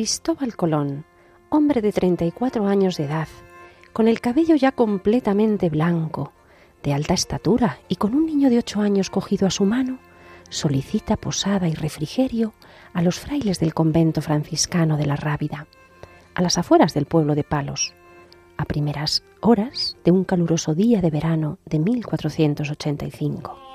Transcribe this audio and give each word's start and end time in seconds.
Cristóbal 0.00 0.56
Colón, 0.56 1.04
hombre 1.50 1.82
de 1.82 1.92
34 1.92 2.66
años 2.66 2.96
de 2.96 3.04
edad, 3.04 3.28
con 3.92 4.08
el 4.08 4.22
cabello 4.22 4.56
ya 4.56 4.72
completamente 4.72 5.68
blanco, 5.68 6.32
de 6.82 6.94
alta 6.94 7.12
estatura 7.12 7.80
y 7.86 7.96
con 7.96 8.14
un 8.14 8.24
niño 8.24 8.48
de 8.48 8.56
ocho 8.56 8.80
años 8.80 9.10
cogido 9.10 9.46
a 9.46 9.50
su 9.50 9.66
mano, 9.66 9.98
solicita 10.48 11.18
posada 11.18 11.68
y 11.68 11.74
refrigerio 11.74 12.54
a 12.94 13.02
los 13.02 13.20
frailes 13.20 13.60
del 13.60 13.74
convento 13.74 14.22
franciscano 14.22 14.96
de 14.96 15.04
la 15.04 15.16
Rábida, 15.16 15.66
a 16.34 16.40
las 16.40 16.56
afueras 16.56 16.94
del 16.94 17.04
pueblo 17.04 17.34
de 17.34 17.44
Palos, 17.44 17.92
a 18.56 18.64
primeras 18.64 19.22
horas 19.42 19.98
de 20.02 20.12
un 20.12 20.24
caluroso 20.24 20.74
día 20.74 21.02
de 21.02 21.10
verano 21.10 21.58
de 21.66 21.78
1485. 21.78 23.69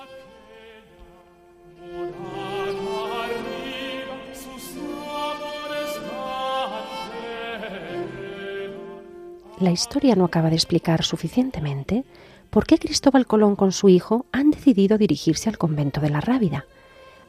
La 9.59 9.71
historia 9.71 10.15
no 10.15 10.25
acaba 10.25 10.49
de 10.49 10.55
explicar 10.55 11.03
suficientemente 11.03 12.03
por 12.49 12.65
qué 12.65 12.77
Cristóbal 12.77 13.25
Colón 13.25 13.55
con 13.55 13.71
su 13.71 13.89
hijo 13.89 14.25
han 14.31 14.51
decidido 14.51 14.97
dirigirse 14.97 15.49
al 15.49 15.57
convento 15.57 16.01
de 16.01 16.09
la 16.09 16.21
Rábida, 16.21 16.65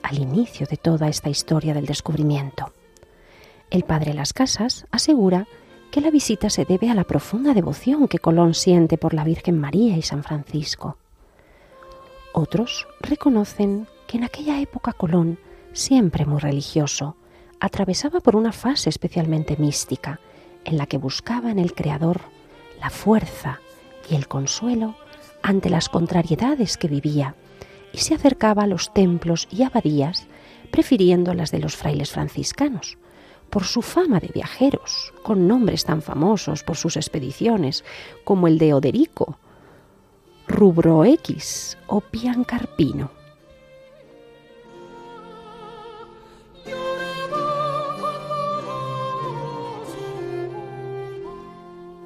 al 0.03 0.19
inicio 0.19 0.67
de 0.67 0.77
toda 0.77 1.09
esta 1.09 1.31
historia 1.31 1.75
del 1.75 1.87
descubrimiento. 1.87 2.73
El 3.71 3.85
padre 3.85 4.15
Las 4.15 4.33
Casas 4.33 4.87
asegura 4.91 5.47
que 5.91 6.01
la 6.01 6.11
visita 6.11 6.51
se 6.51 6.65
debe 6.65 6.91
a 6.91 6.95
la 6.95 7.05
profunda 7.05 7.55
devoción 7.55 8.09
que 8.09 8.19
Colón 8.19 8.55
siente 8.55 8.99
por 8.99 9.15
la 9.15 9.25
Virgen 9.25 9.59
María 9.59 9.97
y 9.97 10.03
San 10.03 10.23
Francisco. 10.23 10.99
Otros 12.33 12.87
reconocen 13.01 13.87
que 14.07 14.19
en 14.19 14.25
aquella 14.25 14.61
época 14.61 14.93
Colón, 14.93 15.39
siempre 15.73 16.27
muy 16.27 16.39
religioso, 16.39 17.17
atravesaba 17.61 18.21
por 18.21 18.37
una 18.37 18.53
fase 18.53 18.91
especialmente 18.91 19.57
mística, 19.57 20.21
en 20.67 20.77
la 20.77 20.87
que 20.87 20.99
buscaba 20.99 21.51
en 21.51 21.59
el 21.59 21.75
Creador 21.75 22.21
la 22.81 22.91
fuerza 22.91 23.61
y 24.11 24.17
el 24.17 24.29
consuelo 24.29 24.97
ante 25.43 25.71
las 25.71 25.89
contrariedades 25.89 26.77
que 26.77 26.89
vivía 26.89 27.37
y 27.93 27.99
se 27.99 28.15
acercaba 28.15 28.65
a 28.65 28.67
los 28.67 28.93
templos 28.93 29.49
y 29.51 29.63
abadías 29.63 30.27
prefiriendo 30.71 31.33
las 31.33 31.51
de 31.53 31.61
los 31.61 31.77
frailes 31.77 32.11
franciscanos, 32.11 32.99
por 33.49 33.65
su 33.65 33.81
fama 33.81 34.19
de 34.19 34.29
viajeros, 34.29 35.15
con 35.23 35.47
nombres 35.47 35.85
tan 35.85 36.03
famosos 36.03 36.65
por 36.65 36.77
sus 36.77 36.97
expediciones 36.97 37.85
como 38.25 38.49
el 38.49 38.59
de 38.59 38.75
Oderico, 38.75 39.39
Rubro 40.49 41.05
X 41.05 41.79
o 41.87 42.01
Piancarpino. 42.01 43.16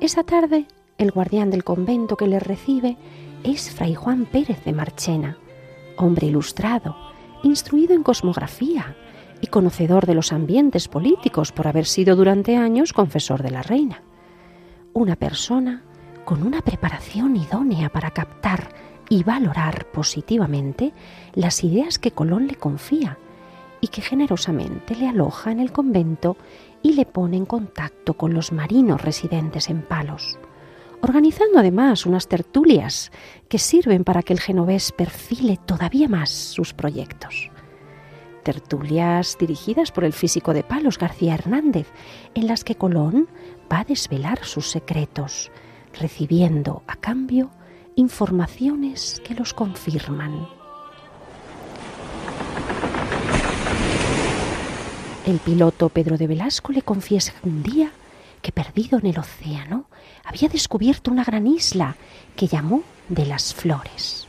Esa 0.00 0.22
tarde, 0.22 0.65
el 0.97 1.11
guardián 1.11 1.50
del 1.50 1.62
convento 1.62 2.16
que 2.16 2.27
le 2.27 2.41
recibe 2.41 2.97
es 3.44 3.71
Fray 3.71 3.94
Juan 3.94 4.25
Pérez 4.25 4.65
de 4.65 4.72
Marchena, 4.72 5.37
hombre 5.99 6.28
ilustrado, 6.28 6.97
instruido 7.43 7.93
en 7.94 8.03
cosmografía 8.03 8.97
y 9.43 9.49
conocedor 9.49 10.06
de 10.06 10.15
los 10.15 10.33
ambientes 10.33 10.89
políticos 10.89 11.53
por 11.53 11.69
haber 11.69 11.84
sido 11.84 12.16
durante 12.16 12.56
años 12.56 12.94
confesor 12.94 13.43
de 13.43 13.50
la 13.50 13.62
reina. 13.62 14.03
Una 14.94 15.16
persona 15.16 15.83
con 16.25 16.44
una 16.44 16.62
preparación 16.62 17.37
idónea 17.37 17.91
para 17.91 18.10
captar 18.10 18.71
y 19.10 19.22
valorar 19.22 19.84
positivamente 19.93 20.94
las 21.34 21.62
ideas 21.62 21.99
que 21.99 22.12
Colón 22.12 22.47
le 22.47 22.55
confía 22.55 23.19
y 23.83 23.89
que 23.89 24.00
generosamente 24.00 24.94
le 24.97 25.09
aloja 25.09 25.53
en 25.53 25.60
el 25.60 25.72
convento 25.72 26.39
y 26.83 26.95
le 26.95 27.07
pone 27.07 27.37
en 27.37 27.47
contacto 27.47 28.15
con 28.15 28.35
los 28.35 28.53
marinos 28.53 29.03
residentes 29.03 29.69
en 29.69 29.83
Palos, 29.83 30.39
organizando 31.01 31.59
además 31.59 32.07
unas 32.07 32.29
tertulias 32.29 33.11
que 33.49 33.59
sirven 33.59 34.05
para 34.05 34.23
que 34.23 34.33
el 34.33 34.41
genovés 34.41 34.93
perfile 34.93 35.59
todavía 35.65 36.09
más 36.09 36.31
sus 36.31 36.75
proyectos. 36.75 37.51
Tertulias 38.43 39.37
dirigidas 39.39 39.93
por 39.93 40.05
el 40.05 40.13
físico 40.13 40.55
de 40.55 40.63
Palos 40.63 40.99
García 40.99 41.35
Hernández, 41.35 41.89
en 42.35 42.47
las 42.47 42.65
que 42.65 42.75
Colón 42.75 43.29
va 43.71 43.81
a 43.81 43.85
desvelar 43.85 44.45
sus 44.45 44.71
secretos, 44.71 45.51
recibiendo 45.99 46.83
a 46.87 46.97
cambio 46.97 47.51
informaciones 47.97 49.21
que 49.25 49.35
los 49.35 49.53
confirman. 49.53 50.59
El 55.31 55.39
piloto 55.39 55.91
Pedro 55.91 56.19
de 56.19 56.27
Velasco 56.27 56.73
le 56.73 56.83
confiesa 56.83 57.35
un 57.45 57.63
día 57.63 57.93
que 58.43 58.51
perdido 58.51 58.99
en 58.99 59.07
el 59.07 59.19
océano 59.21 59.85
había 60.25 60.49
descubierto 60.49 61.13
una 61.13 61.23
gran 61.23 61.47
isla 61.47 61.95
que 62.35 62.49
llamó 62.49 62.83
de 63.09 63.27
las 63.27 63.55
Flores. 63.55 64.27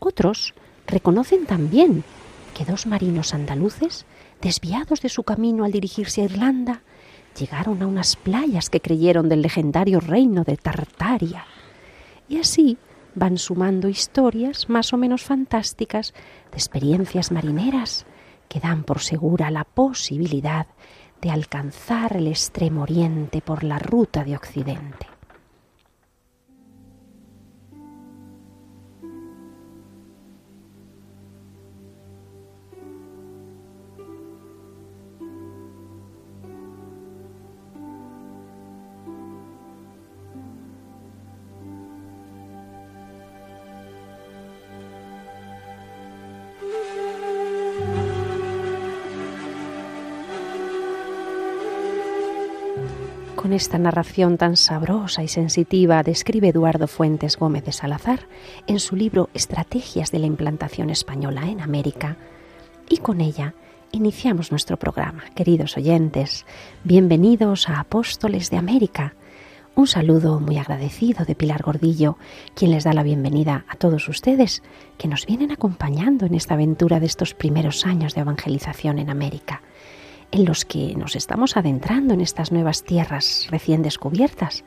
Otros 0.00 0.52
reconocen 0.86 1.46
también 1.46 2.04
que 2.52 2.66
dos 2.66 2.84
marinos 2.84 3.32
andaluces, 3.32 4.04
desviados 4.42 5.00
de 5.00 5.08
su 5.08 5.22
camino 5.22 5.64
al 5.64 5.72
dirigirse 5.72 6.20
a 6.20 6.24
Irlanda, 6.24 6.82
llegaron 7.40 7.80
a 7.80 7.86
unas 7.86 8.14
playas 8.14 8.68
que 8.68 8.82
creyeron 8.82 9.30
del 9.30 9.40
legendario 9.40 9.98
reino 9.98 10.44
de 10.44 10.58
Tartaria. 10.58 11.46
Y 12.28 12.36
así 12.36 12.76
van 13.14 13.38
sumando 13.38 13.88
historias 13.88 14.68
más 14.68 14.92
o 14.92 14.98
menos 14.98 15.22
fantásticas 15.22 16.12
de 16.50 16.58
experiencias 16.58 17.32
marineras 17.32 18.04
que 18.54 18.60
dan 18.60 18.84
por 18.84 19.00
segura 19.00 19.50
la 19.50 19.64
posibilidad 19.64 20.68
de 21.20 21.32
alcanzar 21.32 22.16
el 22.16 22.28
extremo 22.28 22.82
oriente 22.82 23.40
por 23.40 23.64
la 23.64 23.80
ruta 23.80 24.22
de 24.22 24.36
Occidente. 24.36 25.08
Esta 53.54 53.78
narración 53.78 54.36
tan 54.36 54.56
sabrosa 54.56 55.22
y 55.22 55.28
sensitiva 55.28 56.02
describe 56.02 56.48
Eduardo 56.48 56.88
Fuentes 56.88 57.36
Gómez 57.36 57.64
de 57.64 57.72
Salazar 57.72 58.26
en 58.66 58.80
su 58.80 58.96
libro 58.96 59.30
Estrategias 59.32 60.10
de 60.10 60.18
la 60.18 60.26
implantación 60.26 60.90
española 60.90 61.48
en 61.48 61.60
América. 61.60 62.16
Y 62.88 62.98
con 62.98 63.20
ella 63.20 63.54
iniciamos 63.92 64.50
nuestro 64.50 64.76
programa. 64.76 65.24
Queridos 65.36 65.76
oyentes, 65.76 66.46
bienvenidos 66.82 67.68
a 67.68 67.78
Apóstoles 67.78 68.50
de 68.50 68.56
América. 68.56 69.14
Un 69.76 69.86
saludo 69.86 70.40
muy 70.40 70.58
agradecido 70.58 71.24
de 71.24 71.36
Pilar 71.36 71.62
Gordillo, 71.62 72.18
quien 72.54 72.72
les 72.72 72.82
da 72.84 72.92
la 72.92 73.04
bienvenida 73.04 73.64
a 73.68 73.76
todos 73.76 74.08
ustedes 74.08 74.62
que 74.98 75.08
nos 75.08 75.26
vienen 75.26 75.52
acompañando 75.52 76.26
en 76.26 76.34
esta 76.34 76.54
aventura 76.54 76.98
de 76.98 77.06
estos 77.06 77.34
primeros 77.34 77.86
años 77.86 78.14
de 78.14 78.22
evangelización 78.22 78.98
en 78.98 79.10
América 79.10 79.62
en 80.34 80.44
los 80.44 80.64
que 80.64 80.96
nos 80.96 81.14
estamos 81.14 81.56
adentrando 81.56 82.12
en 82.12 82.20
estas 82.20 82.50
nuevas 82.50 82.82
tierras 82.82 83.46
recién 83.52 83.82
descubiertas 83.82 84.64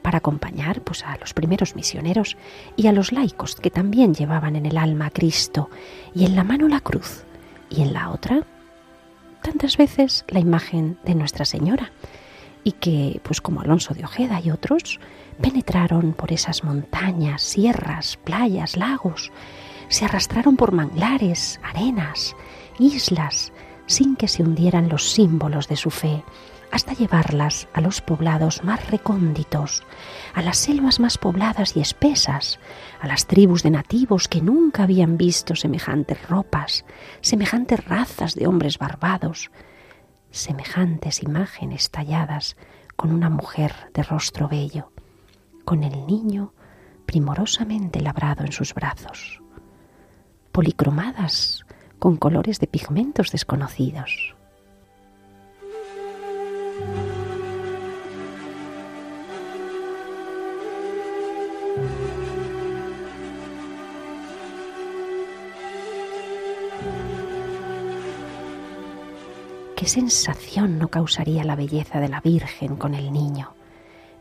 para 0.00 0.16
acompañar 0.16 0.80
pues, 0.80 1.04
a 1.04 1.18
los 1.18 1.34
primeros 1.34 1.76
misioneros 1.76 2.38
y 2.74 2.86
a 2.86 2.92
los 2.92 3.12
laicos 3.12 3.54
que 3.54 3.70
también 3.70 4.14
llevaban 4.14 4.56
en 4.56 4.64
el 4.64 4.78
alma 4.78 5.06
a 5.06 5.10
Cristo 5.10 5.68
y 6.14 6.24
en 6.24 6.36
la 6.36 6.42
mano 6.42 6.68
la 6.68 6.80
cruz 6.80 7.24
y 7.68 7.82
en 7.82 7.92
la 7.92 8.08
otra 8.08 8.46
tantas 9.42 9.76
veces 9.76 10.24
la 10.28 10.40
imagen 10.40 10.98
de 11.04 11.14
Nuestra 11.14 11.44
Señora 11.44 11.92
y 12.64 12.72
que 12.72 13.20
pues 13.22 13.42
como 13.42 13.60
Alonso 13.60 13.92
de 13.92 14.04
Ojeda 14.04 14.40
y 14.42 14.50
otros 14.50 15.00
penetraron 15.38 16.14
por 16.14 16.32
esas 16.32 16.64
montañas, 16.64 17.42
sierras, 17.42 18.16
playas, 18.24 18.78
lagos, 18.78 19.30
se 19.88 20.06
arrastraron 20.06 20.56
por 20.56 20.72
manglares, 20.72 21.60
arenas, 21.62 22.34
islas, 22.78 23.52
sin 23.90 24.14
que 24.14 24.28
se 24.28 24.44
hundieran 24.44 24.88
los 24.88 25.10
símbolos 25.10 25.66
de 25.66 25.74
su 25.74 25.90
fe, 25.90 26.24
hasta 26.70 26.92
llevarlas 26.94 27.66
a 27.72 27.80
los 27.80 28.00
poblados 28.00 28.62
más 28.62 28.88
recónditos, 28.88 29.82
a 30.32 30.42
las 30.42 30.58
selvas 30.58 31.00
más 31.00 31.18
pobladas 31.18 31.76
y 31.76 31.80
espesas, 31.80 32.60
a 33.00 33.08
las 33.08 33.26
tribus 33.26 33.64
de 33.64 33.70
nativos 33.70 34.28
que 34.28 34.40
nunca 34.40 34.84
habían 34.84 35.18
visto 35.18 35.56
semejantes 35.56 36.28
ropas, 36.28 36.84
semejantes 37.20 37.84
razas 37.84 38.36
de 38.36 38.46
hombres 38.46 38.78
barbados, 38.78 39.50
semejantes 40.30 41.24
imágenes 41.24 41.90
talladas 41.90 42.56
con 42.94 43.10
una 43.10 43.28
mujer 43.28 43.74
de 43.92 44.04
rostro 44.04 44.48
bello, 44.48 44.92
con 45.64 45.82
el 45.82 46.06
niño 46.06 46.54
primorosamente 47.06 48.00
labrado 48.00 48.44
en 48.44 48.52
sus 48.52 48.72
brazos, 48.72 49.42
policromadas 50.52 51.64
con 52.00 52.16
colores 52.16 52.58
de 52.58 52.66
pigmentos 52.66 53.30
desconocidos. 53.30 54.34
¿Qué 69.76 69.86
sensación 69.86 70.78
no 70.78 70.88
causaría 70.88 71.44
la 71.44 71.56
belleza 71.56 72.00
de 72.00 72.08
la 72.08 72.20
Virgen 72.20 72.76
con 72.76 72.94
el 72.94 73.12
niño? 73.12 73.54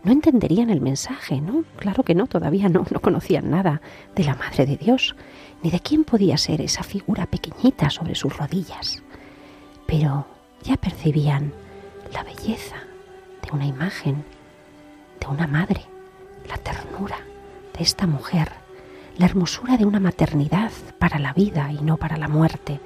No 0.04 0.14
entenderían 0.14 0.70
el 0.70 0.80
mensaje, 0.80 1.42
¿no? 1.42 1.66
Claro 1.76 2.04
que 2.04 2.16
no, 2.16 2.28
todavía 2.28 2.70
no, 2.70 2.86
no 2.90 3.00
conocían 3.02 3.50
nada 3.50 3.81
de 4.16 4.24
la 4.24 4.36
Madre 4.36 4.66
de 4.66 4.78
Dios, 4.78 5.16
ni 5.61 5.71
de 5.71 5.79
quién 5.79 6.03
podía 6.03 6.38
ser 6.38 6.61
esa 6.61 6.83
figura 6.83 7.25
pequeñita 7.25 7.89
sobre 7.89 8.15
sus 8.15 8.35
rodillas. 8.35 9.01
Pero 9.85 10.27
ya 10.63 10.77
percibían 10.77 11.53
la 12.13 12.23
belleza 12.23 12.77
de 13.44 13.51
una 13.51 13.65
imagen, 13.65 14.23
de 15.19 15.27
una 15.27 15.47
madre, 15.47 15.81
la 16.47 16.57
ternura 16.57 17.17
de 17.77 17.83
esta 17.83 18.07
mujer, 18.07 18.51
la 19.17 19.25
hermosura 19.25 19.77
de 19.77 19.85
una 19.85 20.00
maternidad 20.00 20.71
para 20.97 21.19
la 21.19 21.33
vida 21.33 21.71
y 21.71 21.81
no 21.81 21.97
para 21.97 22.17
la 22.17 22.27
muerte, 22.27 22.79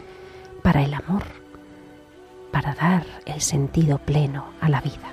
para 0.62 0.84
el 0.84 0.94
amor 0.94 1.24
para 2.54 2.76
dar 2.76 3.04
el 3.26 3.42
sentido 3.42 3.98
pleno 3.98 4.46
a 4.62 4.70
la 4.70 4.80
vida. 4.80 5.12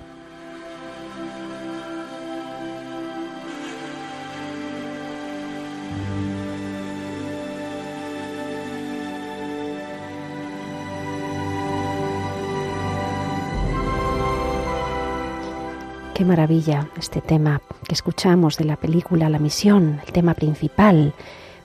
Qué 16.21 16.27
maravilla 16.27 16.87
este 16.99 17.23
tema 17.23 17.63
que 17.89 17.95
escuchamos 17.95 18.59
de 18.59 18.67
la 18.67 18.77
película 18.77 19.31
La 19.31 19.39
Misión, 19.39 20.03
el 20.05 20.13
tema 20.13 20.35
principal, 20.35 21.15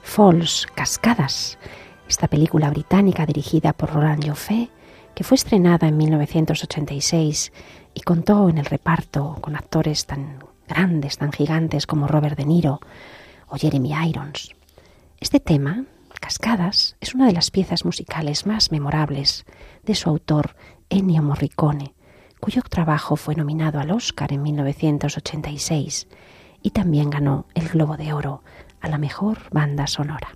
Falls, 0.01 0.65
Cascadas, 0.73 1.57
esta 2.07 2.29
película 2.29 2.69
británica 2.69 3.25
dirigida 3.25 3.73
por 3.73 3.91
Roland 3.91 4.25
Joffé 4.25 4.69
que 5.13 5.25
fue 5.25 5.35
estrenada 5.35 5.89
en 5.89 5.97
1986 5.97 7.51
y 7.93 7.99
contó 7.99 8.47
en 8.47 8.57
el 8.57 8.63
reparto 8.63 9.39
con 9.41 9.57
actores 9.57 10.05
tan 10.05 10.39
grandes, 10.69 11.17
tan 11.17 11.33
gigantes 11.33 11.85
como 11.85 12.07
Robert 12.07 12.37
De 12.37 12.45
Niro 12.45 12.79
o 13.47 13.57
Jeremy 13.57 13.91
Irons. 14.07 14.55
Este 15.19 15.41
tema, 15.41 15.83
Cascadas, 16.21 16.95
es 17.01 17.13
una 17.13 17.27
de 17.27 17.33
las 17.33 17.51
piezas 17.51 17.83
musicales 17.83 18.45
más 18.45 18.71
memorables 18.71 19.45
de 19.83 19.95
su 19.95 20.07
autor 20.07 20.55
Ennio 20.89 21.23
Morricone, 21.23 21.94
cuyo 22.45 22.61
trabajo 22.61 23.15
fue 23.15 23.33
nominado 23.33 23.79
al 23.79 23.89
Oscar 23.89 24.31
en 24.31 24.43
1986 24.43 26.07
y 26.61 26.69
también 26.69 27.09
ganó 27.09 27.47
el 27.55 27.67
Globo 27.69 27.97
de 27.97 28.13
Oro 28.13 28.43
a 28.81 28.87
la 28.87 28.99
mejor 28.99 29.39
banda 29.51 29.87
sonora. 29.87 30.29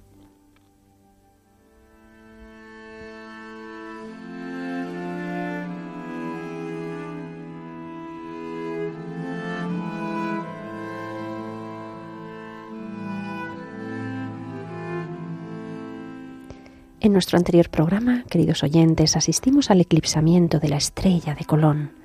En 17.01 17.13
nuestro 17.13 17.37
anterior 17.37 17.69
programa, 17.69 18.23
queridos 18.31 18.63
oyentes, 18.63 19.15
asistimos 19.15 19.69
al 19.69 19.81
eclipsamiento 19.81 20.57
de 20.57 20.69
la 20.69 20.77
estrella 20.77 21.35
de 21.35 21.45
Colón. 21.45 21.98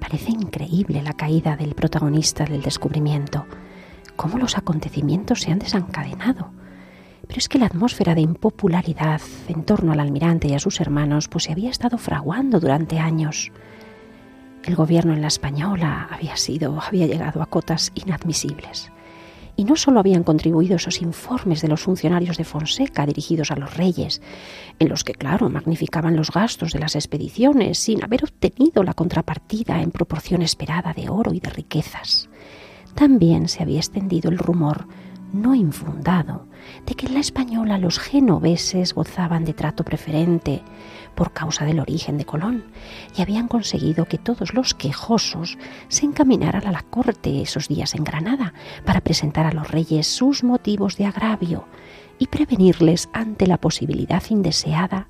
Parece 0.00 0.30
increíble 0.30 1.02
la 1.02 1.12
caída 1.12 1.56
del 1.56 1.74
protagonista 1.74 2.44
del 2.44 2.62
descubrimiento, 2.62 3.46
cómo 4.16 4.38
los 4.38 4.58
acontecimientos 4.58 5.42
se 5.42 5.52
han 5.52 5.60
desencadenado. 5.60 6.50
Pero 7.26 7.38
es 7.38 7.48
que 7.48 7.58
la 7.58 7.66
atmósfera 7.66 8.14
de 8.14 8.22
impopularidad 8.22 9.20
en 9.46 9.62
torno 9.64 9.92
al 9.92 10.00
almirante 10.00 10.48
y 10.48 10.54
a 10.54 10.58
sus 10.58 10.80
hermanos 10.80 11.28
pues 11.28 11.44
se 11.44 11.52
había 11.52 11.70
estado 11.70 11.96
fraguando 11.96 12.58
durante 12.58 12.98
años. 12.98 13.52
El 14.64 14.74
gobierno 14.74 15.12
en 15.12 15.22
la 15.22 15.28
española 15.28 16.08
había 16.10 16.36
sido, 16.36 16.80
había 16.80 17.06
llegado 17.06 17.40
a 17.40 17.46
cotas 17.46 17.92
inadmisibles. 17.94 18.90
Y 19.60 19.64
no 19.64 19.76
solo 19.76 20.00
habían 20.00 20.22
contribuido 20.22 20.76
esos 20.76 21.02
informes 21.02 21.60
de 21.60 21.68
los 21.68 21.82
funcionarios 21.82 22.38
de 22.38 22.44
Fonseca 22.44 23.04
dirigidos 23.04 23.50
a 23.50 23.56
los 23.56 23.76
reyes, 23.76 24.22
en 24.78 24.88
los 24.88 25.04
que, 25.04 25.12
claro, 25.12 25.50
magnificaban 25.50 26.16
los 26.16 26.30
gastos 26.30 26.72
de 26.72 26.78
las 26.78 26.96
expediciones 26.96 27.78
sin 27.78 28.02
haber 28.02 28.24
obtenido 28.24 28.82
la 28.82 28.94
contrapartida 28.94 29.82
en 29.82 29.90
proporción 29.90 30.40
esperada 30.40 30.94
de 30.94 31.10
oro 31.10 31.34
y 31.34 31.40
de 31.40 31.50
riquezas. 31.50 32.30
También 32.94 33.48
se 33.48 33.62
había 33.62 33.80
extendido 33.80 34.30
el 34.30 34.38
rumor 34.38 34.86
no 35.32 35.54
infundado 35.54 36.46
de 36.86 36.94
que 36.94 37.06
en 37.06 37.14
la 37.14 37.20
española 37.20 37.78
los 37.78 37.98
genoveses 37.98 38.94
gozaban 38.94 39.44
de 39.44 39.54
trato 39.54 39.84
preferente 39.84 40.62
por 41.14 41.32
causa 41.32 41.64
del 41.64 41.80
origen 41.80 42.18
de 42.18 42.24
Colón 42.24 42.64
y 43.16 43.22
habían 43.22 43.48
conseguido 43.48 44.06
que 44.06 44.18
todos 44.18 44.54
los 44.54 44.74
quejosos 44.74 45.58
se 45.88 46.06
encaminaran 46.06 46.66
a 46.66 46.72
la 46.72 46.82
corte 46.82 47.42
esos 47.42 47.68
días 47.68 47.94
en 47.94 48.04
Granada 48.04 48.54
para 48.84 49.00
presentar 49.00 49.46
a 49.46 49.52
los 49.52 49.70
reyes 49.70 50.06
sus 50.06 50.44
motivos 50.44 50.96
de 50.96 51.06
agravio 51.06 51.66
y 52.18 52.26
prevenirles 52.26 53.08
ante 53.12 53.46
la 53.46 53.58
posibilidad 53.58 54.22
indeseada 54.28 55.08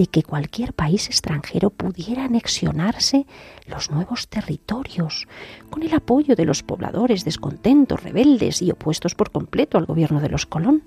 de 0.00 0.06
que 0.06 0.22
cualquier 0.22 0.72
país 0.72 1.08
extranjero 1.08 1.68
pudiera 1.68 2.24
anexionarse 2.24 3.26
los 3.66 3.90
nuevos 3.90 4.28
territorios, 4.28 5.28
con 5.68 5.82
el 5.82 5.92
apoyo 5.92 6.34
de 6.36 6.46
los 6.46 6.62
pobladores 6.62 7.22
descontentos, 7.26 8.02
rebeldes 8.02 8.62
y 8.62 8.70
opuestos 8.70 9.14
por 9.14 9.30
completo 9.30 9.76
al 9.76 9.84
gobierno 9.84 10.22
de 10.22 10.30
los 10.30 10.46
Colón. 10.46 10.84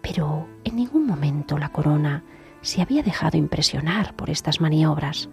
Pero 0.00 0.46
en 0.62 0.76
ningún 0.76 1.08
momento 1.08 1.58
la 1.58 1.70
corona 1.70 2.22
se 2.62 2.80
había 2.80 3.02
dejado 3.02 3.36
impresionar 3.36 4.14
por 4.14 4.30
estas 4.30 4.60
maniobras 4.60 5.28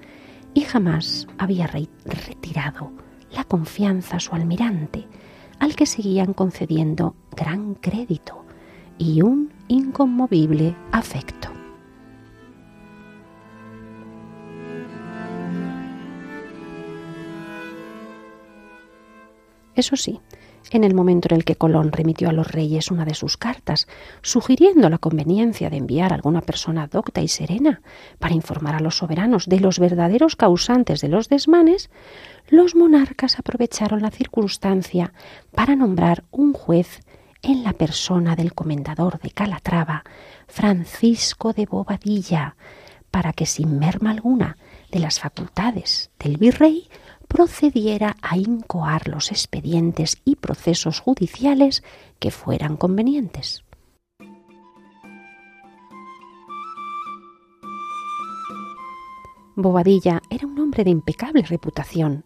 y 0.55 0.61
jamás 0.61 1.27
había 1.37 1.67
retirado 1.67 2.91
la 3.29 3.43
confianza 3.43 4.17
a 4.17 4.19
su 4.19 4.33
almirante, 4.33 5.07
al 5.59 5.75
que 5.75 5.85
seguían 5.85 6.33
concediendo 6.33 7.13
gran 7.35 7.75
crédito 7.75 8.43
y 8.97 9.21
un 9.21 9.53
inconmovible 9.67 10.75
afecto. 10.91 11.56
Eso 19.77 19.95
sí, 19.95 20.19
en 20.71 20.83
el 20.83 20.95
momento 20.95 21.27
en 21.29 21.35
el 21.35 21.45
que 21.45 21.55
Colón 21.55 21.91
remitió 21.91 22.29
a 22.29 22.33
los 22.33 22.51
reyes 22.51 22.89
una 22.89 23.05
de 23.05 23.13
sus 23.13 23.37
cartas, 23.37 23.87
sugiriendo 24.23 24.89
la 24.89 24.97
conveniencia 24.97 25.69
de 25.69 25.77
enviar 25.77 26.11
a 26.11 26.15
alguna 26.15 26.41
persona 26.41 26.87
docta 26.87 27.21
y 27.21 27.27
serena 27.27 27.81
para 28.17 28.33
informar 28.33 28.73
a 28.73 28.79
los 28.79 28.97
soberanos 28.97 29.45
de 29.45 29.59
los 29.59 29.77
verdaderos 29.77 30.35
causantes 30.35 30.99
de 30.99 31.09
los 31.09 31.29
desmanes, 31.29 31.91
los 32.49 32.73
monarcas 32.73 33.37
aprovecharon 33.37 34.01
la 34.01 34.09
circunstancia 34.09 35.13
para 35.53 35.75
nombrar 35.75 36.23
un 36.31 36.53
juez 36.53 37.01
en 37.43 37.63
la 37.63 37.73
persona 37.73 38.35
del 38.35 38.55
comendador 38.55 39.19
de 39.19 39.29
Calatrava, 39.29 40.03
Francisco 40.47 41.53
de 41.53 41.67
Bobadilla, 41.67 42.55
para 43.11 43.31
que 43.31 43.45
sin 43.45 43.77
merma 43.77 44.09
alguna 44.09 44.57
de 44.91 44.99
las 45.01 45.19
facultades 45.19 46.09
del 46.17 46.37
virrey 46.37 46.89
procediera 47.27 48.15
a 48.21 48.37
incoar 48.37 49.07
los 49.07 49.31
expedientes 49.31 50.17
y 50.25 50.35
procesos 50.35 50.99
judiciales 50.99 51.83
que 52.19 52.31
fueran 52.31 52.77
convenientes. 52.77 53.63
Bobadilla 59.59 60.21
era 60.29 60.45
un 60.45 60.59
hombre 60.59 60.83
de 60.83 60.91
impecable 60.91 61.41
reputación, 61.41 62.25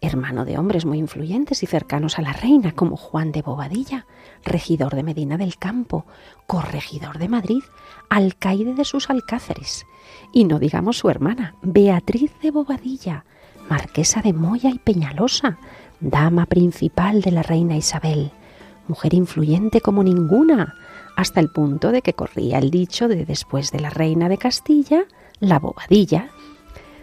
hermano 0.00 0.44
de 0.44 0.58
hombres 0.58 0.84
muy 0.84 0.98
influyentes 0.98 1.62
y 1.62 1.66
cercanos 1.66 2.18
a 2.18 2.22
la 2.22 2.32
reina, 2.32 2.72
como 2.72 2.96
Juan 2.96 3.30
de 3.30 3.40
Bobadilla, 3.40 4.06
regidor 4.44 4.96
de 4.96 5.04
Medina 5.04 5.38
del 5.38 5.58
Campo, 5.58 6.06
corregidor 6.48 7.18
de 7.18 7.28
Madrid, 7.28 7.62
alcaide 8.10 8.74
de 8.74 8.84
sus 8.84 9.10
alcáceres, 9.10 9.86
y 10.32 10.44
no 10.44 10.58
digamos 10.58 10.98
su 10.98 11.08
hermana, 11.08 11.54
Beatriz 11.62 12.32
de 12.42 12.50
Bobadilla, 12.50 13.26
marquesa 13.72 14.20
de 14.20 14.34
Moya 14.34 14.68
y 14.68 14.78
Peñalosa, 14.78 15.56
dama 15.98 16.44
principal 16.44 17.22
de 17.22 17.30
la 17.30 17.42
reina 17.42 17.74
Isabel, 17.74 18.30
mujer 18.86 19.14
influyente 19.14 19.80
como 19.80 20.04
ninguna, 20.04 20.74
hasta 21.16 21.40
el 21.40 21.48
punto 21.48 21.90
de 21.90 22.02
que 22.02 22.12
corría 22.12 22.58
el 22.58 22.70
dicho 22.70 23.08
de 23.08 23.24
después 23.24 23.72
de 23.72 23.80
la 23.80 23.88
reina 23.88 24.28
de 24.28 24.36
Castilla, 24.36 25.04
la 25.40 25.58
bobadilla. 25.58 26.28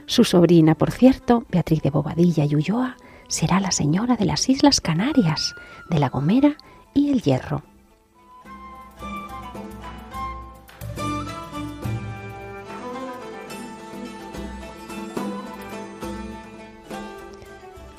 Su 0.05 0.23
sobrina, 0.23 0.75
por 0.75 0.91
cierto, 0.91 1.43
Beatriz 1.49 1.81
de 1.81 1.89
Bobadilla 1.89 2.45
y 2.45 2.53
Ulloa, 2.53 2.97
será 3.27 3.59
la 3.59 3.71
señora 3.71 4.15
de 4.15 4.25
las 4.25 4.47
Islas 4.47 4.79
Canarias, 4.79 5.55
de 5.89 5.97
La 5.97 6.09
Gomera 6.09 6.55
y 6.93 7.09
El 7.09 7.23
Hierro. 7.23 7.63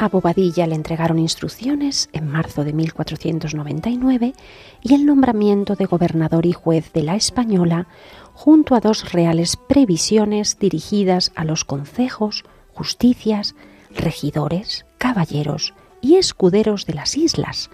A 0.01 0.09
Bobadilla 0.09 0.67
le 0.67 0.77
entregaron 0.77 1.19
instrucciones 1.19 2.09
en 2.15 2.27
marzo 2.27 2.65
de 2.65 2.73
1499 2.73 4.33
y 4.81 4.95
el 4.95 5.05
nombramiento 5.05 5.77
de 5.77 5.85
gobernador 5.85 6.47
y 6.47 6.55
juez 6.55 6.91
de 6.95 7.03
la 7.03 7.17
Española 7.17 7.87
junto 8.33 8.75
a 8.75 8.81
dos 8.81 9.13
reales 9.13 9.59
previsiones 9.59 10.59
dirigidas 10.59 11.33
a 11.35 11.45
los 11.45 11.67
concejos, 11.67 12.45
justicias, 12.73 13.55
regidores, 13.95 14.87
caballeros 14.97 15.75
y 16.01 16.17
escuderos 16.17 16.87
de 16.87 16.95
las 16.95 17.19
islas, 17.19 17.69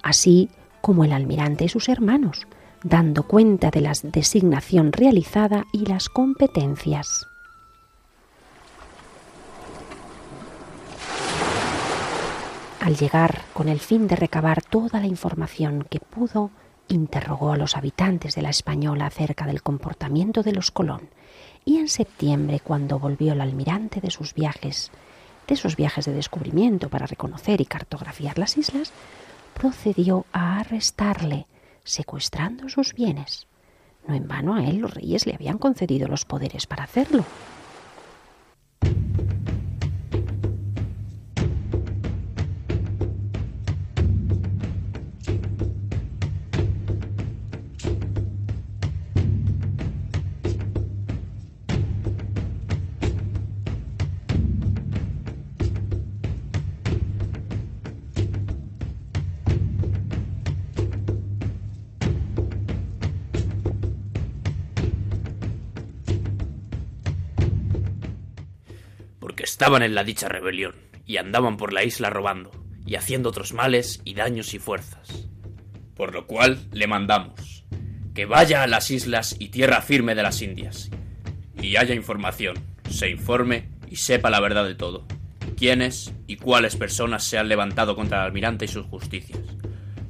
así 0.00 0.50
como 0.80 1.04
el 1.04 1.12
almirante 1.12 1.64
y 1.64 1.68
sus 1.68 1.88
hermanos, 1.88 2.46
dando 2.84 3.24
cuenta 3.24 3.72
de 3.72 3.80
la 3.80 3.94
designación 4.00 4.92
realizada 4.92 5.64
y 5.72 5.86
las 5.86 6.08
competencias. 6.08 7.26
Al 12.84 12.98
llegar 12.98 13.40
con 13.54 13.70
el 13.70 13.80
fin 13.80 14.08
de 14.08 14.14
recabar 14.14 14.60
toda 14.60 15.00
la 15.00 15.06
información 15.06 15.86
que 15.88 16.00
pudo, 16.00 16.50
interrogó 16.86 17.50
a 17.50 17.56
los 17.56 17.78
habitantes 17.78 18.34
de 18.34 18.42
la 18.42 18.50
Española 18.50 19.06
acerca 19.06 19.46
del 19.46 19.62
comportamiento 19.62 20.42
de 20.42 20.52
los 20.52 20.70
Colón 20.70 21.08
y 21.64 21.78
en 21.78 21.88
septiembre, 21.88 22.60
cuando 22.60 22.98
volvió 22.98 23.32
el 23.32 23.40
almirante 23.40 24.02
de 24.02 24.10
sus 24.10 24.34
viajes, 24.34 24.90
de 25.48 25.54
esos 25.54 25.76
viajes 25.76 26.04
de 26.04 26.12
descubrimiento 26.12 26.90
para 26.90 27.06
reconocer 27.06 27.62
y 27.62 27.64
cartografiar 27.64 28.38
las 28.38 28.58
islas, 28.58 28.92
procedió 29.54 30.26
a 30.34 30.58
arrestarle, 30.58 31.46
secuestrando 31.84 32.68
sus 32.68 32.92
bienes. 32.92 33.46
No 34.06 34.14
en 34.14 34.28
vano 34.28 34.56
a 34.56 34.62
él 34.62 34.80
los 34.80 34.92
reyes 34.92 35.24
le 35.24 35.32
habían 35.32 35.56
concedido 35.56 36.06
los 36.06 36.26
poderes 36.26 36.66
para 36.66 36.84
hacerlo. 36.84 37.24
Estaban 69.64 69.82
en 69.82 69.94
la 69.94 70.04
dicha 70.04 70.28
rebelión 70.28 70.74
y 71.06 71.16
andaban 71.16 71.56
por 71.56 71.72
la 71.72 71.84
isla 71.84 72.10
robando 72.10 72.50
y 72.84 72.96
haciendo 72.96 73.30
otros 73.30 73.54
males 73.54 74.02
y 74.04 74.12
daños 74.12 74.52
y 74.52 74.58
fuerzas. 74.58 75.26
Por 75.96 76.12
lo 76.12 76.26
cual 76.26 76.58
le 76.70 76.86
mandamos 76.86 77.64
que 78.14 78.26
vaya 78.26 78.62
a 78.62 78.66
las 78.66 78.90
islas 78.90 79.36
y 79.38 79.48
tierra 79.48 79.80
firme 79.80 80.14
de 80.14 80.22
las 80.22 80.42
Indias 80.42 80.90
y 81.62 81.76
haya 81.76 81.94
información, 81.94 82.56
se 82.90 83.08
informe 83.08 83.70
y 83.88 83.96
sepa 83.96 84.28
la 84.28 84.40
verdad 84.40 84.66
de 84.66 84.74
todo. 84.74 85.06
Quiénes 85.56 86.12
y 86.26 86.36
cuáles 86.36 86.76
personas 86.76 87.24
se 87.24 87.38
han 87.38 87.48
levantado 87.48 87.96
contra 87.96 88.18
el 88.18 88.26
almirante 88.26 88.66
y 88.66 88.68
sus 88.68 88.84
justicias. 88.84 89.40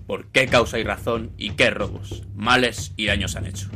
Por 0.08 0.32
qué 0.32 0.49
causa 0.49 0.80
y 0.80 0.82
razón 0.82 1.30
y 1.38 1.50
qué 1.50 1.70
robos, 1.70 2.25
males 2.34 2.92
y 2.96 3.06
daños 3.06 3.37
han 3.37 3.46
hecho 3.46 3.70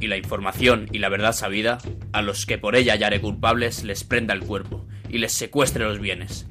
y 0.00 0.06
la 0.06 0.16
información 0.16 0.88
y 0.92 0.98
la 0.98 1.08
verdad 1.08 1.32
sabida, 1.32 1.78
a 2.12 2.22
los 2.22 2.46
que 2.46 2.58
por 2.58 2.76
ella 2.76 2.92
hallare 2.92 3.20
culpables 3.20 3.84
les 3.84 4.04
prenda 4.04 4.34
el 4.34 4.40
cuerpo 4.40 4.86
y 5.08 5.18
les 5.18 5.32
secuestre 5.32 5.84
los 5.84 5.98
bienes, 5.98 6.46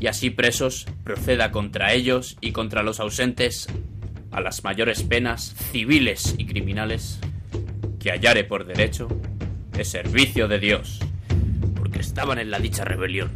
y 0.00 0.06
así 0.06 0.30
presos 0.30 0.86
proceda 1.02 1.50
contra 1.50 1.92
ellos 1.92 2.36
y 2.40 2.52
contra 2.52 2.82
los 2.82 3.00
ausentes 3.00 3.68
a 4.30 4.40
las 4.40 4.64
mayores 4.64 5.02
penas 5.02 5.54
civiles 5.72 6.34
y 6.38 6.46
criminales 6.46 7.20
que 8.00 8.10
hallare 8.10 8.44
por 8.44 8.66
derecho 8.66 9.08
de 9.72 9.84
servicio 9.84 10.48
de 10.48 10.58
Dios, 10.58 11.00
porque 11.74 12.00
estaban 12.00 12.38
en 12.38 12.50
la 12.50 12.58
dicha 12.58 12.84
rebelión. 12.84 13.30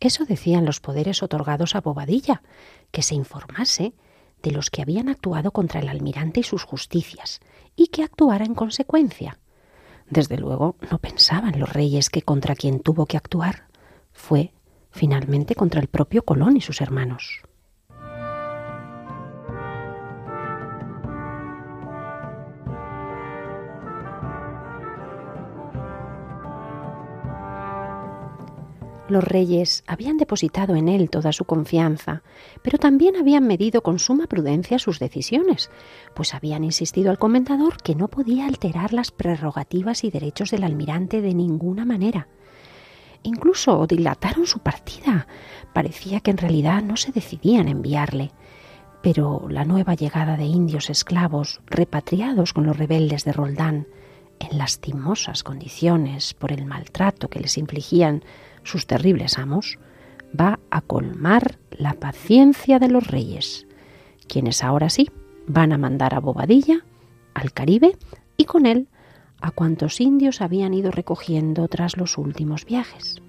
Eso 0.00 0.24
decían 0.24 0.64
los 0.64 0.80
poderes 0.80 1.22
otorgados 1.22 1.74
a 1.74 1.82
Bobadilla, 1.82 2.42
que 2.90 3.02
se 3.02 3.14
informase 3.14 3.92
de 4.42 4.50
los 4.50 4.70
que 4.70 4.82
habían 4.82 5.08
actuado 5.08 5.50
contra 5.50 5.80
el 5.80 5.88
almirante 5.88 6.40
y 6.40 6.42
sus 6.42 6.64
justicias, 6.64 7.40
y 7.76 7.88
que 7.88 8.02
actuara 8.02 8.44
en 8.44 8.54
consecuencia. 8.54 9.38
Desde 10.08 10.36
luego 10.36 10.76
no 10.90 10.98
pensaban 10.98 11.58
los 11.58 11.72
reyes 11.72 12.10
que 12.10 12.22
contra 12.22 12.54
quien 12.54 12.80
tuvo 12.80 13.06
que 13.06 13.16
actuar 13.16 13.68
fue 14.12 14.52
finalmente 14.90 15.54
contra 15.54 15.80
el 15.80 15.88
propio 15.88 16.24
Colón 16.24 16.56
y 16.56 16.60
sus 16.60 16.80
hermanos. 16.80 17.42
Los 29.10 29.24
reyes 29.24 29.82
habían 29.88 30.18
depositado 30.18 30.76
en 30.76 30.86
él 30.86 31.10
toda 31.10 31.32
su 31.32 31.44
confianza, 31.44 32.22
pero 32.62 32.78
también 32.78 33.16
habían 33.16 33.44
medido 33.44 33.82
con 33.82 33.98
suma 33.98 34.28
prudencia 34.28 34.78
sus 34.78 35.00
decisiones, 35.00 35.68
pues 36.14 36.32
habían 36.32 36.62
insistido 36.62 37.10
al 37.10 37.18
comendador 37.18 37.82
que 37.82 37.96
no 37.96 38.06
podía 38.06 38.46
alterar 38.46 38.92
las 38.92 39.10
prerrogativas 39.10 40.04
y 40.04 40.12
derechos 40.12 40.52
del 40.52 40.62
almirante 40.62 41.22
de 41.22 41.34
ninguna 41.34 41.84
manera. 41.84 42.28
Incluso 43.24 43.84
dilataron 43.88 44.46
su 44.46 44.60
partida. 44.60 45.26
Parecía 45.72 46.20
que 46.20 46.30
en 46.30 46.38
realidad 46.38 46.80
no 46.80 46.96
se 46.96 47.10
decidían 47.10 47.66
enviarle. 47.66 48.30
Pero 49.02 49.48
la 49.48 49.64
nueva 49.64 49.96
llegada 49.96 50.36
de 50.36 50.44
indios 50.44 50.88
esclavos, 50.88 51.62
repatriados 51.66 52.52
con 52.52 52.64
los 52.64 52.76
rebeldes 52.76 53.24
de 53.24 53.32
Roldán, 53.32 53.88
en 54.38 54.56
lastimosas 54.56 55.42
condiciones 55.42 56.32
por 56.32 56.52
el 56.52 56.64
maltrato 56.64 57.28
que 57.28 57.40
les 57.40 57.58
infligían 57.58 58.22
sus 58.62 58.86
terribles 58.86 59.38
amos, 59.38 59.78
va 60.38 60.60
a 60.70 60.80
colmar 60.80 61.58
la 61.70 61.94
paciencia 61.94 62.78
de 62.78 62.88
los 62.88 63.06
reyes, 63.06 63.66
quienes 64.28 64.62
ahora 64.62 64.90
sí 64.90 65.10
van 65.46 65.72
a 65.72 65.78
mandar 65.78 66.14
a 66.14 66.20
Bobadilla 66.20 66.84
al 67.34 67.52
Caribe 67.52 67.96
y 68.36 68.44
con 68.44 68.66
él 68.66 68.88
a 69.40 69.50
cuantos 69.50 70.00
indios 70.00 70.40
habían 70.40 70.74
ido 70.74 70.90
recogiendo 70.90 71.66
tras 71.68 71.96
los 71.96 72.18
últimos 72.18 72.64
viajes. 72.64 73.20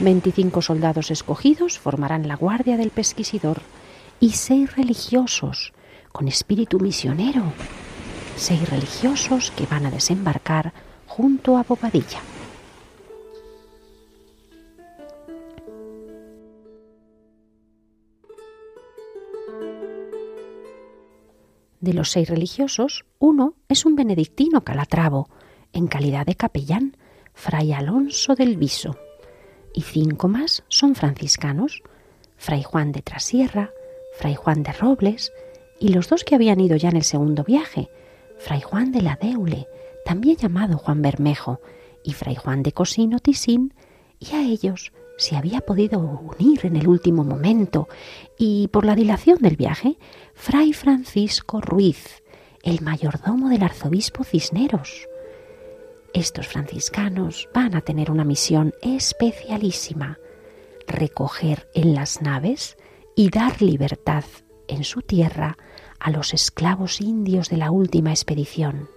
Veinticinco 0.00 0.60
soldados 0.60 1.10
escogidos 1.10 1.78
formarán 1.78 2.28
la 2.28 2.36
guardia 2.36 2.76
del 2.76 2.90
pesquisidor 2.90 3.60
y 4.20 4.30
seis 4.30 4.76
religiosos 4.76 5.72
con 6.12 6.28
espíritu 6.28 6.78
misionero, 6.80 7.44
seis 8.36 8.68
religiosos 8.68 9.50
que 9.50 9.66
van 9.66 9.86
a 9.86 9.90
desembarcar 9.90 10.72
junto 11.16 11.56
a 11.56 11.62
Bobadilla. 11.62 12.20
De 21.80 21.94
los 21.94 22.10
seis 22.10 22.28
religiosos, 22.28 23.06
uno 23.18 23.54
es 23.68 23.86
un 23.86 23.96
benedictino 23.96 24.62
calatravo, 24.62 25.30
en 25.72 25.86
calidad 25.86 26.26
de 26.26 26.34
capellán, 26.34 26.98
fray 27.32 27.72
Alonso 27.72 28.34
del 28.34 28.58
Viso, 28.58 28.98
y 29.72 29.82
cinco 29.82 30.28
más 30.28 30.64
son 30.68 30.94
franciscanos, 30.94 31.82
fray 32.36 32.62
Juan 32.62 32.92
de 32.92 33.00
Trasierra, 33.00 33.70
fray 34.18 34.34
Juan 34.34 34.62
de 34.62 34.72
Robles, 34.72 35.32
y 35.80 35.94
los 35.94 36.10
dos 36.10 36.24
que 36.24 36.34
habían 36.34 36.60
ido 36.60 36.76
ya 36.76 36.90
en 36.90 36.96
el 36.96 37.04
segundo 37.04 37.42
viaje, 37.42 37.88
fray 38.38 38.60
Juan 38.60 38.92
de 38.92 39.00
la 39.00 39.16
Deule, 39.16 39.66
también 40.06 40.36
llamado 40.36 40.78
Juan 40.78 41.02
Bermejo, 41.02 41.60
y 42.04 42.12
Fray 42.12 42.36
Juan 42.36 42.62
de 42.62 42.70
Cosino 42.70 43.18
Tisín, 43.18 43.74
y 44.20 44.36
a 44.36 44.42
ellos 44.42 44.92
se 45.18 45.36
había 45.36 45.60
podido 45.62 45.98
unir 45.98 46.64
en 46.64 46.76
el 46.76 46.86
último 46.86 47.24
momento, 47.24 47.88
y 48.38 48.68
por 48.68 48.86
la 48.86 48.94
dilación 48.94 49.38
del 49.40 49.56
viaje, 49.56 49.98
Fray 50.32 50.72
Francisco 50.72 51.60
Ruiz, 51.60 52.22
el 52.62 52.82
mayordomo 52.82 53.48
del 53.48 53.64
arzobispo 53.64 54.22
Cisneros. 54.22 55.08
Estos 56.14 56.46
franciscanos 56.46 57.48
van 57.52 57.74
a 57.74 57.80
tener 57.80 58.12
una 58.12 58.24
misión 58.24 58.74
especialísima, 58.82 60.20
recoger 60.86 61.68
en 61.74 61.94
las 61.94 62.22
naves 62.22 62.76
y 63.16 63.28
dar 63.30 63.60
libertad 63.60 64.24
en 64.68 64.84
su 64.84 65.02
tierra 65.02 65.58
a 65.98 66.12
los 66.12 66.32
esclavos 66.32 67.00
indios 67.00 67.48
de 67.48 67.56
la 67.56 67.72
última 67.72 68.10
expedición. 68.10 68.88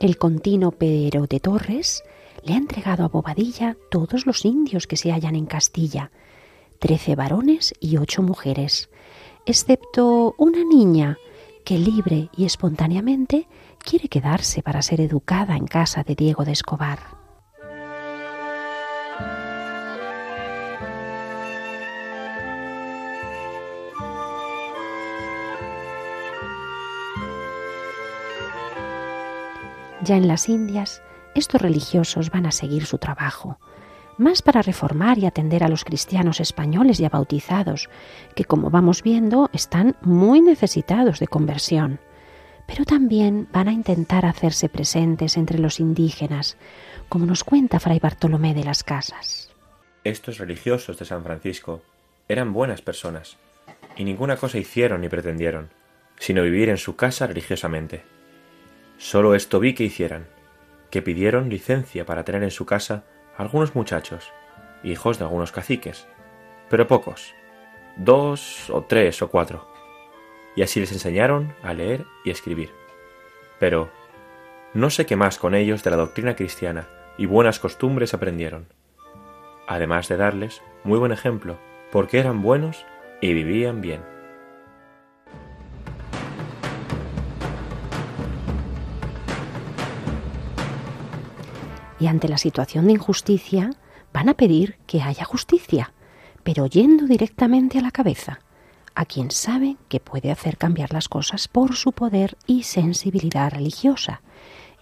El 0.00 0.16
continuo 0.16 0.70
Pedro 0.70 1.26
de 1.26 1.40
Torres 1.40 2.04
le 2.44 2.54
ha 2.54 2.56
entregado 2.56 3.04
a 3.04 3.08
Bobadilla 3.08 3.76
todos 3.90 4.26
los 4.26 4.44
indios 4.44 4.86
que 4.86 4.96
se 4.96 5.10
hallan 5.10 5.34
en 5.34 5.46
Castilla, 5.46 6.12
trece 6.78 7.16
varones 7.16 7.74
y 7.80 7.96
ocho 7.96 8.22
mujeres, 8.22 8.90
excepto 9.44 10.36
una 10.38 10.62
niña 10.62 11.18
que 11.64 11.78
libre 11.78 12.30
y 12.36 12.44
espontáneamente 12.44 13.48
quiere 13.78 14.08
quedarse 14.08 14.62
para 14.62 14.82
ser 14.82 15.00
educada 15.00 15.56
en 15.56 15.66
casa 15.66 16.04
de 16.04 16.14
Diego 16.14 16.44
de 16.44 16.52
Escobar. 16.52 17.17
Ya 30.02 30.16
en 30.16 30.28
las 30.28 30.48
Indias, 30.48 31.02
estos 31.34 31.60
religiosos 31.60 32.30
van 32.30 32.46
a 32.46 32.52
seguir 32.52 32.86
su 32.86 32.98
trabajo, 32.98 33.58
más 34.16 34.42
para 34.42 34.62
reformar 34.62 35.18
y 35.18 35.26
atender 35.26 35.64
a 35.64 35.68
los 35.68 35.84
cristianos 35.84 36.40
españoles 36.40 36.98
ya 36.98 37.08
bautizados, 37.08 37.88
que 38.34 38.44
como 38.44 38.70
vamos 38.70 39.02
viendo 39.02 39.50
están 39.52 39.96
muy 40.02 40.40
necesitados 40.40 41.18
de 41.18 41.26
conversión. 41.26 42.00
Pero 42.66 42.84
también 42.84 43.48
van 43.52 43.68
a 43.68 43.72
intentar 43.72 44.26
hacerse 44.26 44.68
presentes 44.68 45.36
entre 45.36 45.58
los 45.58 45.80
indígenas, 45.80 46.56
como 47.08 47.26
nos 47.26 47.42
cuenta 47.42 47.80
Fray 47.80 47.98
Bartolomé 47.98 48.54
de 48.54 48.64
las 48.64 48.84
Casas. 48.84 49.50
Estos 50.04 50.38
religiosos 50.38 50.98
de 50.98 51.06
San 51.06 51.24
Francisco 51.24 51.82
eran 52.28 52.52
buenas 52.52 52.82
personas, 52.82 53.36
y 53.96 54.04
ninguna 54.04 54.36
cosa 54.36 54.58
hicieron 54.58 55.00
ni 55.00 55.08
pretendieron, 55.08 55.70
sino 56.18 56.42
vivir 56.42 56.68
en 56.68 56.78
su 56.78 56.94
casa 56.94 57.26
religiosamente. 57.26 58.17
Solo 58.98 59.36
esto 59.36 59.60
vi 59.60 59.74
que 59.74 59.84
hicieran, 59.84 60.26
que 60.90 61.02
pidieron 61.02 61.48
licencia 61.48 62.04
para 62.04 62.24
tener 62.24 62.42
en 62.42 62.50
su 62.50 62.66
casa 62.66 63.04
algunos 63.36 63.76
muchachos, 63.76 64.32
hijos 64.82 65.18
de 65.18 65.24
algunos 65.24 65.52
caciques, 65.52 66.08
pero 66.68 66.88
pocos, 66.88 67.32
dos 67.96 68.68
o 68.70 68.82
tres 68.82 69.22
o 69.22 69.30
cuatro, 69.30 69.68
y 70.56 70.62
así 70.62 70.80
les 70.80 70.90
enseñaron 70.90 71.54
a 71.62 71.74
leer 71.74 72.06
y 72.24 72.30
escribir. 72.30 72.70
Pero 73.60 73.88
no 74.74 74.90
sé 74.90 75.06
qué 75.06 75.14
más 75.14 75.38
con 75.38 75.54
ellos 75.54 75.84
de 75.84 75.90
la 75.92 75.96
doctrina 75.96 76.34
cristiana 76.34 76.88
y 77.16 77.26
buenas 77.26 77.60
costumbres 77.60 78.14
aprendieron, 78.14 78.66
además 79.68 80.08
de 80.08 80.16
darles 80.16 80.60
muy 80.82 80.98
buen 80.98 81.12
ejemplo, 81.12 81.56
porque 81.92 82.18
eran 82.18 82.42
buenos 82.42 82.84
y 83.20 83.32
vivían 83.32 83.80
bien. 83.80 84.17
Y 92.00 92.06
ante 92.06 92.28
la 92.28 92.38
situación 92.38 92.86
de 92.86 92.92
injusticia 92.92 93.70
van 94.12 94.28
a 94.28 94.34
pedir 94.34 94.76
que 94.86 95.02
haya 95.02 95.24
justicia, 95.24 95.92
pero 96.42 96.66
yendo 96.66 97.06
directamente 97.06 97.78
a 97.78 97.82
la 97.82 97.90
cabeza, 97.90 98.40
a 98.94 99.04
quien 99.04 99.30
sabe 99.30 99.76
que 99.88 100.00
puede 100.00 100.30
hacer 100.30 100.56
cambiar 100.56 100.92
las 100.92 101.08
cosas 101.08 101.48
por 101.48 101.76
su 101.76 101.92
poder 101.92 102.36
y 102.46 102.64
sensibilidad 102.64 103.50
religiosa, 103.50 104.22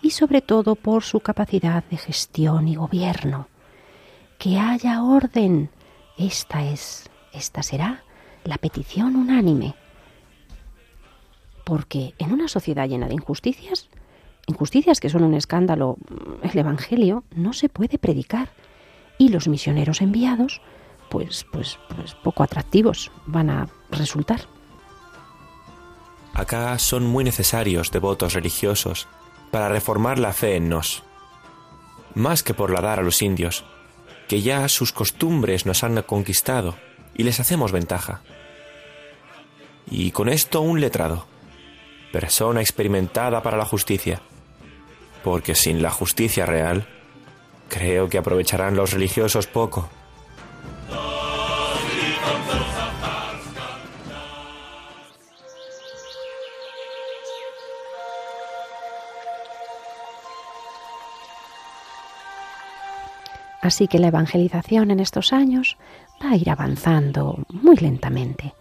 y 0.03 0.11
sobre 0.11 0.41
todo 0.41 0.75
por 0.75 1.03
su 1.03 1.21
capacidad 1.21 1.85
de 1.85 1.97
gestión 1.97 2.69
y 2.69 2.77
gobierno. 2.77 3.49
Que 4.39 4.59
haya 4.59 5.03
orden. 5.03 5.71
Esta 6.19 6.65
es, 6.65 7.11
esta 7.33 7.63
será 7.63 8.05
la 8.45 8.59
petición 8.59 9.17
unánime. 9.17 9.75
Porque 11.65 12.15
en 12.19 12.33
una 12.33 12.49
sociedad 12.49 12.89
llena 12.89 13.09
de 13.09 13.15
injusticias, 13.15 13.89
injusticias 14.47 15.01
que 15.01 15.11
son 15.11 15.25
un 15.25 15.35
escándalo, 15.35 15.97
el 16.43 16.59
Evangelio 16.59 17.25
no 17.35 17.53
se 17.53 17.69
puede 17.69 17.99
predicar. 17.99 18.51
Y 19.19 19.31
los 19.31 19.49
misioneros 19.49 20.03
enviados, 20.03 20.61
pues, 21.11 21.47
pues, 21.51 21.79
pues 21.95 22.15
poco 22.15 22.43
atractivos 22.43 23.11
van 23.27 23.51
a 23.51 23.69
resultar. 23.91 24.41
Acá 26.35 26.79
son 26.79 27.05
muy 27.05 27.25
necesarios 27.25 27.91
devotos 27.91 28.35
religiosos 28.35 29.09
para 29.51 29.69
reformar 29.69 30.19
la 30.19 30.35
fe 30.35 30.57
en 30.57 30.69
nos, 30.69 31.03
más 32.15 32.43
que 32.43 32.53
por 32.53 32.71
la 32.71 32.83
dar 32.83 32.99
a 32.99 33.03
los 33.03 33.23
indios, 33.23 33.65
que 34.29 34.43
ya 34.43 34.69
sus 34.69 34.93
costumbres 34.93 35.65
nos 35.65 35.83
han 35.83 36.03
conquistado 36.03 36.77
y 37.15 37.23
les 37.23 37.41
hacemos 37.41 37.73
ventaja. 37.73 38.21
Y 39.91 40.11
con 40.11 40.29
esto 40.29 40.61
un 40.61 40.81
letrado, 40.81 41.27
persona 42.13 42.61
experimentada 42.61 43.43
para 43.43 43.57
la 43.57 43.65
justicia, 43.65 44.21
porque 45.27 45.57
sin 45.57 45.83
la 45.83 45.91
justicia 45.91 46.47
real, 46.47 46.87
creo 47.69 48.09
que 48.09 48.17
aprovecharán 48.17 48.77
los 48.77 48.93
religiosos 48.93 49.49
poco. 49.49 49.89
Así 63.61 63.89
que 63.89 63.99
la 63.99 64.07
evangelización 64.07 64.93
en 64.93 65.01
estos 65.01 65.33
años 65.33 65.77
va 66.25 66.31
a 66.31 66.37
ir 66.37 66.49
avanzando 66.51 67.41
muy 67.49 67.75
lentamente 67.75 68.55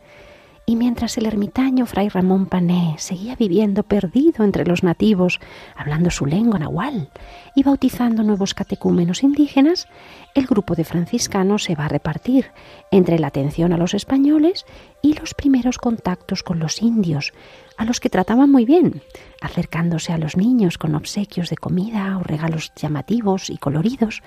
y 0.65 0.75
mientras 0.75 1.17
el 1.17 1.28
ermitaño 1.28 1.86
fray 1.86 2.10
Ramón 2.10 2.47
Pané 2.47 2.95
seguía 2.97 3.36
viviendo 3.36 3.84
perdido 3.84 4.43
entre 4.43 4.65
los 4.65 4.84
nativos, 4.84 5.39
hablando 5.75 6.10
su 6.10 6.25
lengua 6.25 6.58
nahual 6.58 7.10
y 7.56 7.63
bautizando 7.63 8.23
nuevos 8.23 8.54
catecúmenos 8.54 9.21
indígenas, 9.21 9.88
el 10.34 10.47
grupo 10.47 10.75
de 10.75 10.84
franciscanos 10.84 11.63
se 11.63 11.75
va 11.75 11.86
a 11.86 11.89
repartir 11.89 12.47
entre 12.89 13.19
la 13.19 13.28
atención 13.28 13.73
a 13.73 13.78
los 13.78 13.93
españoles 13.93 14.65
y 15.01 15.13
los 15.13 15.36
primeros 15.36 15.78
contactos 15.78 16.41
con 16.41 16.58
los 16.58 16.82
indios, 16.82 17.34
a 17.78 17.86
los 17.86 17.99
que 17.99 18.10
trataban 18.10 18.49
muy 18.51 18.65
bien, 18.65 19.04
acercándose 19.41 20.13
a 20.13 20.17
los 20.17 20.36
niños 20.36 20.80
con 20.80 20.95
obsequios 20.95 21.49
de 21.51 21.58
comida 21.58 22.17
o 22.17 22.23
regalos 22.23 22.71
llamativos 22.75 23.51
y 23.51 23.58
coloridos, 23.58 24.23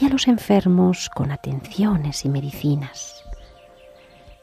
y 0.00 0.06
a 0.06 0.08
los 0.08 0.28
enfermos 0.28 1.10
con 1.10 1.32
atenciones 1.32 2.24
y 2.24 2.28
medicinas. 2.28 3.19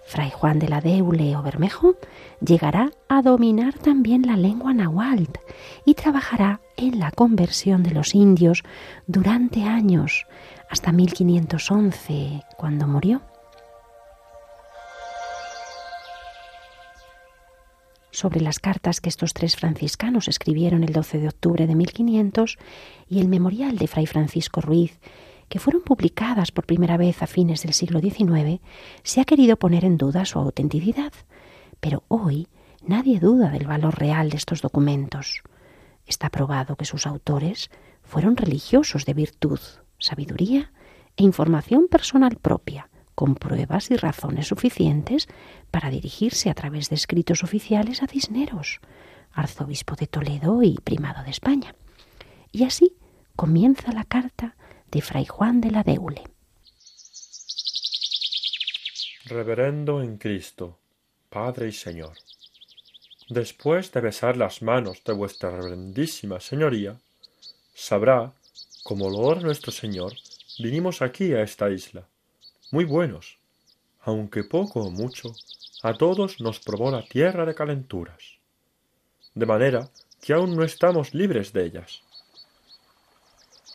Fray 0.08 0.32
Juan 0.32 0.58
de 0.58 0.70
la 0.70 0.80
Deule 0.80 1.36
o 1.36 1.42
Bermejo 1.44 1.96
llegará 2.40 2.92
a 3.10 3.22
dominar 3.22 3.74
también 3.78 4.26
la 4.26 4.38
lengua 4.38 4.74
náhuatl 4.74 5.38
y 5.84 5.96
trabajará 5.96 6.62
en 6.78 6.98
la 6.98 7.12
conversión 7.12 7.84
de 7.84 7.92
los 7.92 8.16
indios 8.16 8.64
durante 9.06 9.64
años, 9.64 10.26
hasta 10.70 10.94
1511, 10.94 12.42
cuando 12.58 12.88
murió. 12.88 13.22
sobre 18.10 18.42
las 18.42 18.58
cartas 18.58 19.00
que 19.00 19.10
estos 19.10 19.36
tres 19.36 19.56
franciscanos 19.56 20.28
escribieron 20.28 20.84
el 20.84 20.92
12 20.92 21.20
de 21.20 21.28
octubre 21.28 21.68
de 21.68 21.76
1500 21.76 22.58
y 23.08 23.20
el 23.20 23.28
memorial 23.28 23.78
de 23.78 23.86
Fray 23.86 24.08
Francisco 24.08 24.60
Ruiz 24.60 25.00
que 25.50 25.60
fueron 25.60 25.82
publicadas 25.82 26.52
por 26.52 26.66
primera 26.66 26.98
vez 26.98 27.22
a 27.24 27.28
fines 27.28 27.64
del 27.64 27.74
siglo 27.74 28.00
XIX, 28.00 28.62
se 29.04 29.22
ha 29.22 29.26
querido 29.26 29.58
poner 29.58 29.86
en 29.86 29.98
duda 29.98 30.26
su 30.26 30.40
autenticidad, 30.40 31.14
pero 31.80 32.04
hoy 32.08 32.48
nadie 32.86 33.20
duda 33.20 33.50
del 33.50 33.68
valor 33.68 33.98
real 33.98 34.30
de 34.30 34.38
estos 34.38 34.62
documentos. 34.62 35.42
Está 36.06 36.30
probado 36.30 36.76
que 36.76 36.86
sus 36.86 37.06
autores 37.06 37.70
fueron 38.04 38.38
religiosos 38.38 39.06
de 39.06 39.14
virtud, 39.14 39.60
sabiduría 40.00 40.72
e 41.16 41.24
información 41.24 41.88
personal 41.88 42.38
propia, 42.38 42.90
con 43.16 43.36
pruebas 43.36 43.90
y 43.90 43.96
razones 43.96 44.48
suficientes 44.48 45.28
para 45.72 45.90
dirigirse 45.90 46.50
a 46.50 46.54
través 46.54 46.90
de 46.90 46.96
escritos 46.96 47.44
oficiales 47.44 48.04
a 48.04 48.08
Cisneros, 48.08 48.80
arzobispo 49.34 49.96
de 49.96 50.08
Toledo 50.08 50.62
y 50.64 50.76
primado 50.84 51.24
de 51.24 51.32
España. 51.32 51.76
Y 52.52 52.64
así 52.64 52.94
comienza 53.36 53.92
la 53.92 54.04
carta 54.04 54.56
de 54.92 55.02
Fray 55.02 55.26
Juan 55.26 55.60
de 55.60 55.72
la 55.72 55.84
Deule. 55.84 56.24
Reverendo 59.26 60.02
en 60.02 60.18
Cristo, 60.18 60.78
Padre 61.30 61.68
y 61.68 61.72
Señor, 61.74 62.14
después 63.30 63.92
de 63.92 64.00
besar 64.00 64.38
las 64.38 64.62
manos 64.62 65.04
de 65.04 65.14
vuestra 65.14 65.52
reverendísima 65.52 66.40
Señoría, 66.40 66.98
sabrá, 67.74 68.34
como 68.84 69.10
lo 69.10 69.18
ora 69.20 69.42
nuestro 69.42 69.72
Señor, 69.74 70.14
vinimos 70.60 71.02
aquí 71.02 71.34
a 71.34 71.42
esta 71.42 71.70
isla, 71.70 72.08
muy 72.72 72.86
buenos, 72.86 73.38
aunque 74.02 74.46
poco 74.46 74.82
o 74.82 74.90
mucho, 74.90 75.36
a 75.84 75.94
todos 75.94 76.40
nos 76.40 76.60
probó 76.60 76.90
la 76.92 77.06
tierra 77.06 77.46
de 77.46 77.54
calenturas, 77.54 78.38
de 79.36 79.46
manera 79.46 79.90
que 80.22 80.32
aún 80.34 80.56
no 80.56 80.64
estamos 80.64 81.14
libres 81.14 81.52
de 81.52 81.66
ellas. 81.66 82.02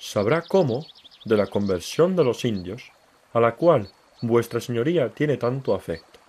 Sabrá 0.00 0.42
cómo, 0.42 0.86
de 1.24 1.36
la 1.36 1.46
conversión 1.46 2.16
de 2.16 2.24
los 2.24 2.44
indios, 2.44 2.90
a 3.32 3.40
la 3.40 3.54
cual 3.54 3.88
vuestra 4.20 4.60
señoría 4.60 5.08
tiene 5.10 5.36
tanto 5.36 5.74
afecto. 5.74 6.20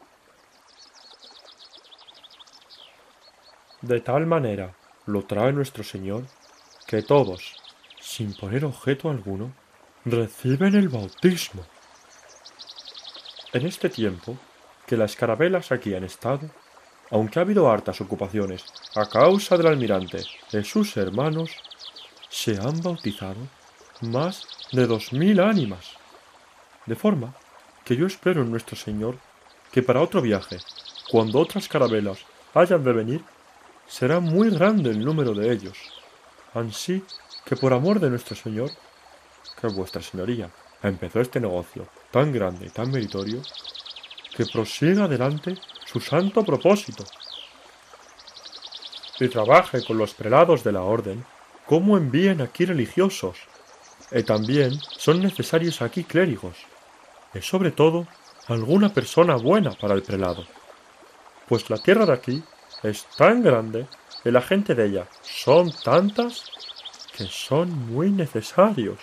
De 3.81 3.99
tal 3.99 4.25
manera 4.25 4.75
lo 5.05 5.23
trae 5.25 5.51
nuestro 5.51 5.83
Señor 5.83 6.23
que 6.87 7.01
todos, 7.01 7.57
sin 7.99 8.33
poner 8.33 8.63
objeto 8.65 9.09
alguno, 9.09 9.53
reciben 10.05 10.75
el 10.75 10.89
bautismo. 10.89 11.65
En 13.51 13.65
este 13.65 13.89
tiempo 13.89 14.37
que 14.87 14.97
las 14.97 15.15
carabelas 15.15 15.71
aquí 15.71 15.93
han 15.93 16.03
estado, 16.03 16.49
aunque 17.11 17.39
ha 17.39 17.41
habido 17.41 17.69
hartas 17.69 17.99
ocupaciones 18.01 18.65
a 18.95 19.07
causa 19.07 19.57
del 19.57 19.67
almirante 19.67 20.23
y 20.51 20.63
sus 20.63 20.95
hermanos, 20.97 21.51
se 22.29 22.57
han 22.57 22.81
bautizado 22.81 23.47
más 24.11 24.47
de 24.71 24.87
dos 24.87 25.13
mil 25.13 25.39
ánimas. 25.39 25.91
De 26.85 26.95
forma 26.95 27.33
que 27.85 27.95
yo 27.95 28.07
espero 28.07 28.41
en 28.41 28.51
nuestro 28.51 28.75
Señor 28.75 29.17
que 29.71 29.81
para 29.81 30.01
otro 30.01 30.21
viaje, 30.21 30.57
cuando 31.09 31.39
otras 31.39 31.67
carabelas 31.67 32.19
hayan 32.53 32.83
de 32.83 32.93
venir, 32.93 33.23
será 33.87 34.19
muy 34.19 34.49
grande 34.49 34.91
el 34.91 35.03
número 35.03 35.33
de 35.33 35.51
ellos. 35.51 35.77
Ansí 36.53 37.03
que 37.45 37.55
por 37.55 37.73
amor 37.73 37.99
de 37.99 38.09
nuestro 38.09 38.35
Señor, 38.35 38.71
que 39.59 39.67
vuestra 39.67 40.01
señoría 40.01 40.49
empezó 40.81 41.21
este 41.21 41.39
negocio 41.39 41.87
tan 42.11 42.31
grande 42.31 42.67
y 42.67 42.69
tan 42.69 42.91
meritorio, 42.91 43.41
que 44.35 44.45
prosiga 44.45 45.05
adelante 45.05 45.57
su 45.85 45.99
santo 45.99 46.43
propósito 46.43 47.03
y 49.19 49.27
trabaje 49.27 49.83
con 49.85 49.97
los 49.97 50.13
prelados 50.13 50.63
de 50.63 50.71
la 50.71 50.81
orden 50.81 51.23
como 51.65 51.97
envíen 51.97 52.41
aquí 52.41 52.65
religiosos, 52.65 53.37
y 54.11 54.23
también 54.23 54.79
son 54.97 55.21
necesarios 55.21 55.81
aquí 55.81 56.03
clérigos, 56.03 56.55
y 57.33 57.41
sobre 57.41 57.71
todo 57.71 58.07
alguna 58.47 58.93
persona 58.93 59.35
buena 59.35 59.71
para 59.71 59.93
el 59.93 60.03
prelado, 60.03 60.45
pues 61.47 61.69
la 61.69 61.77
tierra 61.77 62.05
de 62.05 62.13
aquí 62.13 62.43
es 62.83 63.05
tan 63.17 63.41
grande 63.41 63.87
y 64.25 64.31
la 64.31 64.41
gente 64.41 64.75
de 64.75 64.85
ella 64.85 65.07
son 65.21 65.71
tantas 65.83 66.51
que 67.15 67.25
son 67.25 67.69
muy 67.87 68.11
necesarios. 68.11 68.99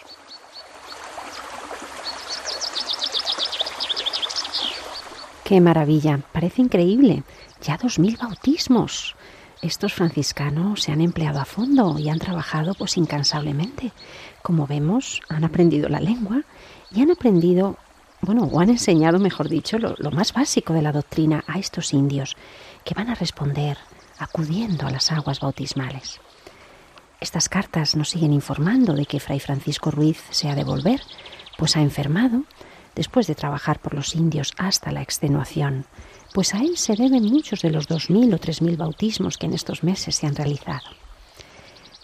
¡Qué 5.44 5.60
maravilla! 5.60 6.20
Parece 6.32 6.62
increíble. 6.62 7.24
Ya 7.62 7.76
dos 7.76 7.98
mil 7.98 8.16
bautismos. 8.16 9.16
Estos 9.62 9.92
franciscanos 9.92 10.82
se 10.82 10.92
han 10.92 11.02
empleado 11.02 11.38
a 11.38 11.44
fondo 11.44 11.98
y 11.98 12.08
han 12.08 12.18
trabajado 12.18 12.74
pues 12.74 12.96
incansablemente. 12.96 13.92
Como 14.42 14.66
vemos, 14.66 15.20
han 15.28 15.44
aprendido 15.44 15.88
la 15.88 16.00
lengua 16.00 16.42
y 16.90 17.02
han 17.02 17.10
aprendido, 17.10 17.76
bueno, 18.22 18.44
o 18.44 18.60
han 18.60 18.70
enseñado, 18.70 19.18
mejor 19.18 19.50
dicho, 19.50 19.78
lo, 19.78 19.94
lo 19.98 20.10
más 20.10 20.32
básico 20.32 20.72
de 20.72 20.82
la 20.82 20.92
doctrina 20.92 21.44
a 21.46 21.58
estos 21.58 21.92
indios, 21.92 22.36
que 22.84 22.94
van 22.94 23.10
a 23.10 23.14
responder 23.14 23.76
acudiendo 24.18 24.86
a 24.86 24.90
las 24.90 25.12
aguas 25.12 25.40
bautismales. 25.40 26.20
Estas 27.20 27.50
cartas 27.50 27.96
nos 27.96 28.10
siguen 28.10 28.32
informando 28.32 28.94
de 28.94 29.04
que 29.04 29.20
Fray 29.20 29.40
Francisco 29.40 29.90
Ruiz 29.90 30.22
se 30.30 30.48
ha 30.48 30.54
de 30.54 30.64
volver, 30.64 31.02
pues 31.58 31.76
ha 31.76 31.82
enfermado 31.82 32.44
después 32.94 33.26
de 33.26 33.34
trabajar 33.34 33.78
por 33.78 33.94
los 33.94 34.14
indios 34.14 34.52
hasta 34.56 34.92
la 34.92 35.02
extenuación, 35.02 35.84
pues 36.32 36.54
a 36.54 36.58
él 36.58 36.76
se 36.76 36.94
deben 36.94 37.24
muchos 37.24 37.62
de 37.62 37.70
los 37.70 37.88
dos 37.88 38.10
mil 38.10 38.32
o 38.34 38.38
tres 38.38 38.62
mil 38.62 38.76
bautismos 38.76 39.36
que 39.36 39.46
en 39.46 39.54
estos 39.54 39.82
meses 39.82 40.14
se 40.16 40.26
han 40.26 40.36
realizado. 40.36 40.88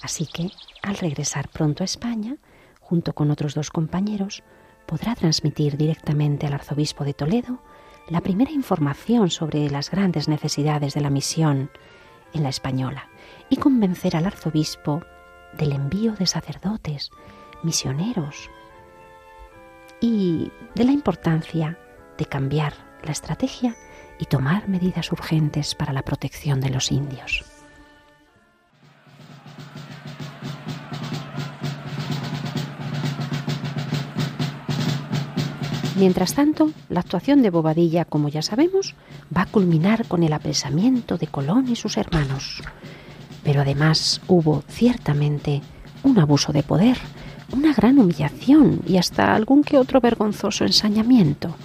Así 0.02 0.26
que, 0.26 0.50
al 0.82 0.96
regresar 0.96 1.48
pronto 1.48 1.82
a 1.82 1.86
España, 1.86 2.36
junto 2.80 3.12
con 3.12 3.30
otros 3.30 3.54
dos 3.54 3.70
compañeros, 3.70 4.42
podrá 4.86 5.14
transmitir 5.14 5.76
directamente 5.76 6.46
al 6.46 6.54
arzobispo 6.54 7.04
de 7.04 7.14
Toledo 7.14 7.60
la 8.08 8.20
primera 8.20 8.52
información 8.52 9.30
sobre 9.30 9.68
las 9.68 9.90
grandes 9.90 10.28
necesidades 10.28 10.94
de 10.94 11.00
la 11.00 11.10
misión 11.10 11.70
en 12.32 12.42
la 12.42 12.50
española 12.50 13.08
y 13.50 13.56
convencer 13.56 14.16
al 14.16 14.26
arzobispo 14.26 15.02
del 15.54 15.72
envío 15.72 16.12
de 16.12 16.26
sacerdotes, 16.26 17.10
misioneros 17.62 18.50
y 20.00 20.52
de 20.74 20.84
la 20.84 20.92
importancia 20.92 21.78
de 22.18 22.26
cambiar 22.26 22.74
la 23.02 23.12
estrategia 23.12 23.74
y 24.18 24.26
tomar 24.26 24.68
medidas 24.68 25.12
urgentes 25.12 25.74
para 25.74 25.92
la 25.92 26.02
protección 26.02 26.60
de 26.60 26.70
los 26.70 26.92
indios. 26.92 27.44
Mientras 35.98 36.34
tanto, 36.34 36.72
la 36.90 37.00
actuación 37.00 37.40
de 37.40 37.48
Bobadilla, 37.48 38.04
como 38.04 38.28
ya 38.28 38.42
sabemos, 38.42 38.94
va 39.34 39.42
a 39.42 39.46
culminar 39.46 40.06
con 40.06 40.22
el 40.22 40.34
apresamiento 40.34 41.16
de 41.16 41.26
Colón 41.26 41.68
y 41.70 41.76
sus 41.76 41.96
hermanos. 41.96 42.62
Pero 43.42 43.62
además 43.62 44.20
hubo 44.28 44.62
ciertamente 44.68 45.62
un 46.02 46.18
abuso 46.18 46.52
de 46.52 46.62
poder, 46.62 46.98
una 47.50 47.72
gran 47.72 47.98
humillación 47.98 48.82
y 48.86 48.98
hasta 48.98 49.34
algún 49.34 49.64
que 49.64 49.78
otro 49.78 50.02
vergonzoso 50.02 50.66
ensañamiento. 50.66 51.56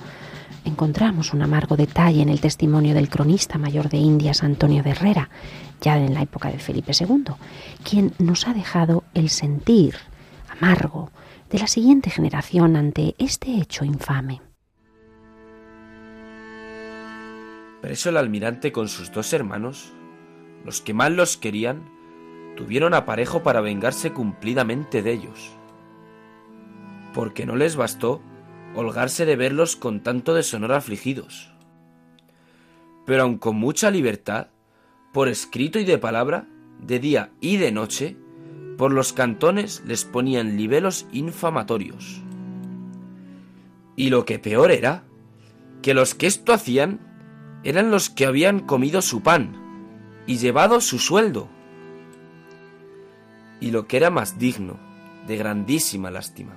Encontramos 0.64 1.34
un 1.34 1.42
amargo 1.42 1.76
detalle 1.76 2.22
en 2.22 2.30
el 2.30 2.40
testimonio 2.40 2.94
del 2.94 3.10
cronista 3.10 3.58
mayor 3.58 3.90
de 3.90 3.98
Indias 3.98 4.44
Antonio 4.44 4.84
de 4.84 4.92
Herrera, 4.92 5.30
ya 5.82 5.98
en 5.98 6.14
la 6.14 6.22
época 6.22 6.52
de 6.52 6.60
Felipe 6.60 6.92
II, 6.98 7.34
quien 7.84 8.14
nos 8.20 8.48
ha 8.48 8.54
dejado 8.54 9.04
el 9.16 9.30
sentir 9.30 9.96
amargo 10.48 11.12
de 11.50 11.60
la 11.60 11.68
siguiente 11.68 12.12
generación 12.12 12.76
ante 12.76 13.16
este 13.18 13.56
hecho 13.56 13.84
infame. 13.86 14.42
Preso 17.82 18.10
el 18.10 18.18
almirante 18.18 18.72
con 18.72 18.88
sus 18.88 19.12
dos 19.12 19.34
hermanos, 19.34 19.92
los 20.64 20.82
que 20.82 20.94
más 20.94 21.12
los 21.12 21.38
querían, 21.38 21.90
tuvieron 22.56 22.94
aparejo 22.94 23.42
para 23.42 23.62
vengarse 23.62 24.14
cumplidamente 24.14 25.02
de 25.02 25.14
ellos, 25.14 25.52
porque 27.16 27.48
no 27.48 27.56
les 27.56 27.76
bastó 27.76 28.22
holgarse 28.76 29.26
de 29.26 29.36
verlos 29.36 29.76
con 29.76 30.02
tanto 30.02 30.34
deshonor 30.34 30.74
afligidos. 30.74 31.52
Pero 33.06 33.24
aun 33.24 33.38
con 33.38 33.56
mucha 33.56 33.92
libertad, 33.92 34.48
por 35.12 35.28
escrito 35.28 35.80
y 35.80 35.86
de 35.86 35.98
palabra, 35.98 36.48
de 36.80 37.00
día 37.00 37.32
y 37.42 37.58
de 37.58 37.72
noche, 37.72 38.18
por 38.78 38.92
los 38.94 39.14
cantones 39.14 39.84
les 39.86 40.06
ponían 40.06 40.58
libelos 40.58 41.06
infamatorios. 41.12 42.22
Y 43.96 44.10
lo 44.10 44.26
que 44.26 44.40
peor 44.40 44.72
era, 44.72 45.04
que 45.82 45.94
los 45.94 46.16
que 46.16 46.28
esto 46.28 46.54
hacían 46.54 47.00
eran 47.64 47.92
los 47.92 48.10
que 48.10 48.26
habían 48.26 48.62
comido 48.62 49.02
su 49.02 49.22
pan 49.22 49.56
y 50.26 50.38
llevado 50.38 50.82
su 50.82 50.98
sueldo. 50.98 51.50
Y 53.60 53.72
lo 53.72 53.86
que 53.88 53.98
era 53.98 54.10
más 54.10 54.40
digno, 54.40 54.80
de 55.28 55.38
grandísima 55.38 56.10
lástima, 56.10 56.54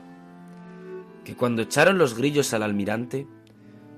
que 1.25 1.35
cuando 1.35 1.63
echaron 1.63 1.99
los 1.99 2.17
grillos 2.17 2.53
al 2.53 2.63
almirante, 2.63 3.27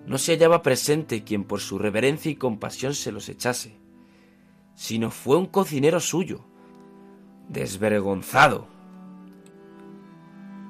no 0.06 0.18
se 0.18 0.32
hallaba 0.32 0.62
presente 0.62 1.24
quien 1.24 1.44
por 1.44 1.60
su 1.60 1.78
reverencia 1.78 2.30
y 2.30 2.36
compasión 2.36 2.94
se 2.94 3.12
los 3.12 3.28
echase, 3.28 3.76
sino 4.74 5.10
fue 5.10 5.36
un 5.36 5.46
cocinero 5.46 6.00
suyo, 6.00 6.44
desvergonzado. 7.48 8.68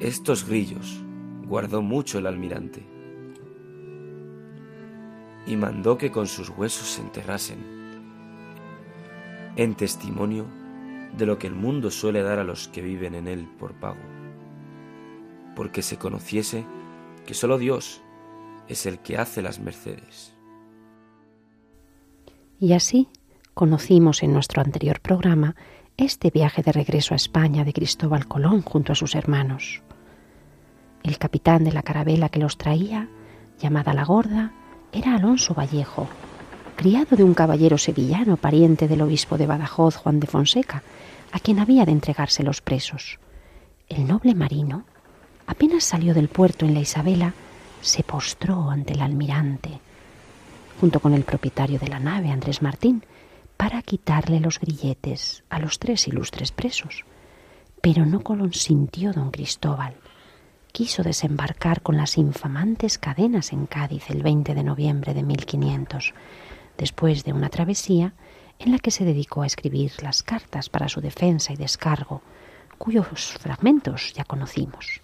Estos 0.00 0.46
grillos 0.46 1.02
guardó 1.46 1.82
mucho 1.82 2.18
el 2.18 2.26
almirante 2.26 2.82
y 5.46 5.56
mandó 5.56 5.96
que 5.96 6.10
con 6.10 6.26
sus 6.26 6.48
huesos 6.50 6.88
se 6.88 7.02
enterrasen, 7.02 7.58
en 9.56 9.74
testimonio 9.74 10.46
de 11.16 11.24
lo 11.24 11.38
que 11.38 11.46
el 11.46 11.54
mundo 11.54 11.90
suele 11.90 12.22
dar 12.22 12.38
a 12.38 12.44
los 12.44 12.68
que 12.68 12.82
viven 12.82 13.14
en 13.14 13.28
él 13.28 13.48
por 13.58 13.74
pago, 13.74 14.00
porque 15.56 15.82
se 15.82 15.96
conociese 15.96 16.64
que 17.26 17.34
solo 17.34 17.58
Dios 17.58 18.02
es 18.68 18.86
el 18.86 19.00
que 19.00 19.18
hace 19.18 19.42
las 19.42 19.58
mercedes. 19.58 20.34
Y 22.60 22.74
así 22.74 23.08
conocimos 23.54 24.22
en 24.22 24.32
nuestro 24.32 24.62
anterior 24.62 25.00
programa 25.00 25.56
este 25.96 26.30
viaje 26.30 26.62
de 26.62 26.72
regreso 26.72 27.14
a 27.14 27.16
España 27.16 27.64
de 27.64 27.72
Cristóbal 27.72 28.28
Colón 28.28 28.62
junto 28.62 28.92
a 28.92 28.94
sus 28.94 29.14
hermanos. 29.14 29.82
El 31.02 31.18
capitán 31.18 31.64
de 31.64 31.72
la 31.72 31.82
carabela 31.82 32.28
que 32.28 32.38
los 32.38 32.58
traía, 32.58 33.08
llamada 33.58 33.94
La 33.94 34.04
Gorda, 34.04 34.52
era 34.92 35.14
Alonso 35.14 35.54
Vallejo, 35.54 36.06
criado 36.76 37.16
de 37.16 37.24
un 37.24 37.34
caballero 37.34 37.78
sevillano, 37.78 38.36
pariente 38.36 38.88
del 38.88 39.00
obispo 39.00 39.38
de 39.38 39.46
Badajoz, 39.46 39.96
Juan 39.96 40.20
de 40.20 40.26
Fonseca, 40.26 40.82
a 41.32 41.38
quien 41.38 41.58
había 41.58 41.86
de 41.86 41.92
entregarse 41.92 42.42
los 42.42 42.60
presos. 42.60 43.18
El 43.88 44.06
noble 44.06 44.34
marino, 44.34 44.84
apenas 45.46 45.84
salió 45.84 46.14
del 46.14 46.28
puerto 46.28 46.66
en 46.66 46.74
la 46.74 46.80
Isabela, 46.80 47.34
se 47.80 48.02
postró 48.02 48.70
ante 48.70 48.94
el 48.94 49.00
almirante, 49.00 49.80
junto 50.80 51.00
con 51.00 51.14
el 51.14 51.24
propietario 51.24 51.78
de 51.78 51.88
la 51.88 52.00
nave, 52.00 52.30
Andrés 52.30 52.62
Martín, 52.62 53.04
para 53.56 53.82
quitarle 53.82 54.40
los 54.40 54.60
grilletes 54.60 55.44
a 55.48 55.58
los 55.58 55.78
tres 55.78 56.06
ilustres 56.08 56.52
presos. 56.52 57.04
Pero 57.80 58.04
no 58.04 58.20
consintió 58.20 59.12
don 59.12 59.30
Cristóbal. 59.30 59.94
Quiso 60.72 61.02
desembarcar 61.02 61.80
con 61.80 61.96
las 61.96 62.18
infamantes 62.18 62.98
cadenas 62.98 63.52
en 63.52 63.66
Cádiz 63.66 64.10
el 64.10 64.22
20 64.22 64.54
de 64.54 64.62
noviembre 64.62 65.14
de 65.14 65.22
1500, 65.22 66.12
después 66.76 67.24
de 67.24 67.32
una 67.32 67.48
travesía 67.48 68.12
en 68.58 68.72
la 68.72 68.78
que 68.78 68.90
se 68.90 69.04
dedicó 69.04 69.42
a 69.42 69.46
escribir 69.46 69.92
las 70.02 70.22
cartas 70.22 70.68
para 70.68 70.88
su 70.88 71.00
defensa 71.00 71.52
y 71.52 71.56
descargo, 71.56 72.22
cuyos 72.78 73.38
fragmentos 73.38 74.12
ya 74.14 74.24
conocimos. 74.24 75.00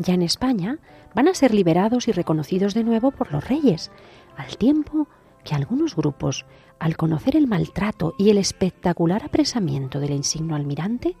Ya 0.00 0.14
en 0.14 0.22
España 0.22 0.78
van 1.14 1.28
a 1.28 1.34
ser 1.34 1.52
liberados 1.52 2.08
y 2.08 2.12
reconocidos 2.12 2.72
de 2.72 2.84
nuevo 2.84 3.10
por 3.10 3.30
los 3.32 3.46
reyes, 3.46 3.90
al 4.34 4.56
tiempo 4.56 5.08
que 5.44 5.54
algunos 5.54 5.94
grupos, 5.94 6.46
al 6.78 6.96
conocer 6.96 7.36
el 7.36 7.46
maltrato 7.46 8.14
y 8.16 8.30
el 8.30 8.38
espectacular 8.38 9.24
apresamiento 9.24 10.00
del 10.00 10.12
insigno 10.12 10.56
almirante, 10.56 11.16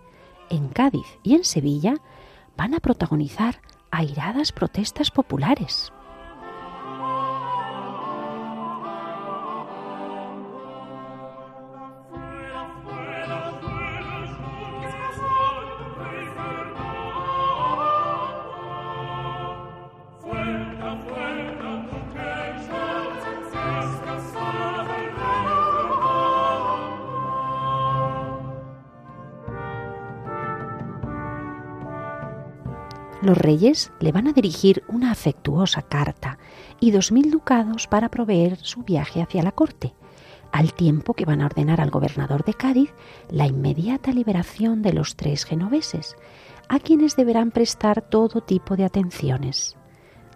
en 0.48 0.68
Cádiz 0.68 1.06
y 1.22 1.34
en 1.34 1.44
Sevilla 1.44 1.96
van 2.56 2.72
a 2.72 2.80
protagonizar 2.80 3.60
airadas 3.90 4.50
protestas 4.50 5.10
populares. 5.10 5.92
Los 33.30 33.38
reyes 33.38 33.92
le 34.00 34.10
van 34.10 34.26
a 34.26 34.32
dirigir 34.32 34.82
una 34.88 35.12
afectuosa 35.12 35.82
carta 35.82 36.40
y 36.80 36.90
dos 36.90 37.12
mil 37.12 37.30
ducados 37.30 37.86
para 37.86 38.08
proveer 38.08 38.56
su 38.56 38.82
viaje 38.82 39.22
hacia 39.22 39.44
la 39.44 39.52
corte, 39.52 39.94
al 40.50 40.74
tiempo 40.74 41.14
que 41.14 41.26
van 41.26 41.40
a 41.40 41.46
ordenar 41.46 41.80
al 41.80 41.92
gobernador 41.92 42.44
de 42.44 42.54
Cádiz 42.54 42.92
la 43.28 43.46
inmediata 43.46 44.10
liberación 44.10 44.82
de 44.82 44.94
los 44.94 45.14
tres 45.14 45.44
genoveses, 45.44 46.16
a 46.68 46.80
quienes 46.80 47.14
deberán 47.14 47.52
prestar 47.52 48.02
todo 48.02 48.40
tipo 48.40 48.74
de 48.74 48.84
atenciones. 48.84 49.76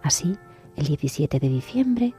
Así, 0.01 0.37
el 0.77 0.85
17 0.85 1.37
de 1.41 1.49
diciembre, 1.49 2.13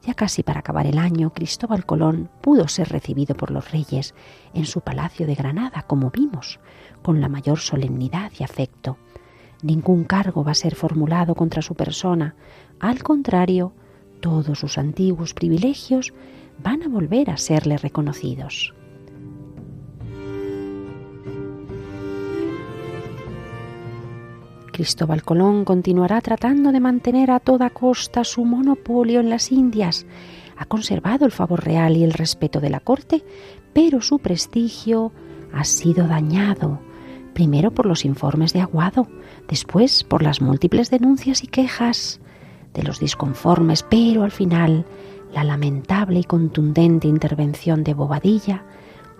ya 0.00 0.14
casi 0.14 0.42
para 0.42 0.60
acabar 0.60 0.86
el 0.86 0.96
año, 0.96 1.34
Cristóbal 1.34 1.84
Colón 1.84 2.30
pudo 2.40 2.68
ser 2.68 2.88
recibido 2.88 3.36
por 3.36 3.50
los 3.50 3.70
reyes 3.70 4.14
en 4.54 4.64
su 4.64 4.80
palacio 4.80 5.26
de 5.26 5.34
Granada, 5.34 5.82
como 5.82 6.10
vimos, 6.10 6.58
con 7.02 7.20
la 7.20 7.28
mayor 7.28 7.58
solemnidad 7.58 8.32
y 8.38 8.44
afecto 8.44 8.96
Ningún 9.62 10.04
cargo 10.04 10.42
va 10.42 10.50
a 10.50 10.56
ser 10.56 10.74
formulado 10.74 11.34
contra 11.34 11.62
su 11.62 11.74
persona. 11.74 12.34
Al 12.80 13.02
contrario, 13.02 13.72
todos 14.20 14.58
sus 14.58 14.76
antiguos 14.76 15.34
privilegios 15.34 16.12
van 16.62 16.82
a 16.82 16.88
volver 16.88 17.30
a 17.30 17.36
serle 17.36 17.78
reconocidos. 17.78 18.74
Cristóbal 24.72 25.22
Colón 25.22 25.64
continuará 25.64 26.20
tratando 26.22 26.72
de 26.72 26.80
mantener 26.80 27.30
a 27.30 27.40
toda 27.40 27.70
costa 27.70 28.24
su 28.24 28.44
monopolio 28.44 29.20
en 29.20 29.30
las 29.30 29.52
Indias. 29.52 30.06
Ha 30.56 30.64
conservado 30.64 31.24
el 31.26 31.30
favor 31.30 31.62
real 31.64 31.96
y 31.96 32.04
el 32.04 32.12
respeto 32.12 32.58
de 32.58 32.70
la 32.70 32.80
corte, 32.80 33.22
pero 33.74 34.00
su 34.00 34.18
prestigio 34.18 35.12
ha 35.52 35.64
sido 35.64 36.08
dañado, 36.08 36.80
primero 37.34 37.70
por 37.70 37.86
los 37.86 38.04
informes 38.04 38.52
de 38.54 38.60
Aguado, 38.60 39.08
después 39.48 40.04
por 40.04 40.22
las 40.22 40.40
múltiples 40.40 40.90
denuncias 40.90 41.42
y 41.44 41.46
quejas 41.46 42.20
de 42.74 42.82
los 42.82 43.00
disconformes, 43.00 43.82
pero 43.82 44.24
al 44.24 44.30
final 44.30 44.86
la 45.32 45.44
lamentable 45.44 46.20
y 46.20 46.24
contundente 46.24 47.08
intervención 47.08 47.84
de 47.84 47.94
Bobadilla, 47.94 48.64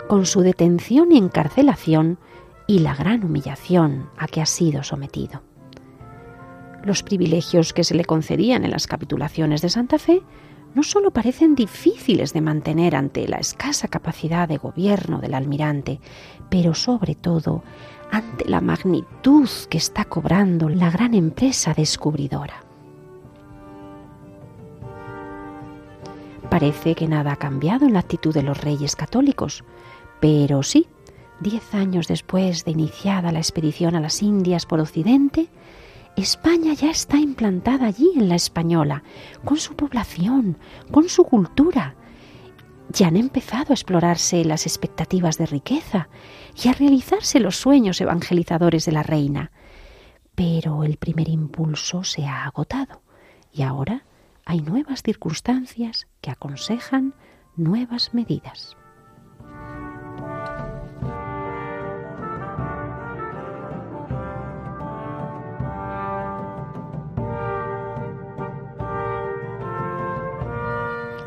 con 0.09 0.27
su 0.27 0.41
detención 0.41 1.13
y 1.13 1.19
encarcelación 1.19 2.19
y 2.67 2.81
la 2.81 2.95
gran 2.95 3.25
humillación 3.25 4.09
a 4.17 4.27
que 4.27 4.41
ha 4.41 4.47
sido 4.47 4.83
sometido. 4.83 5.43
Los 6.85 7.03
privilegios 7.03 7.73
que 7.73 7.85
se 7.85 7.95
le 7.95 8.05
concedían 8.05 8.65
en 8.65 8.73
las 8.73 8.87
capitulaciones 8.87 9.63
de 9.63 9.71
Santa 9.71 9.99
Fe 9.99 10.23
no 10.75 10.83
solo 10.83 11.11
parecen 11.11 11.55
difíciles 11.55 12.33
de 12.33 12.41
mantener 12.41 12.97
ante 12.97 13.29
la 13.29 13.37
escasa 13.37 13.89
capacidad 13.89 14.49
de 14.49 14.57
gobierno 14.57 15.21
del 15.21 15.35
almirante, 15.35 16.01
pero 16.49 16.75
sobre 16.75 17.15
todo 17.15 17.63
ante 18.12 18.48
la 18.48 18.61
magnitud 18.61 19.48
que 19.70 19.79
está 19.79 20.05
cobrando 20.05 20.68
la 20.68 20.90
gran 20.90 21.14
empresa 21.14 21.72
descubridora. 21.75 22.62
Parece 26.51 26.94
que 26.94 27.09
nada 27.09 27.33
ha 27.33 27.37
cambiado 27.37 27.87
en 27.87 27.94
la 27.94 28.01
actitud 28.01 28.35
de 28.35 28.42
los 28.42 28.61
reyes 28.61 28.94
católicos, 28.94 29.64
pero 30.20 30.62
sí, 30.62 30.87
diez 31.40 31.75
años 31.75 32.07
después 32.07 32.66
de 32.66 32.72
iniciada 32.72 33.33
la 33.33 33.38
expedición 33.38 33.96
a 33.96 34.01
las 34.01 34.22
Indias 34.22 34.66
por 34.66 34.79
Occidente, 34.79 35.48
España 36.14 36.75
ya 36.75 36.90
está 36.90 37.16
implantada 37.16 37.87
allí 37.87 38.12
en 38.14 38.29
la 38.29 38.35
española, 38.35 39.03
con 39.42 39.57
su 39.57 39.75
población, 39.75 40.59
con 40.90 41.09
su 41.09 41.25
cultura. 41.25 41.94
Ya 42.90 43.09
han 43.09 43.16
empezado 43.16 43.71
a 43.71 43.75
explorarse 43.75 44.45
las 44.45 44.66
expectativas 44.66 45.38
de 45.38 45.47
riqueza 45.47 46.09
y 46.62 46.68
a 46.68 46.73
realizarse 46.73 47.40
los 47.40 47.57
sueños 47.57 48.01
evangelizadores 48.01 48.85
de 48.85 48.92
la 48.92 49.03
reina. 49.03 49.51
Pero 50.35 50.85
el 50.85 50.97
primer 50.97 51.29
impulso 51.29 52.05
se 52.05 52.27
ha 52.27 52.45
agotado 52.45 53.03
y 53.53 53.62
ahora 53.62 54.05
hay 54.45 54.61
nuevas 54.61 55.03
circunstancias 55.03 56.07
que 56.21 56.31
aconsejan 56.31 57.14
nuevas 57.57 58.14
medidas. 58.14 58.77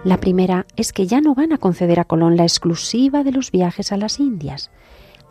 La 0.06 0.20
primera 0.20 0.68
es 0.76 0.94
que 0.94 1.08
ya 1.08 1.20
no 1.20 1.34
van 1.34 1.52
a 1.52 1.58
conceder 1.58 2.00
a 2.00 2.06
Colón 2.06 2.38
la 2.38 2.44
exclusiva 2.44 3.24
de 3.24 3.32
los 3.32 3.50
viajes 3.50 3.92
a 3.92 3.98
las 3.98 4.20
Indias, 4.20 4.70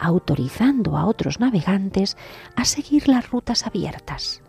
autorizando 0.00 0.96
a 0.96 1.06
otros 1.06 1.38
navegantes 1.38 2.16
a 2.56 2.64
seguir 2.64 3.06
las 3.06 3.30
rutas 3.30 3.68
abiertas. 3.68 4.42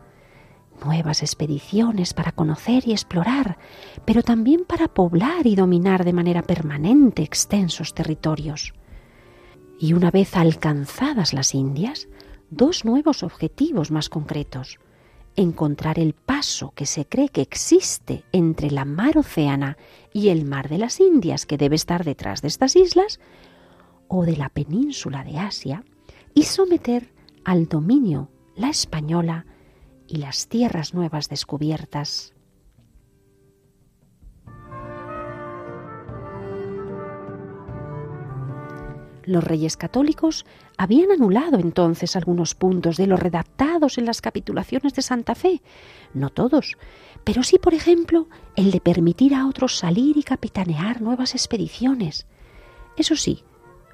Nuevas 0.84 1.22
expediciones 1.22 2.16
para 2.16 2.32
conocer 2.32 2.88
y 2.88 2.92
explorar, 2.92 3.60
pero 4.04 4.24
también 4.24 4.66
para 4.66 4.88
poblar 4.88 5.46
y 5.46 5.56
dominar 5.56 6.04
de 6.04 6.14
manera 6.14 6.42
permanente 6.42 7.22
extensos 7.22 7.94
territorios. 7.94 8.74
Y 9.80 9.94
una 9.94 10.10
vez 10.10 10.36
alcanzadas 10.36 11.34
las 11.34 11.54
Indias, 11.54 12.08
dos 12.50 12.84
nuevos 12.84 13.22
objetivos 13.22 13.92
más 13.92 14.10
concretos. 14.10 14.80
Encontrar 15.36 16.00
el 16.00 16.14
paso 16.14 16.72
que 16.76 16.86
se 16.86 17.06
cree 17.06 17.30
que 17.30 17.42
existe 17.42 18.24
entre 18.32 18.72
la 18.72 18.86
mar 18.86 19.18
Océana 19.18 19.78
y 20.14 20.30
el 20.30 20.46
mar 20.46 20.70
de 20.70 20.78
las 20.78 21.00
Indias 21.00 21.46
que 21.46 21.58
debe 21.58 21.76
estar 21.76 22.06
detrás 22.06 22.42
de 22.42 22.48
estas 22.48 22.76
islas, 22.76 23.20
o 24.08 24.26
de 24.26 24.38
la 24.38 24.50
península 24.50 25.24
de 25.24 25.40
Asia 25.40 25.84
y 26.34 26.44
someter 26.44 27.12
al 27.44 27.68
dominio 27.68 28.30
la 28.56 28.70
española 28.70 29.46
y 30.08 30.18
las 30.18 30.48
tierras 30.48 30.94
nuevas 30.94 31.30
descubiertas. 31.30 32.35
Los 39.26 39.44
reyes 39.44 39.76
católicos 39.76 40.46
habían 40.78 41.12
anulado 41.12 41.58
entonces 41.58 42.16
algunos 42.16 42.54
puntos 42.54 42.98
de 42.98 43.08
los 43.08 43.20
redactados 43.20 43.98
en 43.98 44.06
las 44.06 44.22
capitulaciones 44.22 44.94
de 44.94 45.02
Santa 45.02 45.34
Fe, 45.36 45.62
no 46.14 46.30
todos, 46.30 46.78
pero 47.24 47.42
sí, 47.42 47.58
por 47.58 47.74
ejemplo, 47.74 48.28
el 48.56 48.72
de 48.72 48.82
permitir 48.82 49.34
a 49.34 49.48
otros 49.48 49.78
salir 49.78 50.18
y 50.18 50.24
capitanear 50.24 51.02
nuevas 51.02 51.34
expediciones. 51.34 52.28
Eso 52.98 53.16
sí, 53.16 53.44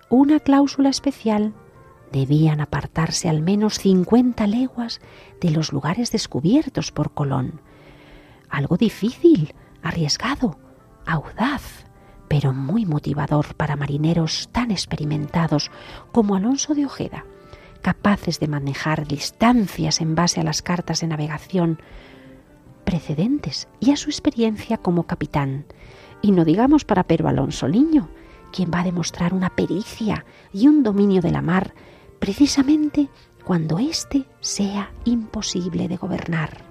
una 0.10 0.42
cláusula 0.42 0.90
especial, 0.90 1.54
debían 2.12 2.60
apartarse 2.60 3.30
al 3.30 3.42
menos 3.42 3.80
50 3.80 4.46
leguas 4.48 5.00
de 5.40 5.52
los 5.52 5.72
lugares 5.72 6.12
descubiertos 6.12 6.92
por 6.92 7.14
Colón. 7.14 7.62
Algo 8.50 8.76
difícil, 8.76 9.56
arriesgado, 9.82 10.60
audaz, 11.06 11.86
pero 12.32 12.54
muy 12.54 12.86
motivador 12.86 13.56
para 13.56 13.76
marineros 13.76 14.48
tan 14.54 14.72
experimentados 14.72 15.70
como 16.14 16.36
Alonso 16.36 16.74
de 16.74 16.86
Ojeda, 16.86 17.26
capaces 17.82 18.40
de 18.40 18.48
manejar 18.48 19.06
distancias 19.06 20.00
en 20.00 20.16
base 20.16 20.40
a 20.40 20.46
las 20.46 20.62
cartas 20.62 21.02
de 21.02 21.08
navegación 21.08 21.82
precedentes 22.86 23.68
y 23.82 23.92
a 23.92 23.98
su 23.98 24.10
experiencia 24.10 24.78
como 24.78 25.04
capitán. 25.04 25.66
Y 26.22 26.32
no 26.32 26.46
digamos 26.46 26.86
para 26.86 27.04
Pedro 27.04 27.28
Alonso 27.28 27.68
Liño, 27.68 28.08
quien 28.54 28.72
va 28.74 28.80
a 28.80 28.86
demostrar 28.86 29.34
una 29.34 29.50
pericia 29.50 30.24
y 30.54 30.70
un 30.70 30.84
dominio 30.84 31.22
de 31.22 31.32
la 31.32 31.42
mar 31.42 31.74
precisamente 32.20 33.10
cuando 33.44 33.78
éste 33.78 34.24
sea 34.40 34.94
imposible 35.04 35.90
de 35.90 35.98
gobernar. 35.98 36.71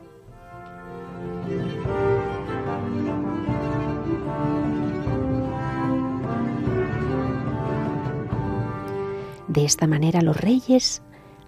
De 9.51 9.65
esta 9.65 9.89
manera 9.89 10.23
los 10.23 10.37
reyes 10.37 11.03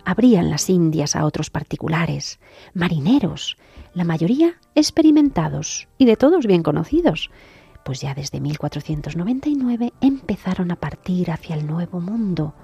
abrían 0.04 0.50
las 0.50 0.68
Indias 0.68 1.14
a 1.14 1.24
otros 1.24 1.50
particulares, 1.50 2.40
marineros, 2.74 3.56
la 3.94 4.02
mayoría 4.02 4.56
experimentados 4.74 5.86
y 5.98 6.04
de 6.04 6.16
todos 6.16 6.46
bien 6.46 6.64
conocidos, 6.64 7.30
pues 7.84 8.00
ya 8.00 8.12
desde 8.12 8.40
1499 8.40 9.92
empezaron 10.00 10.72
a 10.72 10.76
partir 10.80 11.30
hacia 11.30 11.54
el 11.54 11.64
Nuevo 11.64 12.00
Mundo. 12.00 12.54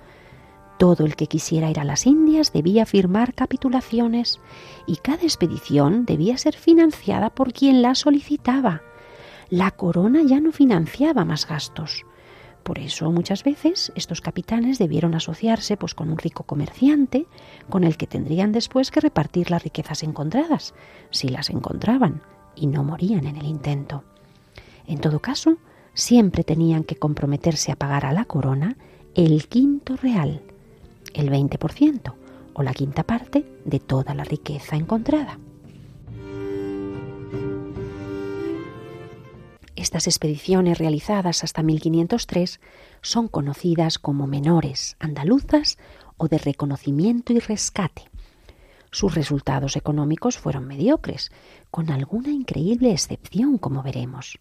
Todo 0.76 1.06
el 1.06 1.14
que 1.14 1.28
quisiera 1.28 1.70
ir 1.70 1.78
a 1.78 1.84
las 1.84 2.08
Indias 2.08 2.52
debía 2.52 2.84
firmar 2.84 3.32
capitulaciones 3.32 4.40
y 4.88 4.96
cada 4.96 5.22
expedición 5.22 6.04
debía 6.04 6.36
ser 6.36 6.56
financiada 6.56 7.30
por 7.30 7.52
quien 7.52 7.80
la 7.80 7.94
solicitaba. 7.94 8.82
La 9.50 9.70
corona 9.70 10.22
ya 10.24 10.40
no 10.40 10.50
financiaba 10.50 11.24
más 11.24 11.46
gastos. 11.46 12.04
Por 12.68 12.80
eso 12.80 13.10
muchas 13.10 13.44
veces 13.44 13.92
estos 13.94 14.20
capitanes 14.20 14.78
debieron 14.78 15.14
asociarse 15.14 15.78
pues 15.78 15.94
con 15.94 16.10
un 16.10 16.18
rico 16.18 16.42
comerciante 16.42 17.24
con 17.70 17.82
el 17.82 17.96
que 17.96 18.06
tendrían 18.06 18.52
después 18.52 18.90
que 18.90 19.00
repartir 19.00 19.50
las 19.50 19.62
riquezas 19.62 20.02
encontradas, 20.02 20.74
si 21.08 21.30
las 21.30 21.48
encontraban, 21.48 22.20
y 22.54 22.66
no 22.66 22.84
morían 22.84 23.26
en 23.26 23.36
el 23.36 23.46
intento. 23.46 24.04
En 24.86 25.00
todo 25.00 25.20
caso, 25.20 25.56
siempre 25.94 26.44
tenían 26.44 26.84
que 26.84 26.96
comprometerse 26.96 27.72
a 27.72 27.76
pagar 27.76 28.04
a 28.04 28.12
la 28.12 28.26
corona 28.26 28.76
el 29.14 29.48
quinto 29.48 29.96
real, 29.96 30.42
el 31.14 31.30
20%, 31.30 32.12
o 32.52 32.62
la 32.62 32.74
quinta 32.74 33.02
parte 33.02 33.50
de 33.64 33.80
toda 33.80 34.12
la 34.12 34.24
riqueza 34.24 34.76
encontrada. 34.76 35.38
Estas 39.78 40.08
expediciones 40.08 40.76
realizadas 40.78 41.44
hasta 41.44 41.62
1503 41.62 42.58
son 43.00 43.28
conocidas 43.28 44.00
como 44.00 44.26
menores 44.26 44.96
andaluzas 44.98 45.78
o 46.16 46.26
de 46.26 46.38
reconocimiento 46.38 47.32
y 47.32 47.38
rescate. 47.38 48.02
Sus 48.90 49.14
resultados 49.14 49.76
económicos 49.76 50.36
fueron 50.36 50.66
mediocres, 50.66 51.30
con 51.70 51.92
alguna 51.92 52.30
increíble 52.30 52.90
excepción, 52.90 53.56
como 53.56 53.84
veremos. 53.84 54.40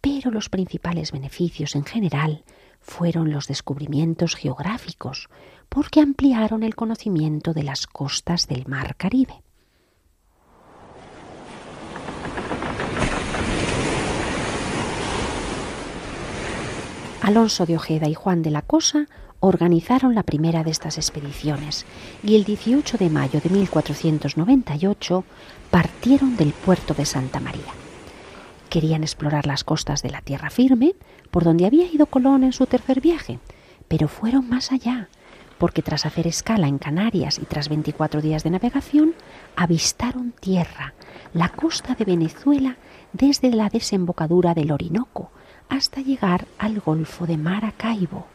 Pero 0.00 0.30
los 0.30 0.48
principales 0.48 1.10
beneficios 1.10 1.74
en 1.74 1.84
general 1.84 2.44
fueron 2.80 3.32
los 3.32 3.48
descubrimientos 3.48 4.36
geográficos, 4.36 5.28
porque 5.68 6.00
ampliaron 6.00 6.62
el 6.62 6.76
conocimiento 6.76 7.52
de 7.52 7.64
las 7.64 7.88
costas 7.88 8.46
del 8.46 8.68
Mar 8.68 8.94
Caribe. 8.94 9.42
Alonso 17.26 17.66
de 17.66 17.74
Ojeda 17.74 18.08
y 18.08 18.14
Juan 18.14 18.42
de 18.42 18.52
la 18.52 18.62
Cosa 18.62 19.08
organizaron 19.40 20.14
la 20.14 20.22
primera 20.22 20.62
de 20.62 20.70
estas 20.70 20.96
expediciones 20.96 21.84
y 22.22 22.36
el 22.36 22.44
18 22.44 22.98
de 22.98 23.10
mayo 23.10 23.40
de 23.40 23.50
1498 23.50 25.24
partieron 25.72 26.36
del 26.36 26.52
puerto 26.52 26.94
de 26.94 27.04
Santa 27.04 27.40
María. 27.40 27.72
Querían 28.70 29.02
explorar 29.02 29.44
las 29.48 29.64
costas 29.64 30.04
de 30.04 30.10
la 30.10 30.20
tierra 30.20 30.50
firme, 30.50 30.94
por 31.32 31.42
donde 31.42 31.66
había 31.66 31.92
ido 31.92 32.06
Colón 32.06 32.44
en 32.44 32.52
su 32.52 32.64
tercer 32.66 33.00
viaje, 33.00 33.40
pero 33.88 34.06
fueron 34.06 34.48
más 34.48 34.70
allá, 34.70 35.08
porque 35.58 35.82
tras 35.82 36.06
hacer 36.06 36.28
escala 36.28 36.68
en 36.68 36.78
Canarias 36.78 37.40
y 37.42 37.44
tras 37.44 37.68
24 37.68 38.22
días 38.22 38.44
de 38.44 38.50
navegación, 38.50 39.14
avistaron 39.56 40.30
tierra, 40.30 40.94
la 41.34 41.48
costa 41.48 41.96
de 41.96 42.04
Venezuela 42.04 42.76
desde 43.12 43.50
la 43.50 43.68
desembocadura 43.68 44.54
del 44.54 44.70
Orinoco, 44.70 45.32
hasta 45.68 46.00
llegar 46.00 46.46
al 46.58 46.80
Golfo 46.80 47.26
de 47.26 47.36
Maracaibo. 47.36 48.26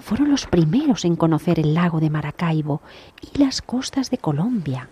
Fueron 0.00 0.30
los 0.30 0.46
primeros 0.46 1.04
en 1.04 1.16
conocer 1.16 1.60
el 1.60 1.74
lago 1.74 2.00
de 2.00 2.10
Maracaibo 2.10 2.82
y 3.20 3.38
las 3.38 3.62
costas 3.62 4.10
de 4.10 4.18
Colombia. 4.18 4.88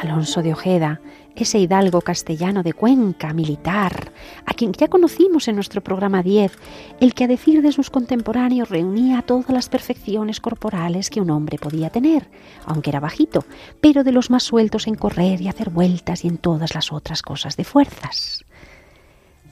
Alonso 0.00 0.42
de 0.42 0.52
Ojeda 0.52 1.00
ese 1.44 1.58
hidalgo 1.58 2.00
castellano 2.00 2.62
de 2.62 2.72
Cuenca, 2.72 3.32
militar, 3.32 4.12
a 4.46 4.54
quien 4.54 4.72
ya 4.72 4.88
conocimos 4.88 5.48
en 5.48 5.54
nuestro 5.54 5.82
programa 5.82 6.22
10, 6.22 6.52
el 7.00 7.14
que 7.14 7.24
a 7.24 7.28
decir 7.28 7.62
de 7.62 7.72
sus 7.72 7.90
contemporáneos 7.90 8.68
reunía 8.68 9.22
todas 9.22 9.50
las 9.50 9.68
perfecciones 9.68 10.40
corporales 10.40 11.10
que 11.10 11.20
un 11.20 11.30
hombre 11.30 11.58
podía 11.58 11.90
tener, 11.90 12.28
aunque 12.66 12.90
era 12.90 13.00
bajito, 13.00 13.44
pero 13.80 14.04
de 14.04 14.12
los 14.12 14.30
más 14.30 14.42
sueltos 14.42 14.86
en 14.86 14.94
correr 14.94 15.40
y 15.40 15.48
hacer 15.48 15.70
vueltas 15.70 16.24
y 16.24 16.28
en 16.28 16.38
todas 16.38 16.74
las 16.74 16.92
otras 16.92 17.22
cosas 17.22 17.56
de 17.56 17.64
fuerzas. 17.64 18.44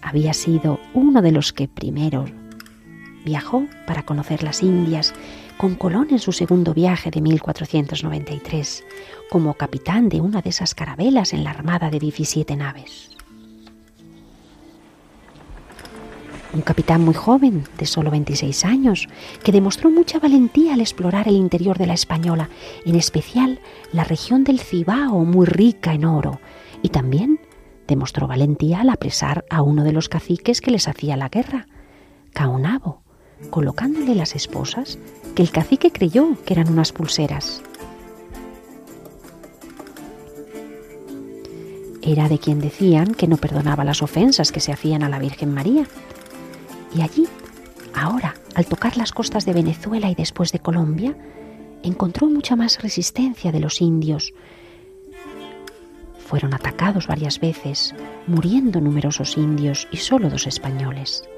Había 0.03 0.35
sido 0.35 0.79
uno 0.95 1.23
de 1.23 1.33
los 1.33 1.53
que 1.53 1.69
primero 1.69 2.27
viajó 3.25 3.67
para 3.87 4.05
conocer 4.05 4.43
las 4.43 4.63
Indias, 4.63 5.13
con 5.57 5.75
Colón 5.75 6.09
en 6.11 6.19
su 6.19 6.33
segundo 6.33 6.75
viaje 6.75 7.11
de 7.11 7.21
1493, 7.21 8.85
como 9.31 9.55
capitán 9.55 10.09
de 10.09 10.21
una 10.21 10.43
de 10.43 10.51
esas 10.51 10.75
carabelas 10.75 11.33
en 11.33 11.45
la 11.45 11.51
armada 11.51 11.91
de 11.91 11.99
17 11.99 12.57
naves. 12.57 13.11
Un 16.53 16.63
capitán 16.63 17.05
muy 17.05 17.15
joven, 17.15 17.65
de 17.79 17.87
solo 17.87 18.11
26 18.11 18.65
años, 18.65 19.09
que 19.43 19.53
demostró 19.53 19.91
mucha 19.91 20.19
valentía 20.19 20.75
al 20.75 20.81
explorar 20.81 21.29
el 21.29 21.37
interior 21.37 21.77
de 21.77 21.87
la 21.87 21.95
Española, 21.95 22.49
en 22.85 22.95
especial 22.95 23.61
la 23.93 24.05
región 24.05 24.45
del 24.45 24.61
Cibao, 24.61 25.25
muy 25.25 25.47
rica 25.47 25.93
en 25.93 26.05
oro, 26.05 26.41
y 26.83 26.89
también 26.91 27.41
demostró 27.87 28.27
valentía 28.27 28.81
al 28.81 28.91
apresar 28.91 29.45
a 29.51 29.63
uno 29.63 29.85
de 29.85 29.93
los 29.93 30.09
caciques 30.09 30.61
que 30.61 30.71
les 30.71 30.89
hacía 30.89 31.17
la 31.17 31.29
guerra, 31.29 31.67
Caonabo, 32.33 33.03
colocándole 33.51 34.15
las 34.15 34.35
esposas 34.35 34.99
que 35.37 35.43
el 35.43 35.51
cacique 35.51 35.93
creyó 35.93 36.31
que 36.47 36.55
eran 36.55 36.73
unas 36.73 36.93
pulseras. 36.93 37.61
Era 42.01 42.31
de 42.31 42.39
quien 42.39 42.59
decían 42.59 43.15
que 43.15 43.29
no 43.29 43.37
perdonaba 43.37 43.85
las 43.85 44.03
ofensas 44.03 44.51
que 44.51 44.61
se 44.61 44.73
hacían 44.73 45.03
a 45.03 45.11
la 45.11 45.19
Virgen 45.19 45.53
María. 45.53 45.87
Y 46.95 47.03
allí, 47.03 47.27
ahora, 47.93 48.35
al 48.55 48.65
tocar 48.65 48.97
las 48.97 49.13
costas 49.13 49.45
de 49.45 49.53
Venezuela 49.53 50.09
y 50.09 50.15
después 50.15 50.53
de 50.53 50.61
Colombia, 50.61 51.15
encontró 51.83 52.29
mucha 52.29 52.57
más 52.57 52.81
resistencia 52.81 53.53
de 53.53 53.61
los 53.61 53.83
indios. 53.83 54.33
Fueron 56.27 56.55
atacados 56.55 57.09
varias 57.09 57.41
veces, 57.41 57.95
muriendo 58.27 58.81
numerosos 58.81 59.37
indios 59.37 59.87
y 59.91 59.99
solo 59.99 60.31
dos 60.31 60.47
españoles. 60.47 61.29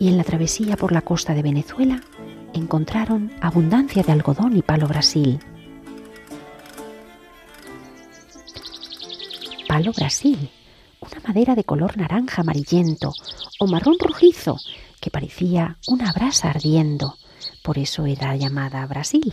Y 0.00 0.08
en 0.08 0.16
la 0.16 0.24
travesía 0.24 0.76
por 0.76 0.90
la 0.90 1.02
costa 1.02 1.34
de 1.34 1.42
Venezuela 1.42 2.02
encontraron 2.54 3.32
abundancia 3.40 4.02
de 4.02 4.12
algodón 4.12 4.56
y 4.56 4.62
palo 4.62 4.86
Brasil. 4.88 5.38
Palo 9.68 9.92
Brasil, 9.92 10.50
una 11.00 11.20
madera 11.26 11.54
de 11.54 11.64
color 11.64 11.96
naranja 11.96 12.42
amarillento 12.42 13.12
o 13.58 13.66
marrón 13.66 13.96
rojizo 13.98 14.58
que 15.00 15.10
parecía 15.10 15.78
una 15.86 16.12
brasa 16.12 16.50
ardiendo, 16.50 17.16
por 17.62 17.78
eso 17.78 18.04
era 18.06 18.36
llamada 18.36 18.84
Brasil. 18.86 19.32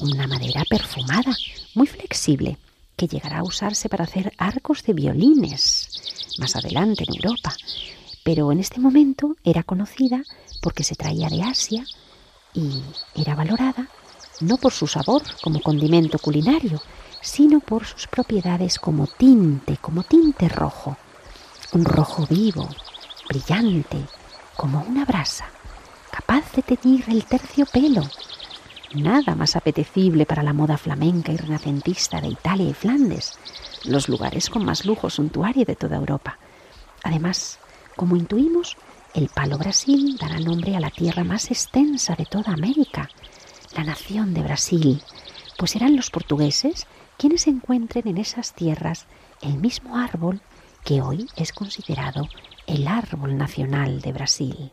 Una 0.00 0.26
madera 0.26 0.64
perfumada, 0.68 1.32
muy 1.74 1.86
flexible, 1.86 2.58
que 2.96 3.06
llegará 3.06 3.38
a 3.38 3.44
usarse 3.44 3.88
para 3.88 4.04
hacer 4.04 4.32
arcos 4.38 4.82
de 4.82 4.92
violines 4.92 6.36
más 6.38 6.56
adelante 6.56 7.04
en 7.06 7.14
Europa, 7.14 7.54
pero 8.24 8.50
en 8.50 8.60
este 8.60 8.80
momento 8.80 9.36
era 9.44 9.62
conocida 9.62 10.22
porque 10.62 10.84
se 10.84 10.96
traía 10.96 11.28
de 11.28 11.42
Asia 11.42 11.84
y 12.54 12.82
era 13.14 13.34
valorada 13.34 13.88
no 14.40 14.56
por 14.56 14.72
su 14.72 14.86
sabor 14.86 15.22
como 15.42 15.60
condimento 15.60 16.18
culinario, 16.18 16.80
sino 17.20 17.60
por 17.60 17.84
sus 17.84 18.06
propiedades 18.06 18.78
como 18.78 19.06
tinte, 19.06 19.76
como 19.78 20.02
tinte 20.02 20.48
rojo, 20.48 20.96
un 21.72 21.84
rojo 21.84 22.26
vivo, 22.28 22.68
brillante, 23.28 23.98
como 24.56 24.82
una 24.82 25.04
brasa, 25.04 25.46
capaz 26.10 26.52
de 26.52 26.62
teñir 26.62 27.04
el 27.08 27.24
terciopelo. 27.24 28.02
Nada 28.94 29.34
más 29.34 29.56
apetecible 29.56 30.26
para 30.26 30.42
la 30.42 30.52
moda 30.52 30.78
flamenca 30.78 31.32
y 31.32 31.36
renacentista 31.36 32.20
de 32.20 32.28
Italia 32.28 32.68
y 32.68 32.74
Flandes, 32.74 33.32
los 33.84 34.08
lugares 34.08 34.50
con 34.50 34.64
más 34.64 34.84
lujo 34.84 35.10
suntuario 35.10 35.64
de 35.64 35.74
toda 35.74 35.96
Europa. 35.96 36.38
Además, 37.02 37.58
como 37.96 38.16
intuimos, 38.16 38.76
el 39.14 39.28
palo 39.28 39.56
Brasil 39.58 40.16
dará 40.20 40.40
nombre 40.40 40.74
a 40.76 40.80
la 40.80 40.90
tierra 40.90 41.22
más 41.22 41.50
extensa 41.50 42.16
de 42.16 42.26
toda 42.26 42.52
América, 42.52 43.08
la 43.76 43.84
nación 43.84 44.34
de 44.34 44.42
Brasil, 44.42 45.02
pues 45.56 45.70
serán 45.70 45.96
los 45.96 46.10
portugueses 46.10 46.86
quienes 47.16 47.46
encuentren 47.46 48.08
en 48.08 48.18
esas 48.18 48.54
tierras 48.54 49.06
el 49.40 49.56
mismo 49.58 49.96
árbol 49.96 50.40
que 50.82 51.00
hoy 51.00 51.28
es 51.36 51.52
considerado 51.52 52.28
el 52.66 52.88
árbol 52.88 53.38
nacional 53.38 54.00
de 54.00 54.12
Brasil. 54.12 54.72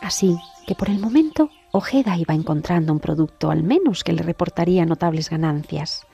Así 0.00 0.36
que 0.66 0.74
por 0.74 0.90
el 0.90 0.98
momento 0.98 1.50
Ojeda 1.74 2.18
iba 2.18 2.34
encontrando 2.34 2.92
un 2.92 3.00
producto 3.00 3.50
al 3.50 3.62
menos 3.62 4.04
que 4.04 4.12
le 4.12 4.22
reportaría 4.22 4.84
notables 4.84 5.30
ganancias. 5.30 6.06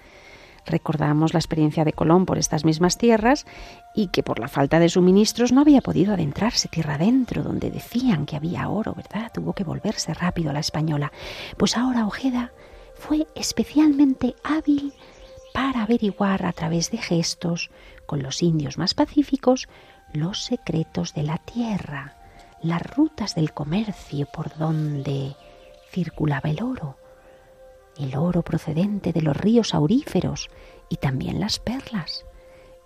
Recordamos 0.64 1.32
la 1.34 1.40
experiencia 1.40 1.84
de 1.84 1.92
Colón 1.92 2.26
por 2.26 2.38
estas 2.38 2.64
mismas 2.64 2.96
tierras 2.96 3.44
y 3.92 4.08
que 4.08 4.22
por 4.22 4.38
la 4.38 4.46
falta 4.46 4.78
de 4.78 4.88
suministros 4.88 5.50
no 5.50 5.62
había 5.62 5.80
podido 5.80 6.14
adentrarse 6.14 6.68
tierra 6.68 6.94
adentro, 6.94 7.42
donde 7.42 7.72
decían 7.72 8.24
que 8.24 8.36
había 8.36 8.68
oro, 8.68 8.94
¿verdad? 8.94 9.32
Tuvo 9.34 9.52
que 9.52 9.64
volverse 9.64 10.14
rápido 10.14 10.50
a 10.50 10.52
la 10.52 10.60
española. 10.60 11.10
Pues 11.56 11.76
ahora 11.76 12.06
Ojeda 12.06 12.52
fue 12.94 13.26
especialmente 13.34 14.36
hábil 14.44 14.92
para 15.52 15.82
averiguar 15.82 16.46
a 16.46 16.52
través 16.52 16.92
de 16.92 16.98
gestos 16.98 17.70
con 18.06 18.22
los 18.22 18.44
indios 18.44 18.78
más 18.78 18.94
pacíficos 18.94 19.68
los 20.12 20.44
secretos 20.44 21.14
de 21.14 21.24
la 21.24 21.38
tierra, 21.38 22.14
las 22.62 22.82
rutas 22.82 23.34
del 23.34 23.52
comercio 23.52 24.26
por 24.32 24.56
donde 24.56 25.34
circulaba 26.04 26.50
el 26.50 26.62
oro 26.62 26.96
el 27.98 28.16
oro 28.16 28.42
procedente 28.42 29.12
de 29.12 29.22
los 29.22 29.36
ríos 29.36 29.74
auríferos 29.74 30.48
y 30.88 30.96
también 30.96 31.40
las 31.40 31.58
perlas. 31.58 32.24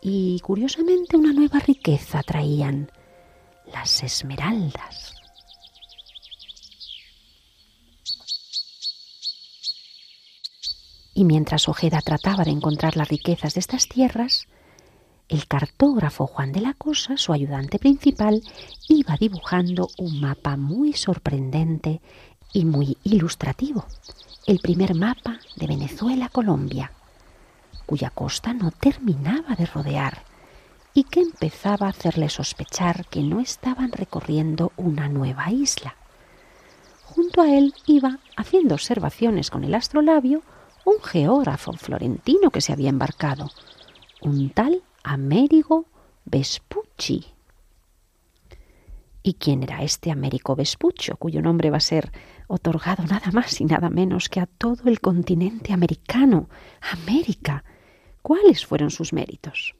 Y 0.00 0.40
curiosamente 0.40 1.16
una 1.16 1.32
nueva 1.32 1.60
riqueza 1.60 2.22
traían, 2.22 2.90
las 3.72 4.02
esmeraldas. 4.02 5.14
Y 11.14 11.24
mientras 11.24 11.68
Ojeda 11.68 12.00
trataba 12.00 12.42
de 12.42 12.50
encontrar 12.50 12.96
las 12.96 13.08
riquezas 13.08 13.54
de 13.54 13.60
estas 13.60 13.86
tierras, 13.86 14.48
el 15.28 15.46
cartógrafo 15.46 16.26
Juan 16.26 16.52
de 16.52 16.62
la 16.62 16.74
Cosa, 16.74 17.16
su 17.18 17.32
ayudante 17.32 17.78
principal, 17.78 18.42
iba 18.88 19.16
dibujando 19.18 19.88
un 19.98 20.20
mapa 20.20 20.56
muy 20.56 20.94
sorprendente 20.94 22.00
y 22.52 22.64
muy 22.64 22.98
ilustrativo, 23.04 23.86
el 24.46 24.58
primer 24.58 24.94
mapa 24.94 25.38
de 25.56 25.66
Venezuela-Colombia, 25.66 26.92
cuya 27.86 28.10
costa 28.10 28.52
no 28.52 28.70
terminaba 28.70 29.54
de 29.54 29.66
rodear 29.66 30.22
y 30.94 31.04
que 31.04 31.20
empezaba 31.20 31.86
a 31.86 31.90
hacerle 31.90 32.28
sospechar 32.28 33.06
que 33.06 33.22
no 33.22 33.40
estaban 33.40 33.92
recorriendo 33.92 34.72
una 34.76 35.08
nueva 35.08 35.50
isla. 35.50 35.96
Junto 37.04 37.42
a 37.42 37.56
él 37.56 37.74
iba, 37.86 38.18
haciendo 38.36 38.74
observaciones 38.74 39.50
con 39.50 39.64
el 39.64 39.74
astrolabio, 39.74 40.42
un 40.84 41.00
geógrafo 41.02 41.72
florentino 41.74 42.50
que 42.50 42.60
se 42.60 42.72
había 42.72 42.88
embarcado, 42.88 43.50
un 44.20 44.50
tal 44.50 44.82
Américo 45.02 45.86
Vespucci. 46.24 47.26
¿Y 49.22 49.34
quién 49.34 49.62
era 49.62 49.82
este 49.82 50.10
Américo 50.10 50.56
Vespuccio, 50.56 51.16
cuyo 51.16 51.42
nombre 51.42 51.70
va 51.70 51.76
a 51.76 51.80
ser 51.80 52.10
otorgado 52.46 53.04
nada 53.04 53.30
más 53.32 53.60
y 53.60 53.64
nada 53.64 53.90
menos 53.90 54.28
que 54.28 54.40
a 54.40 54.46
todo 54.46 54.88
el 54.88 55.00
continente 55.00 55.72
americano, 55.72 56.48
América? 56.80 57.64
¿Cuáles 58.22 58.64
fueron 58.66 58.90
sus 58.90 59.12
méritos? 59.12 59.74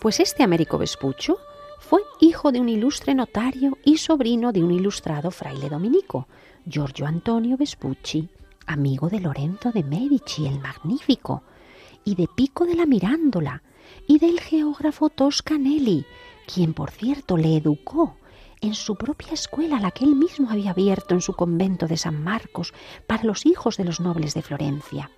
Pues 0.00 0.20
este 0.20 0.42
Américo 0.42 0.78
Vespuccio 0.78 1.38
fue 1.80 2.00
hijo 2.20 2.52
de 2.52 2.60
un 2.60 2.68
ilustre 2.68 3.14
notario 3.14 3.78
y 3.84 3.98
sobrino 3.98 4.52
de 4.52 4.62
un 4.62 4.70
ilustrado 4.70 5.30
fraile 5.30 5.68
dominico, 5.68 6.28
Giorgio 6.64 7.06
Antonio 7.06 7.56
Vespucci 7.56 8.28
amigo 8.66 9.08
de 9.08 9.20
Lorenzo 9.20 9.70
de 9.72 9.82
Medici 9.82 10.46
el 10.46 10.58
Magnífico, 10.58 11.42
y 12.06 12.14
de 12.14 12.28
Pico 12.28 12.64
de 12.64 12.76
la 12.76 12.86
Mirándola, 12.86 13.62
y 14.06 14.18
del 14.20 14.40
geógrafo 14.40 15.10
Toscanelli, 15.10 16.06
quien 16.46 16.72
por 16.72 16.92
cierto 16.92 17.36
le 17.36 17.56
educó 17.56 18.16
en 18.60 18.74
su 18.74 18.94
propia 18.94 19.32
escuela, 19.32 19.80
la 19.80 19.90
que 19.90 20.04
él 20.04 20.14
mismo 20.14 20.48
había 20.48 20.70
abierto 20.70 21.14
en 21.14 21.20
su 21.20 21.34
convento 21.34 21.88
de 21.88 21.96
San 21.96 22.22
Marcos 22.22 22.72
para 23.08 23.24
los 23.24 23.44
hijos 23.44 23.76
de 23.76 23.84
los 23.84 24.00
nobles 24.00 24.34
de 24.34 24.42
Florencia. 24.42 25.10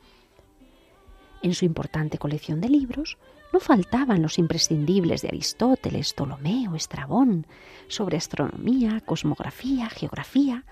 En 1.43 1.55
su 1.55 1.67
importante 1.67 2.17
colección 2.17 2.61
de 2.63 2.71
libros 2.71 3.19
no 3.53 3.61
faltaban 3.61 4.23
los 4.23 4.39
imprescindibles 4.39 5.21
de 5.21 5.29
Aristóteles, 5.29 6.15
Ptolomeo, 6.15 6.75
Estrabón, 6.75 7.47
sobre 7.89 8.17
astronomía, 8.17 9.03
cosmografía, 9.03 9.91
geografía 9.91 10.65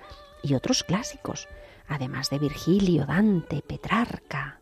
y 0.42 0.54
otros 0.54 0.82
clásicos, 0.82 1.46
además 1.86 2.30
de 2.30 2.38
Virgilio, 2.38 3.04
Dante, 3.04 3.60
Petrarca. 3.60 4.60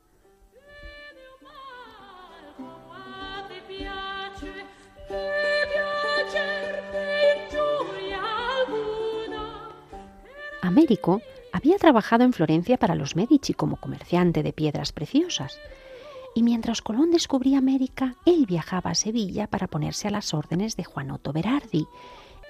Américo 10.67 11.21
había 11.53 11.77
trabajado 11.77 12.25
en 12.25 12.33
Florencia 12.33 12.79
para 12.79 12.95
los 12.95 13.17
Medici 13.17 13.55
como 13.55 13.77
comerciante 13.77 14.43
de 14.43 14.53
piedras 14.53 14.93
preciosas. 14.93 15.59
Y 16.35 16.43
mientras 16.43 16.83
Colón 16.83 17.11
descubría 17.11 17.59
América, 17.59 18.17
él 18.27 18.47
viajaba 18.47 18.91
a 18.91 18.95
Sevilla 18.95 19.47
para 19.47 19.69
ponerse 19.69 20.09
a 20.09 20.11
las 20.11 20.35
órdenes 20.35 20.77
de 20.77 20.85
Juan 20.85 21.11
Otto 21.11 21.33
Berardi, 21.33 21.87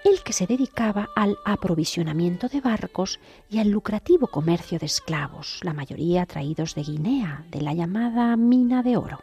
el 0.04 0.22
que 0.22 0.32
se 0.32 0.46
dedicaba 0.46 1.08
al 1.16 1.38
aprovisionamiento 1.44 2.48
de 2.48 2.60
barcos 2.60 3.20
y 3.50 3.58
al 3.58 3.70
lucrativo 3.70 4.26
comercio 4.26 4.78
de 4.78 4.86
esclavos, 4.86 5.60
la 5.62 5.72
mayoría 5.72 6.26
traídos 6.26 6.74
de 6.74 6.82
Guinea, 6.82 7.44
de 7.50 7.62
la 7.62 7.74
llamada 7.74 8.36
mina 8.36 8.82
de 8.82 8.96
oro. 8.96 9.20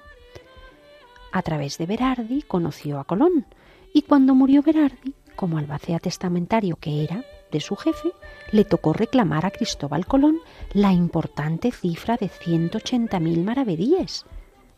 A 1.31 1.41
través 1.43 1.77
de 1.77 1.85
Berardi 1.85 2.41
conoció 2.41 2.99
a 2.99 3.05
Colón, 3.05 3.45
y 3.93 4.03
cuando 4.03 4.35
murió 4.35 4.61
Berardi, 4.61 5.13
como 5.35 5.57
albacea 5.57 5.99
testamentario 5.99 6.75
que 6.75 7.03
era 7.03 7.23
de 7.51 7.59
su 7.59 7.75
jefe, 7.75 8.11
le 8.51 8.65
tocó 8.65 8.93
reclamar 8.93 9.45
a 9.45 9.51
Cristóbal 9.51 10.05
Colón 10.05 10.39
la 10.73 10.91
importante 10.91 11.71
cifra 11.71 12.17
de 12.17 12.29
180.000 12.29 13.43
maravedíes 13.43 14.25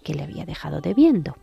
que 0.04 0.14
le 0.14 0.24
había 0.24 0.46
dejado 0.46 0.82
debiendo. 0.82 1.38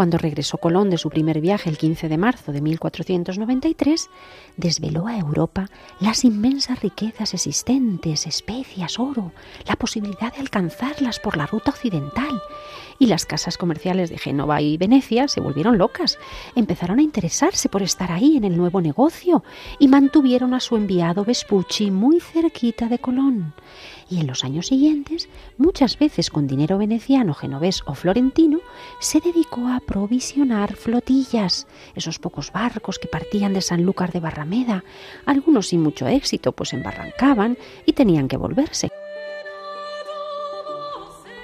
Cuando 0.00 0.16
regresó 0.16 0.56
Colón 0.56 0.88
de 0.88 0.96
su 0.96 1.10
primer 1.10 1.42
viaje 1.42 1.68
el 1.68 1.76
15 1.76 2.08
de 2.08 2.16
marzo 2.16 2.52
de 2.52 2.62
1493, 2.62 4.08
desveló 4.56 5.06
a 5.06 5.18
Europa 5.18 5.68
las 6.00 6.24
inmensas 6.24 6.80
riquezas 6.80 7.34
existentes, 7.34 8.26
especias, 8.26 8.98
oro, 8.98 9.32
la 9.66 9.76
posibilidad 9.76 10.32
de 10.32 10.40
alcanzarlas 10.40 11.20
por 11.20 11.36
la 11.36 11.44
ruta 11.44 11.72
occidental. 11.72 12.40
Y 12.98 13.08
las 13.08 13.26
casas 13.26 13.58
comerciales 13.58 14.08
de 14.08 14.16
Génova 14.16 14.62
y 14.62 14.78
Venecia 14.78 15.28
se 15.28 15.42
volvieron 15.42 15.76
locas, 15.76 16.18
empezaron 16.56 16.98
a 16.98 17.02
interesarse 17.02 17.68
por 17.68 17.82
estar 17.82 18.10
ahí 18.10 18.38
en 18.38 18.44
el 18.44 18.56
nuevo 18.56 18.80
negocio 18.80 19.44
y 19.78 19.88
mantuvieron 19.88 20.54
a 20.54 20.60
su 20.60 20.76
enviado 20.76 21.26
Vespucci 21.26 21.90
muy 21.90 22.20
cerquita 22.20 22.88
de 22.88 23.00
Colón 23.00 23.52
y 24.10 24.18
en 24.18 24.26
los 24.26 24.44
años 24.44 24.66
siguientes, 24.66 25.28
muchas 25.56 25.96
veces 25.98 26.30
con 26.30 26.48
dinero 26.48 26.78
veneciano, 26.78 27.32
genovés 27.32 27.82
o 27.86 27.94
florentino, 27.94 28.58
se 28.98 29.20
dedicó 29.20 29.68
a 29.68 29.78
provisionar 29.78 30.74
flotillas, 30.74 31.68
esos 31.94 32.18
pocos 32.18 32.50
barcos 32.52 32.98
que 32.98 33.06
partían 33.06 33.54
de 33.54 33.62
Sanlúcar 33.62 34.10
de 34.10 34.20
Barrameda, 34.20 34.84
algunos 35.26 35.68
sin 35.68 35.82
mucho 35.82 36.08
éxito, 36.08 36.52
pues 36.52 36.72
embarrancaban 36.72 37.56
y 37.86 37.92
tenían 37.92 38.26
que 38.26 38.36
volverse. 38.36 38.90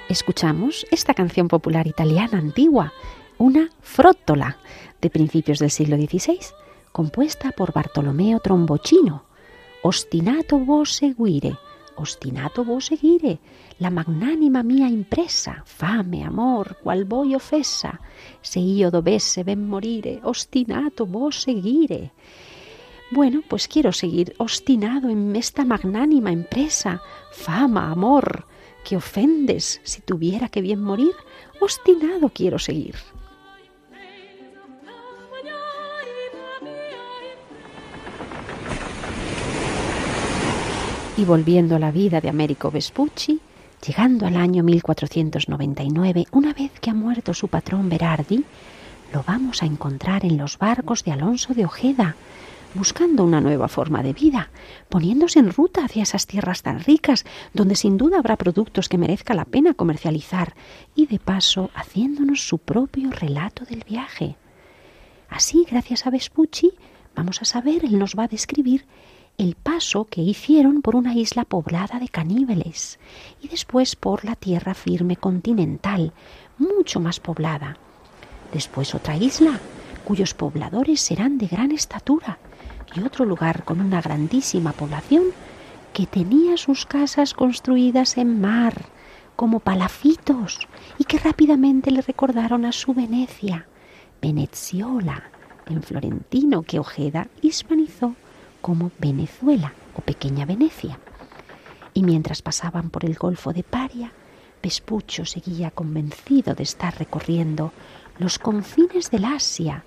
Escuchamos 0.09 0.85
esta 0.91 1.13
canción 1.13 1.47
popular 1.47 1.87
italiana 1.87 2.37
antigua, 2.37 2.93
una 3.37 3.69
frótola 3.81 4.57
de 5.01 5.09
principios 5.09 5.59
del 5.59 5.71
siglo 5.71 5.95
XVI, 5.95 6.39
compuesta 6.91 7.51
por 7.51 7.71
Bartolomeo 7.71 8.39
Trombocino, 8.39 9.23
Ostinato 9.83 10.59
vos 10.59 10.95
seguire, 10.95 11.55
ostinato 11.97 12.63
vos 12.63 12.85
seguire, 12.85 13.39
la 13.79 13.89
magnánima 13.89 14.63
mía 14.63 14.87
impresa, 14.87 15.63
fame, 15.65 16.23
amor, 16.23 16.77
qual 16.83 17.05
voi 17.05 17.35
ofesa, 17.35 17.99
se 18.41 18.59
io 18.59 18.89
dovesse 18.91 19.43
ben 19.43 19.67
morire, 19.67 20.19
ostinato 20.23 21.05
vos 21.05 21.41
seguire. 21.41 22.13
Bueno, 23.11 23.41
pues 23.47 23.67
quiero 23.67 23.91
seguir 23.91 24.35
obstinado 24.37 25.09
en 25.09 25.35
esta 25.35 25.63
magnánima 25.65 26.31
empresa, 26.31 27.01
fama, 27.31 27.91
amor, 27.91 28.45
que 28.83 28.97
ofendes 28.97 29.81
si 29.83 30.01
tuviera 30.01 30.49
que 30.49 30.61
bien 30.61 30.81
morir, 30.81 31.13
obstinado 31.59 32.29
quiero 32.29 32.59
seguir. 32.59 32.95
Y 41.17 41.25
volviendo 41.25 41.75
a 41.75 41.79
la 41.79 41.89
vida 41.89 42.21
de 42.21 42.29
Américo 42.29 42.69
Vespucci, 42.69 43.39
llegando 43.83 44.27
al 44.27 44.37
año 44.37 44.61
1499, 44.61 46.27
una 46.31 46.53
vez 46.53 46.71
que 46.79 46.91
ha 46.91 46.93
muerto 46.93 47.33
su 47.33 47.47
patrón 47.47 47.89
Berardi, 47.89 48.45
lo 49.11 49.23
vamos 49.23 49.63
a 49.63 49.65
encontrar 49.65 50.25
en 50.25 50.37
los 50.37 50.59
barcos 50.59 51.03
de 51.03 51.13
Alonso 51.13 51.55
de 51.55 51.65
Ojeda, 51.65 52.15
buscando 52.75 53.23
una 53.23 53.41
nueva 53.41 53.67
forma 53.67 54.03
de 54.03 54.13
vida, 54.13 54.51
poniéndose 54.89 55.39
en 55.39 55.51
ruta 55.51 55.85
hacia 55.85 56.03
esas 56.03 56.27
tierras 56.27 56.61
tan 56.61 56.81
ricas, 56.81 57.25
donde 57.51 57.75
sin 57.75 57.97
duda 57.97 58.19
habrá 58.19 58.35
productos 58.35 58.87
que 58.87 58.99
merezca 58.99 59.33
la 59.33 59.45
pena 59.45 59.73
comercializar, 59.73 60.53
y 60.93 61.07
de 61.07 61.17
paso 61.17 61.71
haciéndonos 61.73 62.47
su 62.47 62.59
propio 62.59 63.09
relato 63.09 63.65
del 63.65 63.83
viaje. 63.83 64.35
Así, 65.29 65.65
gracias 65.67 66.05
a 66.05 66.11
Vespucci, 66.11 66.73
vamos 67.15 67.41
a 67.41 67.45
saber, 67.45 67.85
él 67.85 67.97
nos 67.97 68.13
va 68.13 68.25
a 68.25 68.27
describir 68.27 68.85
el 69.37 69.53
paso 69.53 70.05
que 70.05 70.21
hicieron 70.21 70.81
por 70.81 70.95
una 70.95 71.13
isla 71.13 71.45
poblada 71.45 71.99
de 71.99 72.09
caníbales 72.09 72.97
y 73.39 73.47
después 73.47 73.95
por 73.95 74.25
la 74.25 74.35
tierra 74.35 74.73
firme 74.73 75.15
continental, 75.15 76.11
mucho 76.57 76.99
más 76.99 77.19
poblada. 77.19 77.77
Después 78.51 78.95
otra 78.95 79.15
isla, 79.15 79.59
cuyos 80.05 80.33
pobladores 80.33 81.01
serán 81.01 81.37
de 81.37 81.45
gran 81.45 81.71
estatura, 81.71 82.39
y 82.95 83.01
otro 83.01 83.25
lugar 83.25 83.63
con 83.63 83.79
una 83.79 84.01
grandísima 84.01 84.71
población 84.71 85.25
que 85.93 86.07
tenía 86.07 86.57
sus 86.57 86.87
casas 86.87 87.35
construidas 87.35 88.17
en 88.17 88.41
mar, 88.41 88.85
como 89.35 89.59
palafitos, 89.59 90.67
y 90.97 91.03
que 91.03 91.19
rápidamente 91.19 91.91
le 91.91 92.01
recordaron 92.01 92.65
a 92.65 92.71
su 92.71 92.95
Venecia, 92.95 93.67
Veneziola, 94.19 95.25
en 95.67 95.83
florentino 95.83 96.63
que 96.63 96.79
Ojeda 96.79 97.27
hispanizó 97.43 98.15
como 98.61 98.91
Venezuela 98.99 99.73
o 99.95 100.01
Pequeña 100.01 100.45
Venecia. 100.45 100.99
Y 101.93 102.03
mientras 102.03 102.41
pasaban 102.41 102.89
por 102.89 103.05
el 103.05 103.15
Golfo 103.15 103.53
de 103.53 103.63
Paria, 103.63 104.11
Vespucho 104.61 105.25
seguía 105.25 105.71
convencido 105.71 106.53
de 106.53 106.63
estar 106.63 106.97
recorriendo 106.97 107.71
los 108.19 108.39
confines 108.39 109.11
del 109.11 109.25
Asia 109.25 109.83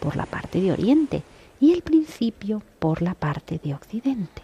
por 0.00 0.16
la 0.16 0.26
parte 0.26 0.60
de 0.60 0.72
Oriente 0.72 1.22
y 1.60 1.72
el 1.72 1.82
principio 1.82 2.62
por 2.78 3.02
la 3.02 3.14
parte 3.14 3.60
de 3.62 3.74
Occidente. 3.74 4.42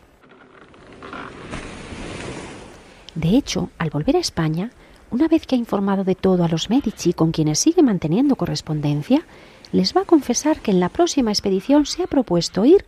De 3.14 3.36
hecho, 3.36 3.70
al 3.78 3.90
volver 3.90 4.16
a 4.16 4.20
España, 4.20 4.70
una 5.10 5.28
vez 5.28 5.46
que 5.46 5.54
ha 5.54 5.58
informado 5.58 6.02
de 6.02 6.16
todo 6.16 6.42
a 6.42 6.48
los 6.48 6.70
Medici, 6.70 7.12
con 7.12 7.30
quienes 7.30 7.60
sigue 7.60 7.82
manteniendo 7.82 8.34
correspondencia, 8.34 9.24
les 9.70 9.94
va 9.96 10.02
a 10.02 10.06
confesar 10.06 10.60
que 10.60 10.72
en 10.72 10.80
la 10.80 10.88
próxima 10.88 11.30
expedición 11.30 11.86
se 11.86 12.02
ha 12.02 12.06
propuesto 12.06 12.64
ir 12.64 12.84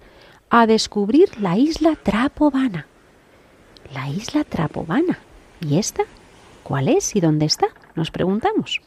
a 0.51 0.67
descubrir 0.67 1.41
la 1.41 1.57
isla 1.57 1.97
Trapovana. 1.97 2.87
La 3.93 4.09
isla 4.09 4.45
Trapovana. 4.45 5.19
¿Y 5.61 5.79
esta? 5.79 6.05
¿Cuál 6.63 6.89
es 6.89 7.17
y 7.17 7.21
dónde 7.21 7.47
está? 7.47 7.69
Nos 7.95 8.11
preguntamos. 8.11 8.81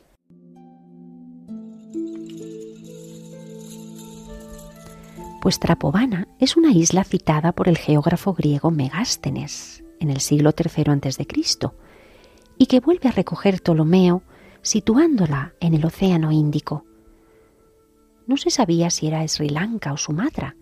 Pues 5.42 5.60
Trapovana 5.60 6.28
es 6.40 6.58
una 6.58 6.72
isla 6.72 7.04
citada 7.04 7.54
por 7.54 7.70
el 7.70 7.78
geógrafo 7.78 8.34
griego 8.34 8.72
Megástenes 8.72 9.84
en 10.00 10.10
el 10.10 10.20
siglo 10.20 10.52
III 10.58 10.94
a.C. 10.94 11.28
y 12.58 12.66
que 12.66 12.80
vuelve 12.82 13.08
a 13.08 13.14
recoger 13.14 13.62
Ptolomeo 13.62 14.22
situándola 14.62 15.54
en 15.62 15.74
el 15.74 15.86
Océano 15.86 16.32
Índico. 16.32 16.86
No 18.28 18.36
se 18.36 18.50
sabía 18.50 18.90
si 18.90 19.08
era 19.08 19.26
Sri 19.28 19.50
Lanka 19.50 19.94
o 19.94 19.98
Sumatra, 19.98 20.56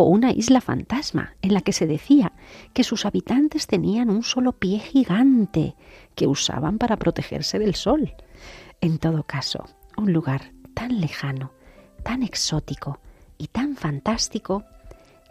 o 0.00 0.02
una 0.02 0.30
isla 0.30 0.60
fantasma 0.60 1.34
en 1.42 1.54
la 1.54 1.60
que 1.60 1.72
se 1.72 1.86
decía 1.86 2.32
que 2.72 2.84
sus 2.84 3.04
habitantes 3.04 3.66
tenían 3.66 4.10
un 4.10 4.22
solo 4.22 4.52
pie 4.52 4.78
gigante 4.78 5.74
que 6.14 6.26
usaban 6.26 6.78
para 6.78 6.96
protegerse 6.96 7.58
del 7.58 7.74
sol. 7.74 8.14
En 8.80 8.98
todo 8.98 9.24
caso, 9.24 9.64
un 9.96 10.12
lugar 10.12 10.52
tan 10.74 11.00
lejano, 11.00 11.52
tan 12.04 12.22
exótico, 12.22 13.00
y 13.38 13.46
tan 13.46 13.76
fantástico 13.76 14.64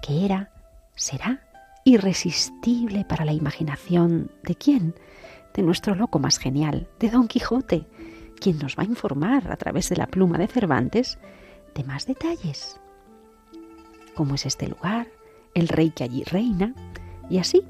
que 0.01 0.25
era, 0.25 0.51
será 0.95 1.43
irresistible 1.83 3.05
para 3.05 3.25
la 3.25 3.33
imaginación 3.33 4.31
de 4.43 4.55
quién, 4.55 4.95
de 5.53 5.61
nuestro 5.61 5.95
loco 5.95 6.19
más 6.19 6.39
genial, 6.39 6.89
de 6.99 7.09
Don 7.09 7.27
Quijote, 7.27 7.85
quien 8.39 8.57
nos 8.59 8.77
va 8.77 8.83
a 8.83 8.87
informar 8.87 9.51
a 9.51 9.57
través 9.57 9.89
de 9.89 9.97
la 9.97 10.07
pluma 10.07 10.37
de 10.37 10.47
Cervantes 10.47 11.19
de 11.75 11.83
más 11.83 12.05
detalles. 12.05 12.79
¿Cómo 14.17 14.33
es 14.33 14.47
este 14.47 14.67
lugar? 14.67 15.05
El 15.53 15.67
rey 15.67 15.91
que 15.91 16.03
allí 16.03 16.23
reina. 16.23 16.73
Y 17.29 17.37
así, 17.37 17.61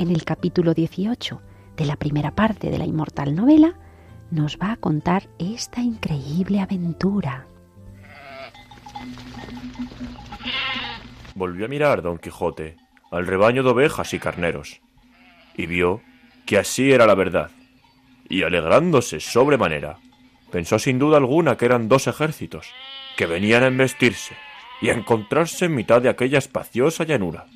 en 0.00 0.10
el 0.10 0.24
capítulo 0.24 0.74
18 0.74 1.40
de 1.76 1.84
la 1.84 1.94
primera 1.94 2.32
parte 2.32 2.68
de 2.68 2.78
la 2.78 2.84
inmortal 2.84 3.36
novela, 3.36 3.78
nos 4.32 4.58
va 4.58 4.72
a 4.72 4.76
contar 4.76 5.28
esta 5.38 5.82
increíble 5.82 6.60
aventura. 6.60 7.46
Volvió 11.36 11.66
a 11.66 11.68
mirar 11.68 12.02
don 12.02 12.18
Quijote 12.18 12.76
al 13.12 13.28
rebaño 13.28 13.62
de 13.62 13.70
ovejas 13.70 14.12
y 14.14 14.18
carneros, 14.18 14.80
y 15.56 15.66
vio 15.66 16.02
que 16.44 16.58
así 16.58 16.90
era 16.90 17.06
la 17.06 17.14
verdad, 17.14 17.52
y 18.28 18.42
alegrándose 18.42 19.20
sobremanera, 19.20 19.98
pensó 20.50 20.80
sin 20.80 20.98
duda 20.98 21.18
alguna 21.18 21.56
que 21.56 21.66
eran 21.66 21.88
dos 21.88 22.08
ejércitos, 22.08 22.66
que 23.16 23.26
venían 23.26 23.62
a 23.62 23.68
embestirse 23.68 24.34
y 24.84 24.90
encontrarse 24.90 25.64
en 25.64 25.74
mitad 25.74 26.02
de 26.02 26.10
aquella 26.10 26.36
espaciosa 26.36 27.04
llanura. 27.04 27.46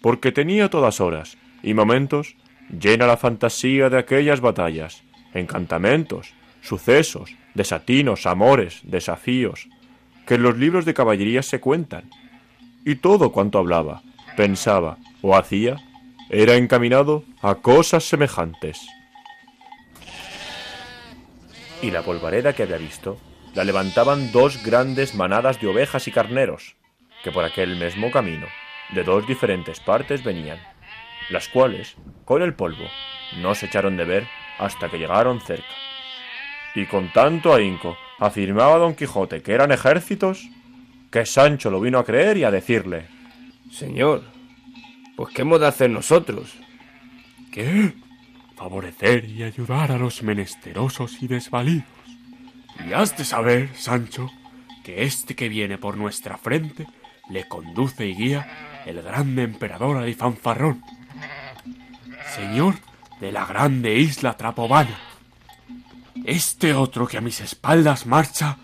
Porque 0.00 0.30
tenía 0.30 0.70
todas 0.70 1.00
horas 1.00 1.36
y 1.64 1.74
momentos 1.74 2.36
llena 2.70 3.08
la 3.08 3.16
fantasía 3.16 3.90
de 3.90 3.98
aquellas 3.98 4.40
batallas, 4.40 5.02
encantamentos, 5.34 6.32
sucesos, 6.62 7.34
desatinos, 7.54 8.24
amores, 8.26 8.82
desafíos, 8.84 9.68
que 10.26 10.34
en 10.34 10.44
los 10.44 10.56
libros 10.56 10.84
de 10.84 10.94
caballería 10.94 11.42
se 11.42 11.58
cuentan, 11.58 12.08
y 12.84 12.94
todo 12.94 13.32
cuanto 13.32 13.58
hablaba, 13.58 14.02
pensaba 14.36 14.98
o 15.22 15.36
hacía 15.36 15.76
era 16.30 16.54
encaminado 16.54 17.24
a 17.42 17.56
cosas 17.56 18.04
semejantes. 18.04 18.86
Y 21.82 21.90
la 21.90 22.02
polvareda 22.02 22.52
que 22.52 22.62
había 22.62 22.78
visto 22.78 23.18
la 23.56 23.64
levantaban 23.64 24.30
dos 24.32 24.62
grandes 24.62 25.14
manadas 25.14 25.58
de 25.58 25.66
ovejas 25.66 26.06
y 26.06 26.12
carneros, 26.12 26.76
que 27.24 27.32
por 27.32 27.42
aquel 27.42 27.76
mismo 27.76 28.10
camino, 28.10 28.46
de 28.90 29.02
dos 29.02 29.26
diferentes 29.26 29.80
partes 29.80 30.22
venían, 30.22 30.60
las 31.30 31.48
cuales, 31.48 31.96
con 32.26 32.42
el 32.42 32.52
polvo, 32.52 32.84
no 33.38 33.54
se 33.54 33.64
echaron 33.64 33.96
de 33.96 34.04
ver 34.04 34.28
hasta 34.58 34.90
que 34.90 34.98
llegaron 34.98 35.40
cerca. 35.40 35.74
Y 36.74 36.84
con 36.84 37.10
tanto 37.14 37.54
ahínco 37.54 37.96
afirmaba 38.18 38.76
don 38.76 38.94
Quijote 38.94 39.40
que 39.40 39.54
eran 39.54 39.72
ejércitos, 39.72 40.46
que 41.10 41.24
Sancho 41.24 41.70
lo 41.70 41.80
vino 41.80 41.98
a 41.98 42.04
creer 42.04 42.36
y 42.36 42.44
a 42.44 42.50
decirle 42.50 43.06
Señor, 43.72 44.22
pues 45.16 45.32
¿qué 45.34 45.42
hemos 45.42 45.60
de 45.60 45.66
hacer 45.66 45.88
nosotros? 45.88 46.54
¿Qué? 47.50 47.94
Favorecer 48.54 49.24
y 49.24 49.44
ayudar 49.44 49.92
a 49.92 49.96
los 49.96 50.22
menesterosos 50.22 51.22
y 51.22 51.26
desvalidos. 51.26 51.95
Y 52.84 52.92
has 52.92 53.16
de 53.16 53.24
saber, 53.24 53.70
Sancho, 53.76 54.30
que 54.84 55.04
este 55.04 55.34
que 55.34 55.48
viene 55.48 55.78
por 55.78 55.96
nuestra 55.96 56.36
frente 56.36 56.86
le 57.28 57.46
conduce 57.48 58.06
y 58.06 58.14
guía 58.14 58.82
el 58.86 59.02
grande 59.02 59.42
emperador 59.42 59.96
Alifanfarrón, 59.96 60.82
señor 62.34 62.74
de 63.20 63.32
la 63.32 63.46
grande 63.46 63.96
isla 63.96 64.36
Trapovana 64.36 64.96
este 66.26 66.74
otro 66.74 67.06
que 67.06 67.18
a 67.18 67.20
mis 67.20 67.40
espaldas 67.40 68.04
marcha 68.04 68.56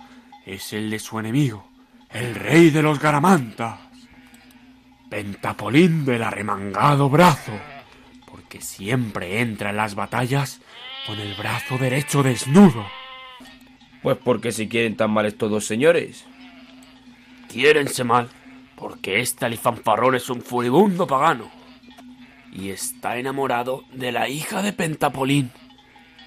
es 0.45 0.73
el 0.73 0.91
de 0.91 0.99
su 0.99 1.21
enemigo, 1.21 1.69
el 2.11 2.35
rey 2.35 2.71
de 2.71 2.83
los 2.83 2.99
Garamantas. 2.99 3.79
Pentapolín 5.09 6.05
del 6.05 6.25
arremangado 6.25 7.09
brazo, 7.09 7.53
porque 8.29 8.61
siempre 8.61 9.41
entra 9.41 9.71
en 9.71 9.77
las 9.77 9.95
batallas 9.95 10.61
con 11.07 11.21
el 11.21 11.35
brazo 11.35 11.79
derecho 11.79 12.25
desnudo. 12.25 12.85
Pues 14.03 14.19
porque 14.23 14.53
si 14.53 14.69
quieren 14.69 14.97
tan 14.97 15.11
mal 15.11 15.27
estos 15.27 15.51
dos 15.51 15.65
señores. 15.65 16.25
Quiérense 17.49 18.03
mal, 18.05 18.29
porque 18.77 19.21
este 19.21 19.47
alifanfarrón 19.47 20.15
es 20.15 20.29
un 20.31 20.43
furibundo 20.43 21.07
pagano. 21.07 21.51
y 22.53 22.71
está 22.71 23.17
enamorado 23.17 23.85
de 23.93 24.13
la 24.13 24.29
hija 24.29 24.61
de 24.63 24.75
Pentapolín, 24.75 25.51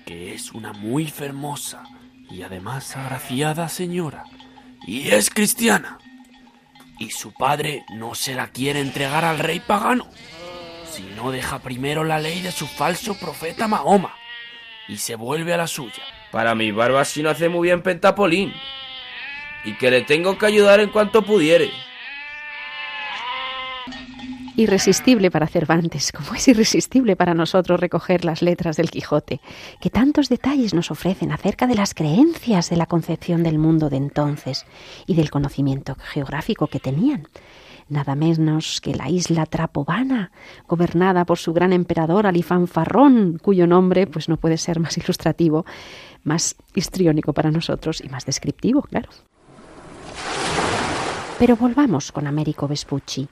que 0.06 0.34
es 0.34 0.52
una 0.52 0.74
muy 0.74 1.14
hermosa 1.20 1.84
y 2.32 2.42
además 2.42 2.96
agraciada 2.98 3.70
señora, 3.70 4.24
y 4.88 5.10
es 5.10 5.30
cristiana. 5.30 6.00
Y 6.98 7.12
su 7.12 7.32
padre 7.32 7.86
no 7.94 8.16
se 8.16 8.34
la 8.34 8.48
quiere 8.48 8.80
entregar 8.80 9.24
al 9.24 9.38
rey 9.38 9.60
pagano, 9.60 10.08
si 10.90 11.04
no 11.16 11.30
deja 11.30 11.60
primero 11.60 12.04
la 12.04 12.20
ley 12.20 12.42
de 12.42 12.52
su 12.52 12.66
falso 12.66 13.14
profeta 13.20 13.68
Mahoma, 13.68 14.16
y 14.88 14.98
se 14.98 15.16
vuelve 15.16 15.54
a 15.54 15.58
la 15.58 15.68
suya. 15.68 16.04
Para 16.36 16.54
mi 16.54 16.70
barba 16.72 17.06
si 17.06 17.24
no 17.24 17.30
hace 17.30 17.48
muy 17.48 17.70
bien 17.70 17.82
Pentapolín, 17.82 18.52
y 19.64 19.72
que 19.78 19.90
le 19.90 20.02
tengo 20.02 20.38
que 20.38 20.46
ayudar 20.46 20.82
en 20.82 20.90
cuanto 20.90 21.22
pudiere 21.22 21.72
irresistible 24.58 25.32
para 25.32 25.48
Cervantes, 25.48 26.12
como 26.12 26.34
es 26.34 26.46
irresistible 26.50 27.16
para 27.16 27.34
nosotros 27.34 27.80
recoger 27.80 28.26
las 28.26 28.42
letras 28.42 28.76
del 28.76 28.92
Quijote, 28.92 29.40
que 29.80 29.90
tantos 29.90 30.28
detalles 30.28 30.74
nos 30.74 30.92
ofrecen 30.92 31.32
acerca 31.32 31.68
de 31.68 31.76
las 31.76 31.94
creencias 31.94 32.70
de 32.70 32.76
la 32.76 32.86
concepción 32.86 33.42
del 33.42 33.58
mundo 33.58 33.90
de 33.90 33.98
entonces 33.98 34.66
y 35.08 35.16
del 35.16 35.30
conocimiento 35.30 35.96
geográfico 35.96 36.68
que 36.68 36.80
tenían. 36.80 37.28
Nada 37.88 38.16
menos 38.16 38.82
que 38.82 38.96
la 38.96 39.10
isla 39.10 39.46
Trapobana, 39.46 40.32
gobernada 40.68 41.24
por 41.26 41.38
su 41.38 41.54
gran 41.54 41.72
emperador 41.72 42.26
Alifanfarrón, 42.26 43.38
cuyo 43.40 43.68
nombre 43.68 44.08
pues 44.08 44.28
no 44.28 44.38
puede 44.38 44.58
ser 44.58 44.80
más 44.80 44.98
ilustrativo, 44.98 45.66
más 46.26 46.56
histriónico 46.74 47.32
para 47.32 47.52
nosotros 47.52 48.02
y 48.04 48.10
más 48.10 48.26
descriptivo, 48.26 48.82
claro. 48.82 49.10
Pero 51.40 51.56
volvamos 51.56 52.12
con 52.12 52.28
Américo 52.28 52.68
Vespucci 52.68 53.30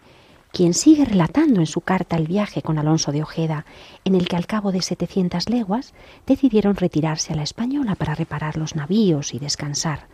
quien 0.54 0.76
sigue 0.76 1.04
relatando 1.04 1.62
en 1.62 1.66
su 1.66 1.82
carta 1.82 2.16
el 2.16 2.28
viaje 2.28 2.62
con 2.62 2.78
Alonso 2.78 3.12
de 3.12 3.24
Ojeda, 3.24 3.66
en 4.06 4.14
el 4.14 4.28
que 4.28 4.36
al 4.36 4.46
cabo 4.46 4.72
de 4.72 4.84
700 4.84 5.50
leguas 5.50 5.96
decidieron 6.28 6.76
retirarse 6.76 7.34
a 7.34 7.36
la 7.36 7.42
Española 7.42 7.96
para 7.96 8.14
reparar 8.14 8.56
los 8.56 8.76
navíos 8.76 9.34
y 9.34 9.40
descansar. 9.40 10.08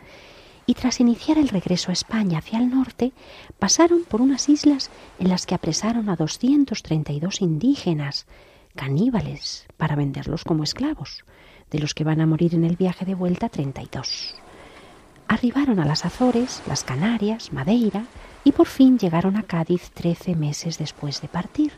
Y 0.64 0.74
tras 0.74 0.98
iniciar 0.98 1.36
el 1.36 1.48
regreso 1.48 1.90
a 1.90 1.92
España 1.92 2.38
hacia 2.38 2.58
el 2.58 2.70
norte, 2.70 3.12
pasaron 3.58 4.04
por 4.04 4.22
unas 4.22 4.48
islas 4.48 4.90
en 5.18 5.28
las 5.28 5.44
que 5.44 5.54
apresaron 5.54 6.08
a 6.08 6.16
232 6.16 7.42
indígenas, 7.42 8.26
caníbales, 8.74 9.66
para 9.76 9.94
venderlos 9.94 10.44
como 10.44 10.64
esclavos, 10.64 11.22
de 11.70 11.78
los 11.78 11.94
que 11.94 12.04
van 12.04 12.20
a 12.20 12.26
morir 12.26 12.54
en 12.54 12.64
el 12.64 12.76
viaje 12.76 13.04
de 13.04 13.14
vuelta 13.14 13.48
32. 13.48 14.34
Arribaron 15.28 15.78
a 15.78 15.84
las 15.84 16.04
Azores, 16.04 16.62
las 16.66 16.84
Canarias, 16.84 17.52
Madeira, 17.52 18.04
y 18.42 18.52
por 18.52 18.66
fin 18.66 18.98
llegaron 18.98 19.36
a 19.36 19.42
Cádiz 19.42 19.90
trece 19.92 20.34
meses 20.34 20.78
después 20.78 21.20
de 21.20 21.28
partir. 21.28 21.72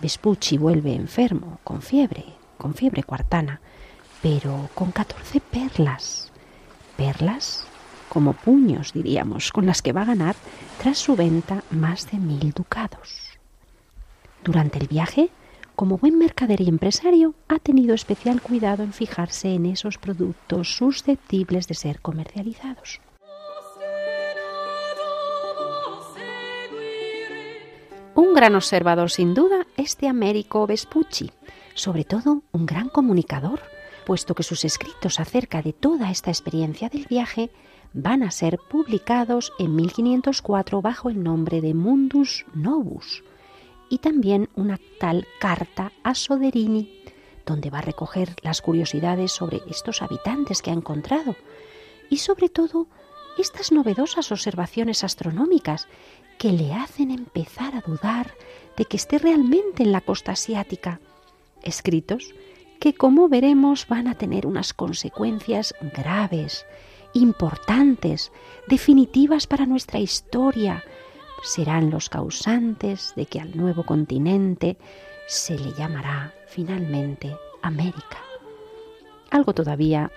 Vespucci 0.00 0.58
vuelve 0.58 0.94
enfermo, 0.94 1.60
con 1.62 1.82
fiebre, 1.82 2.24
con 2.58 2.74
fiebre 2.74 3.02
cuartana, 3.02 3.60
pero 4.22 4.70
con 4.74 4.90
catorce 4.90 5.40
perlas. 5.40 6.32
Perlas 6.96 7.64
como 8.10 8.32
puños, 8.32 8.92
diríamos, 8.92 9.52
con 9.52 9.64
las 9.64 9.80
que 9.80 9.92
va 9.92 10.02
a 10.02 10.06
ganar 10.06 10.34
tras 10.82 10.98
su 10.98 11.14
venta 11.14 11.62
más 11.70 12.10
de 12.10 12.18
mil 12.18 12.50
ducados. 12.50 13.38
Durante 14.42 14.78
el 14.78 14.88
viaje, 14.88 15.30
como 15.76 15.98
buen 15.98 16.18
mercader 16.18 16.60
y 16.60 16.68
empresario, 16.68 17.34
ha 17.48 17.58
tenido 17.58 17.94
especial 17.94 18.40
cuidado 18.40 18.82
en 18.82 18.92
fijarse 18.92 19.54
en 19.54 19.66
esos 19.66 19.98
productos 19.98 20.76
susceptibles 20.76 21.68
de 21.68 21.74
ser 21.74 22.00
comercializados. 22.00 23.00
Un 28.14 28.34
gran 28.34 28.54
observador 28.54 29.10
sin 29.10 29.34
duda 29.34 29.66
este 29.76 30.08
Américo 30.08 30.66
Vespucci, 30.66 31.30
sobre 31.74 32.04
todo 32.04 32.42
un 32.52 32.66
gran 32.66 32.88
comunicador, 32.88 33.60
puesto 34.06 34.34
que 34.34 34.42
sus 34.42 34.64
escritos 34.64 35.20
acerca 35.20 35.62
de 35.62 35.72
toda 35.72 36.10
esta 36.10 36.30
experiencia 36.30 36.88
del 36.88 37.06
viaje 37.06 37.50
van 37.92 38.22
a 38.22 38.30
ser 38.30 38.58
publicados 38.70 39.52
en 39.58 39.74
1504 39.76 40.82
bajo 40.82 41.10
el 41.10 41.22
nombre 41.22 41.60
de 41.60 41.74
Mundus 41.74 42.44
Novus 42.54 43.22
y 43.90 43.98
también 43.98 44.48
una 44.54 44.80
tal 44.98 45.26
carta 45.38 45.92
a 46.02 46.14
Soderini, 46.14 47.02
donde 47.44 47.68
va 47.68 47.78
a 47.78 47.82
recoger 47.82 48.36
las 48.42 48.62
curiosidades 48.62 49.32
sobre 49.32 49.60
estos 49.68 50.00
habitantes 50.00 50.62
que 50.62 50.70
ha 50.70 50.74
encontrado 50.74 51.36
y 52.08 52.18
sobre 52.18 52.48
todo 52.48 52.86
estas 53.36 53.72
novedosas 53.72 54.32
observaciones 54.32 55.04
astronómicas 55.04 55.88
que 56.38 56.52
le 56.52 56.72
hacen 56.72 57.10
empezar 57.10 57.74
a 57.74 57.80
dudar 57.80 58.32
de 58.76 58.84
que 58.84 58.96
esté 58.96 59.18
realmente 59.18 59.82
en 59.82 59.92
la 59.92 60.00
costa 60.00 60.32
asiática. 60.32 61.00
Escritos 61.62 62.34
que, 62.78 62.94
como 62.94 63.28
veremos, 63.28 63.86
van 63.88 64.08
a 64.08 64.14
tener 64.14 64.46
unas 64.46 64.72
consecuencias 64.72 65.74
graves, 65.94 66.64
importantes, 67.12 68.32
definitivas 68.68 69.46
para 69.46 69.66
nuestra 69.66 69.98
historia. 69.98 70.82
Serán 71.42 71.90
los 71.90 72.08
causantes 72.08 73.14
de 73.16 73.26
que 73.26 73.40
al 73.40 73.56
nuevo 73.56 73.84
continente 73.84 74.76
se 75.26 75.58
le 75.58 75.72
llamará 75.72 76.34
finalmente 76.48 77.34
América. 77.62 78.18
Algo 79.30 79.54
todavía 79.54 80.10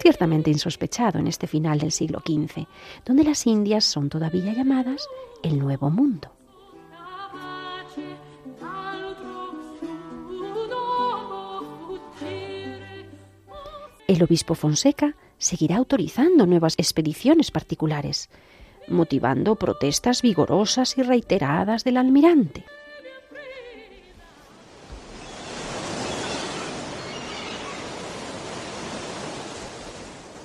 ciertamente 0.00 0.50
insospechado 0.50 1.18
en 1.18 1.28
este 1.28 1.46
final 1.46 1.78
del 1.78 1.92
siglo 1.92 2.20
XV, 2.26 2.66
donde 3.04 3.24
las 3.24 3.46
Indias 3.46 3.84
son 3.84 4.08
todavía 4.08 4.52
llamadas 4.52 5.06
el 5.42 5.58
Nuevo 5.58 5.90
Mundo. 5.90 6.32
El 14.08 14.22
obispo 14.22 14.54
Fonseca 14.54 15.16
seguirá 15.38 15.76
autorizando 15.76 16.44
nuevas 16.46 16.74
expediciones 16.76 17.50
particulares, 17.50 18.28
motivando 18.92 19.56
protestas 19.56 20.22
vigorosas 20.22 20.96
y 20.98 21.02
reiteradas 21.02 21.84
del 21.84 21.96
almirante. 21.96 22.64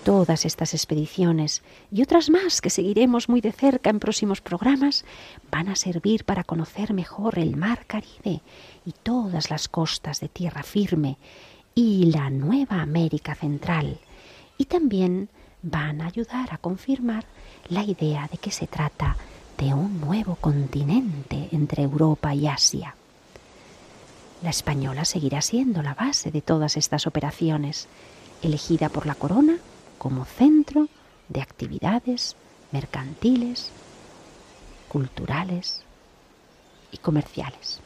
Todas 0.08 0.45
estas 0.45 0.74
expediciones 0.74 1.64
y 1.91 2.02
otras 2.02 2.30
más 2.30 2.62
que 2.62 2.70
seguiremos 2.70 3.28
muy 3.28 3.41
de 3.41 3.52
cerca 3.52 3.89
en 3.89 4.00
próximos 4.00 4.39
programas 4.39 5.04
van 5.52 5.68
a 5.68 5.76
servir 5.76 6.24
para 6.24 6.45
conocer 6.45 6.93
mejor 6.93 7.38
el 7.38 7.58
mar 7.58 7.86
Caribe 7.86 8.41
y 8.86 8.93
todas 9.04 9.50
las 9.50 9.68
costas 9.68 10.22
de 10.22 10.30
tierra 10.30 10.64
firme 10.64 11.18
y 11.76 12.06
la 12.06 12.30
nueva 12.30 12.82
América 12.82 13.36
Central. 13.36 14.00
Y 14.58 14.64
también 14.66 15.28
van 15.70 16.01
a 16.01 16.07
ayudar 16.07 16.53
a 16.53 16.57
confirmar 16.57 17.26
la 17.70 17.84
idea 17.84 18.28
de 18.32 18.38
que 18.38 18.51
se 18.51 18.68
trata 18.68 19.18
de 19.57 19.74
un 19.74 19.99
nuevo 19.99 20.36
continente 20.36 21.49
entre 21.51 21.84
Europa 21.84 22.34
y 22.34 22.47
Asia. 22.47 22.95
La 24.43 24.49
española 24.51 25.03
seguirá 25.03 25.41
siendo 25.41 25.82
la 25.82 25.93
base 25.93 26.32
de 26.32 26.41
todas 26.41 26.78
estas 26.78 27.07
operaciones, 27.07 27.88
elegida 28.41 28.89
por 28.89 29.05
la 29.05 29.15
corona 29.15 29.57
como 29.97 30.26
centro 30.26 30.88
de 31.28 31.41
actividades 31.41 32.36
mercantiles, 32.72 33.72
culturales 34.88 35.82
y 36.91 36.97
comerciales. 36.97 37.80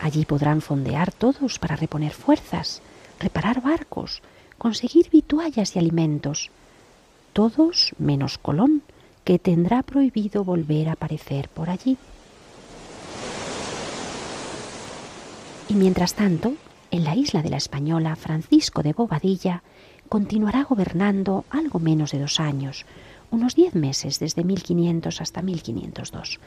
Allí 0.00 0.24
podrán 0.24 0.60
fondear 0.60 1.12
todos 1.12 1.58
para 1.58 1.76
reponer 1.76 2.12
fuerzas, 2.12 2.82
reparar 3.20 3.62
barcos, 3.62 4.22
conseguir 4.58 5.10
vituallas 5.10 5.76
y 5.76 5.78
alimentos, 5.78 6.50
todos 7.32 7.94
menos 7.98 8.38
Colón, 8.38 8.82
que 9.24 9.38
tendrá 9.38 9.82
prohibido 9.82 10.44
volver 10.44 10.88
a 10.88 10.92
aparecer 10.92 11.48
por 11.48 11.70
allí. 11.70 11.96
Y 15.68 15.74
mientras 15.74 16.14
tanto, 16.14 16.54
en 16.90 17.04
la 17.04 17.16
isla 17.16 17.42
de 17.42 17.50
la 17.50 17.56
Española, 17.56 18.16
Francisco 18.16 18.82
de 18.82 18.92
Bobadilla 18.92 19.62
continuará 20.08 20.64
gobernando 20.64 21.44
algo 21.50 21.78
menos 21.78 22.12
de 22.12 22.20
dos 22.20 22.38
años, 22.38 22.84
unos 23.30 23.54
diez 23.54 23.74
meses 23.74 24.18
desde 24.18 24.44
1500 24.44 25.20
hasta 25.20 25.42
1502. 25.42 26.38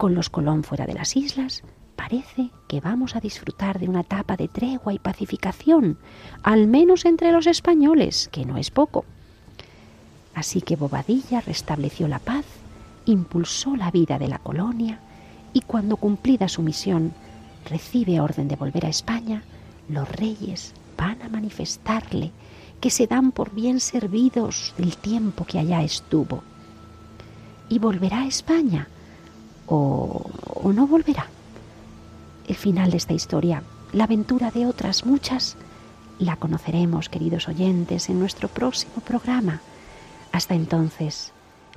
Con 0.00 0.14
los 0.14 0.30
Colón 0.30 0.64
fuera 0.64 0.86
de 0.86 0.94
las 0.94 1.14
islas, 1.14 1.62
parece 1.94 2.48
que 2.68 2.80
vamos 2.80 3.16
a 3.16 3.20
disfrutar 3.20 3.78
de 3.78 3.86
una 3.86 4.00
etapa 4.00 4.34
de 4.34 4.48
tregua 4.48 4.94
y 4.94 4.98
pacificación, 4.98 5.98
al 6.42 6.68
menos 6.68 7.04
entre 7.04 7.32
los 7.32 7.46
españoles, 7.46 8.30
que 8.32 8.46
no 8.46 8.56
es 8.56 8.70
poco. 8.70 9.04
Así 10.34 10.62
que 10.62 10.76
Bobadilla 10.76 11.42
restableció 11.42 12.08
la 12.08 12.18
paz, 12.18 12.46
impulsó 13.04 13.76
la 13.76 13.90
vida 13.90 14.18
de 14.18 14.28
la 14.28 14.38
colonia 14.38 15.00
y 15.52 15.60
cuando 15.60 15.98
cumplida 15.98 16.48
su 16.48 16.62
misión 16.62 17.12
recibe 17.68 18.22
orden 18.22 18.48
de 18.48 18.56
volver 18.56 18.86
a 18.86 18.88
España, 18.88 19.42
los 19.86 20.10
reyes 20.10 20.72
van 20.96 21.20
a 21.20 21.28
manifestarle 21.28 22.30
que 22.80 22.88
se 22.88 23.06
dan 23.06 23.32
por 23.32 23.52
bien 23.54 23.80
servidos 23.80 24.72
del 24.78 24.96
tiempo 24.96 25.44
que 25.44 25.58
allá 25.58 25.82
estuvo. 25.82 26.42
Y 27.68 27.78
volverá 27.78 28.20
a 28.20 28.26
España, 28.26 28.88
o, 29.70 30.30
no 30.74 30.86
volverá. 30.86 31.26
El 32.46 32.56
final 32.56 32.90
de 32.90 32.98
esta 32.98 33.14
historia, 33.14 33.62
la 33.92 34.04
aventura 34.04 34.50
de 34.50 34.66
otras 34.66 35.06
muchas, 35.06 35.56
la 36.18 36.36
conoceremos, 36.36 37.08
queridos 37.08 37.48
oyentes, 37.48 38.10
en 38.10 38.18
nuestro 38.18 38.48
próximo 38.48 39.00
programa. 39.04 39.60
Hasta 40.32 40.54
entonces, 40.54 41.32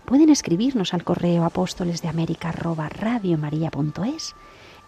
pueden 0.06 0.30
escribirnos 0.30 0.94
al 0.94 1.04
correo 1.04 1.44
apóstoles 1.46 2.02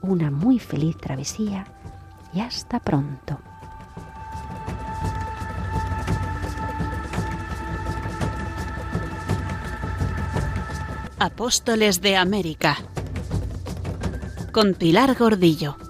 Una 0.02 0.32
muy 0.32 0.60
feliz 0.60 0.98
travesía 0.98 1.66
hasta 2.40 2.80
pronto. 2.80 3.40
Apóstoles 11.20 12.02
de 12.02 12.16
América 12.16 12.78
con 14.52 14.74
Pilar 14.74 15.16
Gordillo. 15.16 15.87